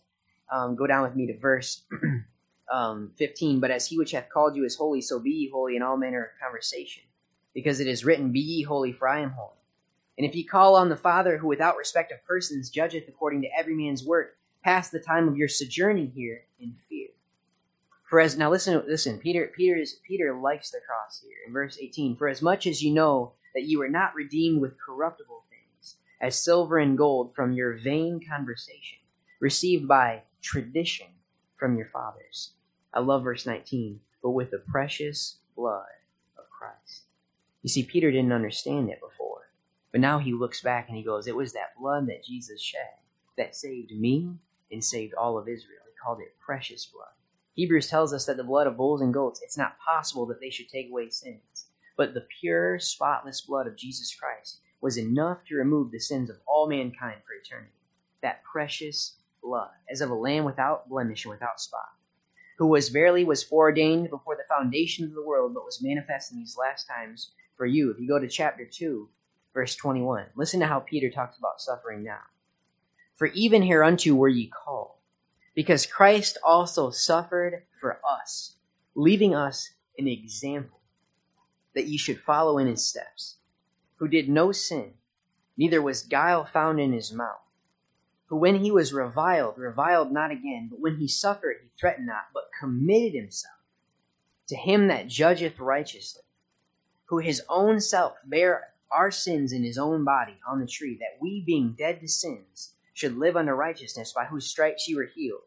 um, 0.51 0.77
go 0.77 0.87
down 0.87 1.03
with 1.03 1.17
me 1.17 1.27
to 1.27 1.39
verse 1.39 1.83
um, 2.73 3.11
15. 3.17 3.61
But 3.61 3.71
as 3.71 3.87
he 3.87 3.99
which 3.99 4.13
hath 4.13 4.29
called 4.29 4.57
you 4.57 4.65
is 4.65 4.77
holy, 4.77 5.01
so 5.01 5.19
be 5.19 5.31
ye 5.31 5.51
holy 5.53 5.77
in 5.77 5.83
all 5.83 5.97
manner 5.97 6.25
of 6.25 6.41
conversation. 6.41 7.03
Because 7.55 7.81
it 7.81 7.87
is 7.87 8.05
written, 8.05 8.33
Be 8.33 8.41
ye 8.41 8.63
holy, 8.63 8.93
for 8.93 9.09
I 9.09 9.21
am 9.21 9.31
holy. 9.31 9.57
And 10.19 10.27
if 10.27 10.35
ye 10.35 10.45
call 10.45 10.77
on 10.77 10.89
the 10.89 10.97
Father, 10.97 11.37
who 11.37 11.47
without 11.47 11.77
respect 11.77 12.13
of 12.13 12.25
persons 12.25 12.71
judgeth 12.71 13.09
according 13.09 13.43
to 13.43 13.49
every 13.59 13.75
man's 13.75 14.05
work, 14.05 14.37
pass 14.63 14.91
the 14.91 15.01
time 15.01 15.29
of 15.29 15.37
your 15.37 15.49
sojourning 15.49 16.11
here 16.11 16.45
in 16.59 16.77
fear. 16.89 17.09
For 18.09 18.21
as 18.21 18.37
now 18.37 18.51
listen, 18.51 18.83
listen. 18.87 19.19
Peter, 19.19 19.51
Peter 19.57 19.77
is 19.77 19.95
Peter 20.07 20.35
likes 20.35 20.71
the 20.71 20.81
cross 20.87 21.21
here 21.21 21.37
in 21.47 21.53
verse 21.53 21.77
18. 21.81 22.17
For 22.17 22.29
as 22.29 22.41
much 22.41 22.67
as 22.67 22.83
you 22.83 22.93
know 22.93 23.33
that 23.55 23.65
you 23.65 23.79
were 23.79 23.89
not 23.89 24.15
redeemed 24.15 24.61
with 24.61 24.79
corruptible 24.79 25.45
things, 25.51 25.97
as 26.21 26.43
silver 26.43 26.79
and 26.79 26.97
gold 26.97 27.35
from 27.35 27.53
your 27.53 27.79
vain 27.79 28.21
conversation, 28.29 28.99
received 29.41 29.89
by 29.89 30.23
tradition 30.41 31.09
from 31.57 31.77
your 31.77 31.89
fathers. 31.89 32.53
I 32.95 33.01
love 33.01 33.25
verse 33.25 33.45
19. 33.45 34.01
But 34.23 34.31
with 34.31 34.51
the 34.51 34.63
precious 34.71 35.39
blood 35.57 35.87
of 36.39 36.45
Christ. 36.51 37.03
You 37.63 37.69
see, 37.69 37.83
Peter 37.83 38.11
didn't 38.11 38.33
understand 38.33 38.91
it 38.91 39.01
before, 39.01 39.51
but 39.91 40.01
now 40.01 40.19
he 40.19 40.33
looks 40.33 40.63
back 40.63 40.89
and 40.89 40.97
he 40.97 41.03
goes, 41.03 41.27
"It 41.27 41.35
was 41.35 41.53
that 41.53 41.77
blood 41.79 42.07
that 42.07 42.25
Jesus 42.25 42.61
shed 42.61 42.99
that 43.37 43.57
saved 43.57 43.91
me 43.91 44.39
and 44.71 44.85
saved 44.85 45.15
all 45.15 45.39
of 45.39 45.49
Israel." 45.49 45.83
He 45.87 45.97
called 46.03 46.21
it 46.21 46.39
precious 46.39 46.87
blood. 46.87 47.13
Hebrews 47.55 47.89
tells 47.89 48.13
us 48.13 48.27
that 48.27 48.37
the 48.37 48.45
blood 48.45 48.67
of 48.67 48.77
bulls 48.77 49.01
and 49.01 49.15
goats, 49.15 49.41
it's 49.43 49.57
not 49.57 49.79
possible 49.79 50.27
that 50.27 50.41
they 50.41 50.51
should 50.51 50.69
take 50.69 50.91
away 50.91 51.09
sins. 51.09 51.69
But 51.97 52.13
the 52.13 52.27
pure, 52.41 52.79
spotless 52.79 53.41
blood 53.41 53.67
of 53.67 53.77
Jesus 53.77 54.15
Christ 54.15 54.61
was 54.83 54.99
enough 54.99 55.45
to 55.47 55.57
remove 55.57 55.91
the 55.91 55.99
sins 55.99 56.29
of 56.29 56.37
all 56.47 56.69
mankind 56.69 57.23
for 57.27 57.33
eternity. 57.33 57.73
That 58.21 58.45
precious 58.45 59.17
blood, 59.43 59.71
as 59.89 60.03
of 60.03 60.11
a 60.11 60.15
lamb 60.15 60.45
without 60.45 60.89
blemish 60.89 61.25
and 61.25 61.33
without 61.33 61.61
spot, 61.61 61.89
who 62.59 62.67
was 62.67 62.91
verily 62.91 63.25
was 63.25 63.43
foreordained 63.43 64.11
before 64.11 64.37
the 64.37 64.45
foundation 64.49 65.05
of 65.05 65.15
the 65.15 65.25
world, 65.25 65.55
but 65.55 65.65
was 65.65 65.83
manifest 65.83 66.33
in 66.33 66.39
these 66.39 66.57
last 66.59 66.87
times 66.87 67.33
for 67.57 67.65
you. 67.65 67.91
If 67.91 67.99
you 67.99 68.07
go 68.07 68.19
to 68.19 68.29
chapter 68.29 68.67
2, 68.67 69.09
verse 69.55 69.75
21, 69.77 70.27
listen 70.37 70.61
to 70.61 70.67
how 70.67 70.81
Peter 70.81 71.11
talks 71.11 71.39
about 71.39 71.61
suffering 71.61 72.03
now. 72.03 72.21
For 73.17 73.29
even 73.29 73.63
hereunto 73.63 74.15
were 74.15 74.29
ye 74.29 74.47
called 74.47 74.97
because 75.55 75.87
Christ 75.87 76.37
also 76.45 76.91
suffered 76.91 77.65
for 77.81 77.99
us, 78.07 78.57
leaving 78.95 79.35
us 79.35 79.71
an 79.99 80.07
example 80.07 80.81
that 81.75 81.87
ye 81.87 81.97
should 81.97 82.21
follow 82.21 82.59
in 82.59 82.67
his 82.67 82.87
steps, 82.87 83.39
who 83.97 84.07
did 84.07 84.29
no 84.29 84.53
sin, 84.53 84.95
neither 85.57 85.81
was 85.81 86.03
guile 86.03 86.45
found 86.45 86.79
in 86.79 86.93
his 86.93 87.11
mouth, 87.11 87.41
who 88.27 88.37
when 88.37 88.63
he 88.63 88.71
was 88.71 88.93
reviled, 88.93 89.57
reviled 89.57 90.13
not 90.13 90.31
again, 90.31 90.69
but 90.71 90.81
when 90.81 90.99
he 90.99 91.09
suffered, 91.09 91.57
he 91.63 91.71
threatened 91.81 92.07
not, 92.07 92.27
but 92.35 92.51
committed 92.61 93.15
himself 93.15 93.57
to 94.47 94.57
him 94.57 94.89
that 94.89 95.09
judgeth 95.09 95.59
righteously, 95.59 96.23
who 97.07 97.19
his 97.19 97.43
own 97.49 97.81
self 97.81 98.19
bare 98.27 98.75
our 98.91 99.11
sins 99.11 99.53
in 99.53 99.65
his 99.65 99.79
own 99.79 100.05
body 100.05 100.39
on 100.47 100.61
the 100.61 100.67
tree, 100.67 100.99
that 100.99 101.19
we 101.19 101.41
being 101.41 101.73
dead 101.73 102.01
to 102.01 102.09
sins, 102.09 102.75
should 102.97 103.19
live 103.19 103.37
unto 103.37 103.53
righteousness, 103.53 104.13
by 104.13 104.25
whose 104.25 104.47
stripes 104.47 104.89
you 104.89 104.97
were 104.97 105.11
healed. 105.15 105.43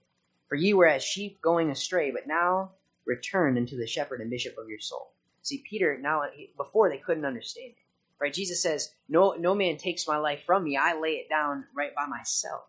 For 0.47 0.55
ye 0.55 0.75
were 0.75 0.87
as 0.87 1.03
sheep 1.03 1.41
going 1.41 1.71
astray, 1.71 2.11
but 2.11 2.27
now 2.27 2.73
returned 3.05 3.57
unto 3.57 3.75
the 3.75 3.87
shepherd 3.87 4.21
and 4.21 4.29
bishop 4.29 4.55
of 4.59 4.69
your 4.69 4.79
soul. 4.79 5.13
See, 5.41 5.63
Peter, 5.67 5.97
now, 5.99 6.21
before 6.57 6.89
they 6.89 6.99
couldn't 6.99 7.25
understand 7.25 7.71
it. 7.71 7.83
Right? 8.21 8.31
Jesus 8.31 8.61
says, 8.61 8.91
no, 9.07 9.33
no 9.33 9.55
man 9.55 9.77
takes 9.77 10.07
my 10.07 10.17
life 10.17 10.43
from 10.45 10.63
me. 10.63 10.77
I 10.77 10.99
lay 10.99 11.13
it 11.13 11.27
down 11.27 11.65
right 11.75 11.95
by 11.95 12.05
myself. 12.05 12.65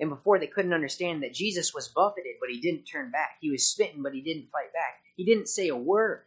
And 0.00 0.10
before 0.10 0.40
they 0.40 0.48
couldn't 0.48 0.74
understand 0.74 1.22
that 1.22 1.32
Jesus 1.32 1.72
was 1.72 1.86
buffeted, 1.86 2.34
but 2.40 2.50
he 2.50 2.60
didn't 2.60 2.84
turn 2.84 3.12
back. 3.12 3.36
He 3.40 3.50
was 3.50 3.64
smitten, 3.64 4.02
but 4.02 4.12
he 4.12 4.22
didn't 4.22 4.50
fight 4.50 4.72
back. 4.72 5.02
He 5.16 5.24
didn't 5.24 5.48
say 5.48 5.68
a 5.68 5.76
word. 5.76 6.22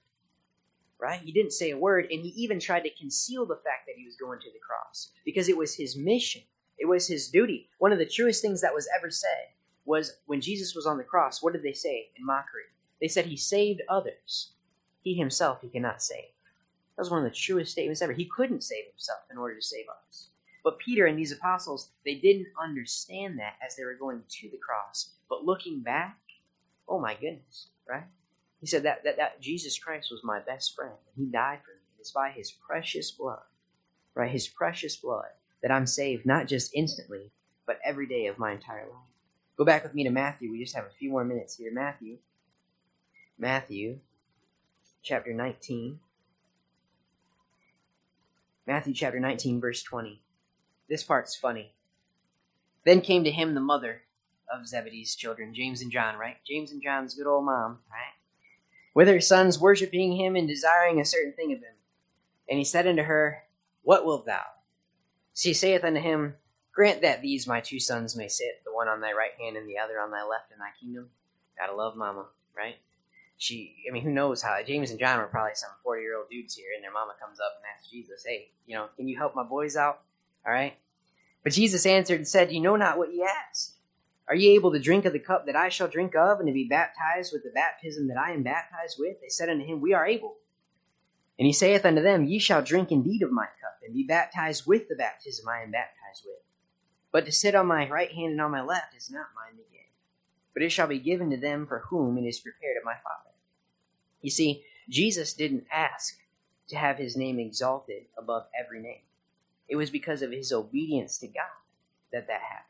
Right? 0.97 1.19
He 1.19 1.33
didn't 1.33 1.51
say 1.51 1.71
a 1.71 1.77
word, 1.77 2.07
and 2.09 2.21
he 2.21 2.29
even 2.29 2.61
tried 2.61 2.83
to 2.83 2.95
conceal 2.97 3.45
the 3.45 3.55
fact 3.55 3.87
that 3.87 3.95
he 3.97 4.05
was 4.05 4.15
going 4.15 4.39
to 4.39 4.51
the 4.53 4.59
cross 4.59 5.11
because 5.25 5.49
it 5.49 5.57
was 5.57 5.75
his 5.75 5.97
mission. 5.97 6.43
It 6.79 6.87
was 6.87 7.07
his 7.07 7.29
duty. 7.29 7.69
One 7.79 7.91
of 7.91 7.99
the 7.99 8.05
truest 8.05 8.41
things 8.41 8.61
that 8.61 8.73
was 8.73 8.87
ever 8.97 9.11
said 9.11 9.49
was 9.85 10.17
when 10.27 10.39
Jesus 10.39 10.75
was 10.75 10.85
on 10.85 10.97
the 10.97 11.03
cross, 11.03 11.43
what 11.43 11.53
did 11.53 11.63
they 11.63 11.73
say 11.73 12.09
in 12.15 12.25
mockery? 12.25 12.63
They 13.01 13.07
said 13.09 13.25
he 13.25 13.37
saved 13.37 13.81
others. 13.89 14.53
He 15.01 15.13
himself 15.13 15.59
he 15.61 15.69
cannot 15.69 16.01
save. 16.01 16.31
That 16.95 17.03
was 17.03 17.11
one 17.11 17.25
of 17.25 17.29
the 17.29 17.35
truest 17.35 17.71
statements 17.71 18.01
ever. 18.01 18.13
He 18.13 18.25
couldn't 18.25 18.63
save 18.63 18.85
himself 18.85 19.19
in 19.31 19.37
order 19.37 19.55
to 19.55 19.61
save 19.61 19.85
us. 19.89 20.29
But 20.63 20.79
Peter 20.79 21.05
and 21.05 21.17
these 21.17 21.31
apostles, 21.31 21.91
they 22.05 22.15
didn't 22.15 22.47
understand 22.61 23.39
that 23.39 23.55
as 23.65 23.75
they 23.75 23.85
were 23.85 23.95
going 23.95 24.21
to 24.27 24.49
the 24.49 24.57
cross. 24.57 25.15
But 25.29 25.45
looking 25.45 25.81
back, 25.81 26.17
oh 26.87 26.99
my 26.99 27.13
goodness, 27.13 27.69
right? 27.87 28.03
He 28.59 28.67
said 28.67 28.83
that, 28.83 29.03
that, 29.05 29.17
that 29.17 29.41
Jesus 29.41 29.79
Christ 29.79 30.11
was 30.11 30.21
my 30.23 30.39
best 30.39 30.75
friend. 30.75 30.93
And 31.15 31.25
he 31.25 31.31
died 31.31 31.59
for 31.63 31.71
me. 31.71 31.81
It's 31.99 32.11
by 32.11 32.31
his 32.31 32.51
precious 32.51 33.11
blood, 33.11 33.43
right? 34.15 34.31
His 34.31 34.47
precious 34.47 34.97
blood 34.97 35.29
that 35.61 35.71
I'm 35.71 35.87
saved 35.87 36.25
not 36.25 36.47
just 36.47 36.73
instantly, 36.73 37.31
but 37.65 37.79
every 37.83 38.07
day 38.07 38.27
of 38.27 38.39
my 38.39 38.51
entire 38.51 38.85
life. 38.85 39.09
Go 39.57 39.65
back 39.65 39.83
with 39.83 39.93
me 39.93 40.03
to 40.05 40.09
Matthew. 40.09 40.51
We 40.51 40.63
just 40.63 40.75
have 40.75 40.85
a 40.85 40.97
few 40.97 41.09
more 41.09 41.25
minutes 41.25 41.57
here. 41.57 41.71
Matthew. 41.73 42.17
Matthew 43.37 43.99
chapter 45.03 45.33
19. 45.33 45.99
Matthew 48.65 48.93
chapter 48.93 49.19
19, 49.19 49.59
verse 49.59 49.83
20. 49.83 50.21
This 50.87 51.03
part's 51.03 51.35
funny. 51.35 51.73
Then 52.85 53.01
came 53.01 53.23
to 53.23 53.31
him 53.31 53.53
the 53.53 53.61
mother 53.61 54.01
of 54.51 54.67
Zebedee's 54.67 55.15
children, 55.15 55.53
James 55.53 55.81
and 55.81 55.91
John, 55.91 56.17
right? 56.17 56.37
James 56.47 56.71
and 56.71 56.81
John's 56.81 57.15
good 57.15 57.27
old 57.27 57.45
mom, 57.45 57.79
right? 57.91 58.13
With 58.93 59.07
her 59.07 59.21
sons 59.21 59.59
worshiping 59.59 60.15
him 60.15 60.35
and 60.35 60.47
desiring 60.47 60.99
a 60.99 61.05
certain 61.05 61.33
thing 61.33 61.51
of 61.53 61.59
him. 61.59 61.75
And 62.49 62.57
he 62.57 62.63
said 62.63 62.87
unto 62.87 63.03
her, 63.03 63.43
What 63.83 64.05
wilt 64.05 64.25
thou? 64.25 64.43
She 65.39 65.53
saith 65.53 65.85
unto 65.85 66.01
him, 66.01 66.35
Grant 66.73 67.01
that 67.01 67.21
these 67.21 67.47
my 67.47 67.61
two 67.61 67.79
sons 67.79 68.15
may 68.15 68.27
sit, 68.27 68.61
the 68.65 68.73
one 68.73 68.89
on 68.89 68.99
thy 68.99 69.13
right 69.13 69.31
hand 69.39 69.55
and 69.55 69.69
the 69.69 69.77
other 69.77 69.97
on 69.99 70.11
thy 70.11 70.23
left 70.23 70.51
in 70.51 70.59
thy 70.59 70.71
kingdom. 70.79 71.09
Gotta 71.57 71.75
love 71.75 71.95
mama, 71.95 72.25
right? 72.55 72.75
She, 73.37 73.77
I 73.89 73.93
mean, 73.93 74.03
who 74.03 74.11
knows 74.11 74.41
how? 74.41 74.61
James 74.63 74.91
and 74.91 74.99
John 74.99 75.17
were 75.17 75.27
probably 75.27 75.55
some 75.55 75.69
40 75.83 76.01
year 76.01 76.17
old 76.17 76.29
dudes 76.29 76.55
here, 76.55 76.71
and 76.75 76.83
their 76.83 76.91
mama 76.91 77.13
comes 77.21 77.39
up 77.39 77.53
and 77.55 77.65
asks 77.73 77.89
Jesus, 77.89 78.25
hey, 78.27 78.49
you 78.65 78.75
know, 78.75 78.87
can 78.97 79.07
you 79.07 79.17
help 79.17 79.33
my 79.33 79.43
boys 79.43 79.77
out? 79.77 80.01
All 80.45 80.51
right? 80.51 80.77
But 81.43 81.53
Jesus 81.53 81.85
answered 81.85 82.19
and 82.19 82.27
said, 82.27 82.51
You 82.51 82.59
know 82.59 82.75
not 82.75 82.97
what 82.97 83.13
ye 83.13 83.23
ask. 83.23 83.75
Are 84.27 84.35
ye 84.35 84.55
able 84.55 84.73
to 84.73 84.79
drink 84.79 85.05
of 85.05 85.13
the 85.13 85.19
cup 85.19 85.45
that 85.45 85.55
I 85.55 85.69
shall 85.69 85.87
drink 85.87 86.15
of, 86.15 86.39
and 86.39 86.47
to 86.47 86.53
be 86.53 86.67
baptized 86.67 87.31
with 87.31 87.43
the 87.43 87.51
baptism 87.55 88.09
that 88.09 88.17
I 88.17 88.31
am 88.31 88.43
baptized 88.43 88.97
with? 88.99 89.21
They 89.21 89.29
said 89.29 89.49
unto 89.49 89.65
him, 89.65 89.79
We 89.79 89.93
are 89.93 90.05
able. 90.05 90.35
And 91.39 91.45
he 91.45 91.53
saith 91.53 91.85
unto 91.85 92.01
them, 92.01 92.25
Ye 92.25 92.37
shall 92.37 92.61
drink 92.61 92.91
indeed 92.91 93.23
of 93.23 93.31
my 93.31 93.45
cup, 93.45 93.79
and 93.83 93.95
be 93.95 94.03
baptized 94.03 94.67
with 94.67 94.89
the 94.89 94.95
baptism 94.95 95.47
I 95.47 95.63
am 95.63 95.71
baptized 95.71 96.25
with. 96.25 96.43
But 97.13 97.25
to 97.25 97.31
sit 97.31 97.55
on 97.55 97.65
my 97.65 97.89
right 97.89 98.11
hand 98.11 98.33
and 98.33 98.41
on 98.41 98.51
my 98.51 98.61
left 98.61 98.93
is 98.95 99.09
not 99.09 99.27
mine 99.33 99.57
to 99.57 99.63
give, 99.71 99.87
but 100.53 100.63
it 100.63 100.69
shall 100.69 100.87
be 100.87 100.99
given 100.99 101.31
to 101.31 101.37
them 101.37 101.65
for 101.65 101.79
whom 101.89 102.17
it 102.17 102.27
is 102.27 102.41
prepared 102.41 102.75
of 102.77 102.83
my 102.83 102.95
Father. 102.95 103.31
You 104.21 104.29
see, 104.29 104.63
Jesus 104.89 105.33
didn't 105.33 105.65
ask 105.71 106.17
to 106.67 106.75
have 106.75 106.97
his 106.97 107.15
name 107.15 107.39
exalted 107.39 108.03
above 108.17 108.43
every 108.59 108.81
name. 108.81 109.01
It 109.69 109.77
was 109.77 109.89
because 109.89 110.21
of 110.21 110.31
his 110.31 110.51
obedience 110.51 111.19
to 111.19 111.27
God 111.27 111.45
that 112.11 112.27
that 112.27 112.41
happened. 112.41 112.65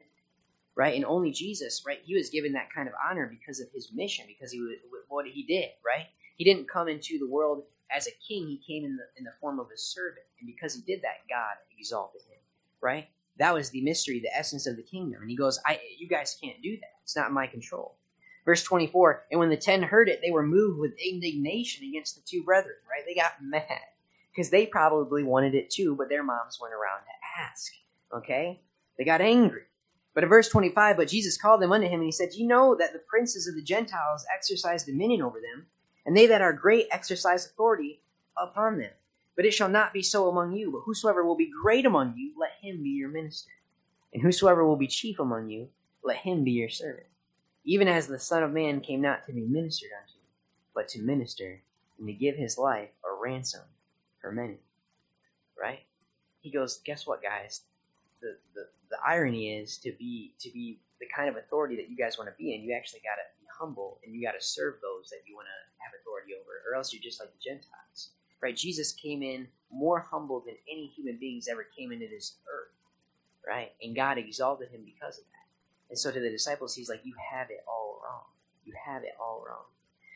Right? 0.76 0.96
And 0.96 1.04
only 1.04 1.32
Jesus, 1.32 1.84
right? 1.86 2.00
He 2.06 2.16
was 2.16 2.30
given 2.30 2.54
that 2.54 2.72
kind 2.74 2.88
of 2.88 2.94
honor 3.04 3.26
because 3.26 3.60
of 3.60 3.68
his 3.74 3.92
mission, 3.94 4.26
because 4.28 4.52
he 4.52 4.62
was, 4.62 4.76
what 5.10 5.26
he 5.26 5.44
did, 5.44 5.70
right? 5.84 6.08
He 6.40 6.46
didn't 6.46 6.70
come 6.70 6.88
into 6.88 7.20
the 7.20 7.28
world 7.28 7.66
as 7.96 8.08
a 8.08 8.12
king, 8.28 8.48
he 8.48 8.62
came 8.66 8.86
in 8.86 8.96
the, 8.98 9.04
in 9.18 9.26
the 9.26 9.34
form 9.42 9.60
of 9.60 9.68
a 9.74 9.78
servant. 9.78 10.26
And 10.40 10.48
because 10.48 10.76
he 10.76 10.82
did 10.82 11.02
that, 11.04 11.28
God 11.30 11.58
exalted 11.78 12.22
him, 12.22 12.40
right? 12.82 13.10
That 13.38 13.54
was 13.54 13.70
the 13.72 13.82
mystery, 13.82 14.22
the 14.22 14.36
essence 14.36 14.66
of 14.68 14.78
the 14.78 14.84
kingdom. 14.84 15.22
And 15.22 15.30
he 15.30 15.36
goes, 15.36 15.60
I, 15.68 15.80
You 16.00 16.08
guys 16.08 16.38
can't 16.42 16.62
do 16.64 16.78
that. 16.78 16.94
It's 17.04 17.18
not 17.18 17.34
my 17.34 17.48
control. 17.48 17.98
Verse 18.46 18.64
24 18.64 19.26
And 19.32 19.40
when 19.42 19.50
the 19.50 19.58
ten 19.58 19.84
heard 19.84 20.10
it, 20.10 20.22
they 20.24 20.32
were 20.32 20.46
moved 20.48 20.80
with 20.80 20.94
indignation 21.04 21.88
against 21.88 22.16
the 22.16 22.22
two 22.26 22.44
brethren, 22.44 22.78
right? 22.90 23.04
They 23.06 23.16
got 23.16 23.34
mad 23.42 23.82
because 24.32 24.50
they 24.50 24.66
probably 24.66 25.24
wanted 25.24 25.56
it 25.56 25.70
too, 25.70 25.96
but 25.98 26.10
their 26.10 26.24
moms 26.24 26.60
went 26.62 26.74
around 26.74 27.02
to 27.02 27.42
ask, 27.44 27.72
okay? 28.16 28.62
They 28.98 29.04
got 29.06 29.22
angry. 29.22 29.64
But 30.16 30.24
in 30.24 30.30
verse 30.30 30.50
25, 30.50 30.98
but 30.98 31.08
Jesus 31.08 31.38
called 31.38 31.62
them 31.62 31.72
unto 31.72 31.88
him, 31.88 31.96
and 32.02 32.06
he 32.06 32.12
said, 32.12 32.30
You 32.34 32.48
know 32.48 32.76
that 32.80 32.94
the 32.94 33.04
princes 33.10 33.48
of 33.48 33.56
the 33.56 33.64
Gentiles 33.64 34.26
exercise 34.36 34.84
dominion 34.84 35.22
over 35.22 35.40
them, 35.40 35.68
and 36.10 36.18
they 36.18 36.26
that 36.26 36.42
are 36.42 36.52
great 36.52 36.88
exercise 36.90 37.46
authority 37.46 38.02
upon 38.36 38.80
them. 38.80 38.90
But 39.36 39.46
it 39.46 39.54
shall 39.54 39.70
not 39.70 39.94
be 39.94 40.02
so 40.02 40.28
among 40.28 40.54
you, 40.54 40.72
but 40.72 40.82
whosoever 40.84 41.24
will 41.24 41.36
be 41.36 41.52
great 41.62 41.86
among 41.86 42.16
you, 42.18 42.34
let 42.36 42.54
him 42.60 42.82
be 42.82 42.90
your 42.90 43.10
minister. 43.10 43.52
And 44.12 44.24
whosoever 44.24 44.66
will 44.66 44.76
be 44.76 44.88
chief 44.88 45.20
among 45.20 45.50
you, 45.50 45.70
let 46.04 46.18
him 46.18 46.44
be 46.44 46.50
your 46.50 46.68
servant. 46.68 47.06
Even 47.64 47.88
as 47.88 48.08
the 48.08 48.18
Son 48.18 48.42
of 48.42 48.52
Man 48.52 48.82
came 48.82 49.02
not 49.02 49.24
to 49.28 49.34
be 49.34 49.42
ministered 49.42 49.92
unto, 50.02 50.18
but 50.74 50.88
to 50.90 51.02
minister, 51.04 51.62
and 52.00 52.08
to 52.08 52.14
give 52.14 52.36
his 52.36 52.58
life 52.58 52.90
a 53.06 53.14
ransom 53.24 53.62
for 54.20 54.32
many. 54.32 54.58
Right? 55.62 55.82
He 56.42 56.50
goes, 56.50 56.80
Guess 56.84 57.06
what, 57.06 57.22
guys? 57.22 57.62
The, 58.20 58.36
the, 58.56 58.66
the 58.90 58.98
irony 59.06 59.60
is 59.60 59.78
to 59.84 59.92
be 59.92 60.34
to 60.40 60.50
be 60.50 60.80
the 61.00 61.06
kind 61.16 61.30
of 61.30 61.36
authority 61.36 61.76
that 61.76 61.88
you 61.88 61.96
guys 61.96 62.18
want 62.18 62.32
to 62.32 62.36
be 62.36 62.56
in, 62.56 62.64
you 62.64 62.74
actually 62.76 63.02
got 63.02 63.22
to 63.22 63.39
be 63.39 63.39
humble 63.60 64.00
and 64.04 64.16
you 64.16 64.24
got 64.24 64.40
to 64.40 64.46
serve 64.46 64.76
those 64.82 65.10
that 65.10 65.28
you 65.28 65.36
want 65.36 65.48
to 65.48 65.60
have 65.84 65.92
authority 66.00 66.34
over, 66.34 66.64
or 66.70 66.76
else 66.76 66.94
you're 66.94 67.04
just 67.04 67.20
like 67.20 67.32
the 67.32 67.44
Gentiles. 67.44 68.12
Right? 68.42 68.56
Jesus 68.56 68.94
came 68.94 69.22
in 69.22 69.48
more 69.72 70.00
humble 70.00 70.42
than 70.46 70.56
any 70.72 70.88
human 70.96 71.18
beings 71.20 71.48
ever 71.52 71.68
came 71.78 71.92
into 71.92 72.08
this 72.08 72.38
earth. 72.48 72.72
Right? 73.46 73.72
And 73.82 73.96
God 73.96 74.18
exalted 74.18 74.70
him 74.70 74.82
because 74.86 75.18
of 75.18 75.26
that. 75.26 75.40
And 75.90 75.98
so 75.98 76.12
to 76.12 76.20
the 76.20 76.30
disciples, 76.30 76.76
he's 76.76 76.90
like, 76.90 77.02
You 77.04 77.14
have 77.32 77.50
it 77.50 77.64
all 77.68 78.00
wrong. 78.04 78.24
You 78.66 78.74
have 78.86 79.04
it 79.04 79.16
all 79.20 79.44
wrong. 79.48 79.66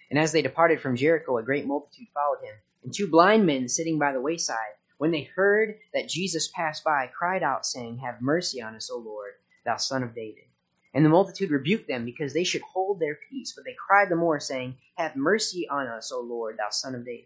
And 0.10 0.20
as 0.20 0.32
they 0.32 0.42
departed 0.42 0.80
from 0.80 0.96
Jericho, 0.96 1.38
a 1.38 1.44
great 1.44 1.66
multitude 1.66 2.08
followed 2.14 2.44
him. 2.44 2.56
And 2.84 2.94
two 2.94 3.08
blind 3.08 3.46
men 3.46 3.68
sitting 3.68 3.98
by 3.98 4.12
the 4.12 4.22
wayside, 4.22 4.78
when 4.98 5.12
they 5.12 5.24
heard 5.24 5.76
that 5.94 6.08
Jesus 6.08 6.50
passed 6.50 6.84
by, 6.84 7.10
cried 7.18 7.44
out, 7.44 7.66
saying, 7.66 7.98
Have 7.98 8.22
mercy 8.22 8.62
on 8.62 8.76
us, 8.76 8.90
O 8.92 8.98
Lord, 8.98 9.32
thou 9.66 9.78
son 9.78 10.04
of 10.04 10.14
David. 10.14 10.46
And 10.94 11.04
the 11.04 11.10
multitude 11.10 11.50
rebuked 11.50 11.88
them 11.88 12.06
because 12.06 12.34
they 12.34 12.44
should 12.44 12.62
hold 12.62 13.00
their 13.00 13.18
peace. 13.30 13.54
But 13.56 13.66
they 13.66 13.76
cried 13.88 14.10
the 14.10 14.16
more, 14.16 14.40
saying, 14.40 14.76
Have 14.96 15.16
mercy 15.16 15.68
on 15.68 15.88
us, 15.88 16.12
O 16.12 16.22
Lord, 16.22 16.58
thou 16.58 16.70
son 16.70 16.94
of 16.96 17.06
David. 17.06 17.26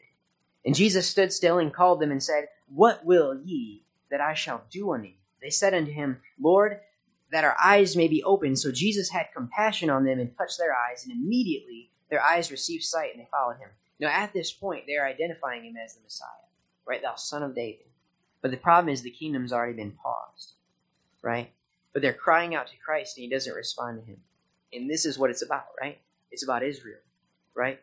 And 0.65 0.76
Jesus 0.76 1.09
stood 1.09 1.34
still 1.34 1.59
and 1.59 1.74
called 1.74 1.99
them 1.99 2.11
and 2.11 2.24
said, 2.24 2.47
What 2.68 3.05
will 3.05 3.41
ye 3.43 3.84
that 4.09 4.22
I 4.22 4.34
shall 4.34 4.63
do 4.70 4.93
unto 4.93 5.07
you? 5.07 5.13
They 5.41 5.49
said 5.49 5.74
unto 5.74 5.91
him, 5.91 6.22
Lord, 6.39 6.80
that 7.32 7.43
our 7.43 7.57
eyes 7.61 7.95
may 7.95 8.07
be 8.07 8.24
opened. 8.24 8.59
So 8.59 8.72
Jesus 8.72 9.09
had 9.09 9.28
compassion 9.36 9.89
on 9.89 10.05
them 10.05 10.20
and 10.20 10.36
touched 10.38 10.57
their 10.57 10.76
eyes, 10.76 11.03
and 11.03 11.11
immediately 11.11 11.91
their 12.09 12.22
eyes 12.22 12.51
received 12.51 12.84
sight, 12.84 13.11
and 13.13 13.22
they 13.22 13.28
followed 13.30 13.57
him. 13.57 13.70
Now, 13.99 14.09
at 14.09 14.34
this 14.34 14.51
point, 14.51 14.86
they're 14.88 15.05
identifying 15.05 15.65
him 15.65 15.76
as 15.78 15.95
the 15.95 16.01
Messiah, 16.03 16.28
right? 16.86 17.01
Thou 17.01 17.15
son 17.15 17.43
of 17.43 17.55
David. 17.55 17.88
But 18.41 18.51
the 18.51 18.57
problem 18.57 18.93
is 18.93 19.01
the 19.01 19.11
kingdom's 19.11 19.51
already 19.51 19.74
been 19.74 19.91
paused, 19.91 20.53
right? 21.22 21.51
But 21.94 22.02
they're 22.02 22.14
crying 22.14 22.56
out 22.56 22.68
to 22.68 22.78
Christ, 22.78 23.18
and 23.18 23.24
he 23.24 23.30
doesn't 23.30 23.54
respond 23.54 24.00
to 24.00 24.06
him. 24.06 24.18
And 24.74 24.90
this 24.90 25.06
is 25.06 25.18
what 25.18 25.30
it's 25.30 25.42
about, 25.42 25.66
right? 25.80 26.00
It's 26.32 26.44
about 26.44 26.64
Israel, 26.64 27.00
right? 27.56 27.80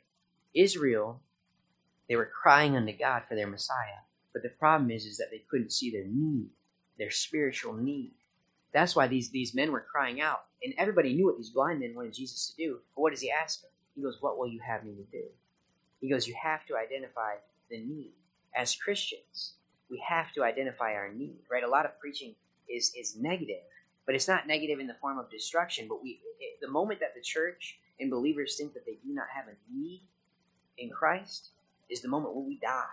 Israel, 0.54 1.20
they 2.08 2.16
were 2.16 2.30
crying 2.42 2.76
unto 2.76 2.96
God 2.96 3.22
for 3.28 3.34
their 3.34 3.46
Messiah. 3.46 4.02
But 4.32 4.42
the 4.42 4.50
problem 4.50 4.90
is, 4.90 5.06
is 5.06 5.16
that 5.18 5.28
they 5.30 5.42
couldn't 5.50 5.72
see 5.72 5.90
their 5.90 6.06
need, 6.06 6.50
their 6.98 7.10
spiritual 7.10 7.74
need. 7.74 8.12
That's 8.72 8.96
why 8.96 9.06
these, 9.06 9.30
these 9.30 9.54
men 9.54 9.72
were 9.72 9.86
crying 9.90 10.20
out. 10.20 10.44
And 10.62 10.74
everybody 10.76 11.14
knew 11.14 11.26
what 11.26 11.36
these 11.36 11.50
blind 11.50 11.80
men 11.80 11.94
wanted 11.94 12.14
Jesus 12.14 12.50
to 12.50 12.56
do. 12.56 12.78
But 12.94 13.02
what 13.02 13.10
does 13.12 13.20
he 13.20 13.30
ask 13.30 13.62
them? 13.62 13.70
He 13.94 14.02
goes, 14.02 14.18
What 14.20 14.38
will 14.38 14.48
you 14.48 14.60
have 14.66 14.84
me 14.84 14.92
to 14.92 15.04
do? 15.12 15.24
He 16.00 16.10
goes, 16.10 16.26
You 16.26 16.34
have 16.42 16.66
to 16.66 16.76
identify 16.76 17.34
the 17.70 17.78
need. 17.78 18.12
As 18.56 18.74
Christians, 18.74 19.54
we 19.90 20.02
have 20.06 20.32
to 20.32 20.42
identify 20.42 20.94
our 20.94 21.12
need, 21.12 21.38
right? 21.50 21.62
A 21.62 21.68
lot 21.68 21.84
of 21.84 21.98
preaching 22.00 22.34
is, 22.68 22.92
is 22.98 23.16
negative, 23.16 23.62
but 24.06 24.14
it's 24.14 24.28
not 24.28 24.46
negative 24.46 24.80
in 24.80 24.86
the 24.86 24.96
form 25.00 25.18
of 25.18 25.30
destruction. 25.30 25.86
But 25.88 26.02
we, 26.02 26.20
it, 26.40 26.58
the 26.60 26.70
moment 26.70 27.00
that 27.00 27.14
the 27.14 27.22
church 27.22 27.78
and 28.00 28.10
believers 28.10 28.56
think 28.56 28.74
that 28.74 28.84
they 28.84 28.98
do 29.04 29.14
not 29.14 29.26
have 29.34 29.46
a 29.46 29.56
need 29.72 30.02
in 30.78 30.90
Christ 30.90 31.50
is 31.88 32.02
the 32.02 32.08
moment 32.08 32.34
when 32.34 32.46
we 32.46 32.58
die, 32.58 32.84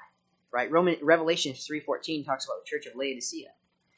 right? 0.52 0.72
Roman 0.72 0.98
Revelation 1.02 1.54
three 1.54 1.80
fourteen 1.80 2.24
talks 2.24 2.46
about 2.46 2.64
the 2.64 2.70
church 2.70 2.86
of 2.86 2.96
Laodicea. 2.96 3.50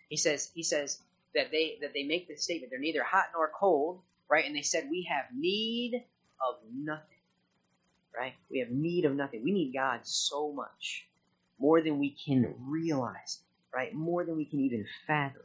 He 0.09 0.17
says 0.17 0.51
he 0.53 0.63
says 0.63 0.99
that 1.35 1.51
they 1.51 1.77
that 1.81 1.93
they 1.93 2.03
make 2.03 2.27
the 2.27 2.35
statement 2.37 2.71
they're 2.71 2.79
neither 2.79 3.03
hot 3.03 3.25
nor 3.33 3.51
cold, 3.57 4.01
right? 4.29 4.45
And 4.45 4.55
they 4.55 4.61
said 4.61 4.87
we 4.89 5.07
have 5.09 5.25
need 5.37 5.95
of 6.47 6.55
nothing, 6.73 7.17
right? 8.15 8.33
We 8.51 8.59
have 8.59 8.69
need 8.69 9.05
of 9.05 9.15
nothing. 9.15 9.43
We 9.43 9.51
need 9.51 9.73
God 9.73 10.01
so 10.03 10.51
much, 10.51 11.07
more 11.59 11.81
than 11.81 11.99
we 11.99 12.15
can 12.25 12.53
realize, 12.59 13.39
right? 13.73 13.93
More 13.93 14.23
than 14.23 14.37
we 14.37 14.45
can 14.45 14.59
even 14.59 14.85
fathom. 15.07 15.43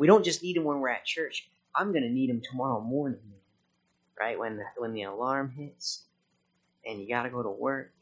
We 0.00 0.06
don't 0.06 0.24
just 0.24 0.42
need 0.42 0.56
Him 0.56 0.64
when 0.64 0.80
we're 0.80 0.88
at 0.88 1.04
church. 1.04 1.50
I'm 1.74 1.92
going 1.92 2.04
to 2.04 2.08
need 2.08 2.30
Him 2.30 2.40
tomorrow 2.40 2.80
morning, 2.80 3.20
right? 4.18 4.38
When 4.38 4.56
the, 4.56 4.64
when 4.78 4.94
the 4.94 5.02
alarm 5.02 5.50
hits 5.50 6.04
and 6.86 6.98
you 7.02 7.06
got 7.06 7.24
to 7.24 7.28
go 7.28 7.42
to 7.42 7.50
work, 7.50 7.92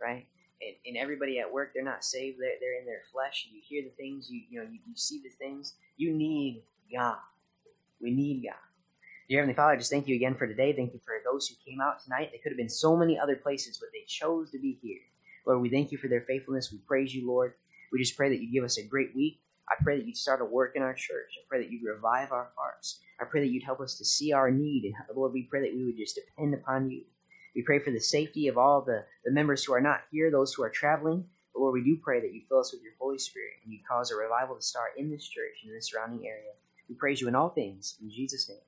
right? 0.00 0.24
And, 0.62 0.76
and, 0.86 0.96
everybody 0.96 1.40
at 1.40 1.52
work, 1.52 1.72
they're 1.74 1.82
not 1.82 2.04
saved. 2.04 2.38
They're, 2.38 2.54
they're 2.60 2.78
in 2.78 2.86
their 2.86 3.02
flesh. 3.12 3.48
You 3.50 3.60
hear 3.60 3.82
the 3.82 3.90
things, 4.00 4.30
you, 4.30 4.42
you 4.48 4.60
know, 4.60 4.70
you, 4.70 4.78
you 4.86 4.94
see 4.94 5.20
the 5.20 5.30
things. 5.30 5.74
You 5.96 6.12
need 6.12 6.62
God. 6.94 7.18
We 8.00 8.12
need 8.12 8.44
God. 8.44 8.54
Dear 9.28 9.40
Heavenly 9.40 9.56
Father, 9.56 9.72
I 9.72 9.76
just 9.78 9.90
thank 9.90 10.06
you 10.06 10.14
again 10.14 10.36
for 10.36 10.46
today. 10.46 10.72
Thank 10.72 10.92
you 10.92 11.00
for 11.04 11.14
those 11.24 11.48
who 11.48 11.56
came 11.68 11.80
out 11.80 12.00
tonight. 12.00 12.30
They 12.30 12.38
could 12.38 12.52
have 12.52 12.56
been 12.56 12.68
so 12.68 12.96
many 12.96 13.18
other 13.18 13.34
places, 13.34 13.78
but 13.78 13.88
they 13.92 14.04
chose 14.06 14.52
to 14.52 14.60
be 14.60 14.78
here. 14.80 15.00
Lord, 15.44 15.60
we 15.60 15.70
thank 15.70 15.90
you 15.90 15.98
for 15.98 16.06
their 16.06 16.22
faithfulness. 16.22 16.70
We 16.70 16.78
praise 16.86 17.12
you, 17.12 17.26
Lord. 17.26 17.54
We 17.90 17.98
just 17.98 18.16
pray 18.16 18.28
that 18.28 18.40
you 18.40 18.52
give 18.52 18.62
us 18.62 18.78
a 18.78 18.84
great 18.84 19.10
week. 19.16 19.40
I 19.70 19.82
pray 19.82 19.98
that 19.98 20.06
you'd 20.06 20.16
start 20.16 20.40
a 20.40 20.44
work 20.44 20.72
in 20.76 20.82
our 20.82 20.94
church. 20.94 21.32
I 21.36 21.44
pray 21.48 21.62
that 21.62 21.70
you'd 21.70 21.86
revive 21.86 22.32
our 22.32 22.50
hearts. 22.56 23.00
I 23.20 23.24
pray 23.24 23.40
that 23.40 23.50
you'd 23.50 23.64
help 23.64 23.80
us 23.80 23.96
to 23.98 24.04
see 24.04 24.32
our 24.32 24.50
need. 24.50 24.92
And 25.08 25.16
Lord, 25.16 25.32
we 25.32 25.44
pray 25.44 25.60
that 25.60 25.76
we 25.76 25.84
would 25.84 25.96
just 25.96 26.16
depend 26.16 26.54
upon 26.54 26.90
you. 26.90 27.02
We 27.54 27.62
pray 27.62 27.78
for 27.78 27.90
the 27.90 28.00
safety 28.00 28.48
of 28.48 28.56
all 28.56 28.82
the, 28.82 29.04
the 29.24 29.32
members 29.32 29.64
who 29.64 29.74
are 29.74 29.80
not 29.80 30.02
here, 30.10 30.30
those 30.30 30.54
who 30.54 30.62
are 30.62 30.70
traveling. 30.70 31.24
But 31.52 31.60
Lord, 31.60 31.74
we 31.74 31.84
do 31.84 31.98
pray 32.02 32.20
that 32.20 32.32
you 32.32 32.42
fill 32.48 32.60
us 32.60 32.72
with 32.72 32.82
your 32.82 32.92
Holy 33.00 33.18
Spirit 33.18 33.54
and 33.64 33.72
you 33.72 33.80
cause 33.88 34.10
a 34.10 34.16
revival 34.16 34.56
to 34.56 34.62
start 34.62 34.90
in 34.96 35.10
this 35.10 35.26
church 35.26 35.58
and 35.62 35.70
in 35.70 35.76
the 35.76 35.82
surrounding 35.82 36.26
area. 36.26 36.52
We 36.88 36.94
praise 36.94 37.20
you 37.20 37.28
in 37.28 37.34
all 37.34 37.50
things. 37.50 37.98
In 38.00 38.10
Jesus' 38.10 38.48
name. 38.48 38.58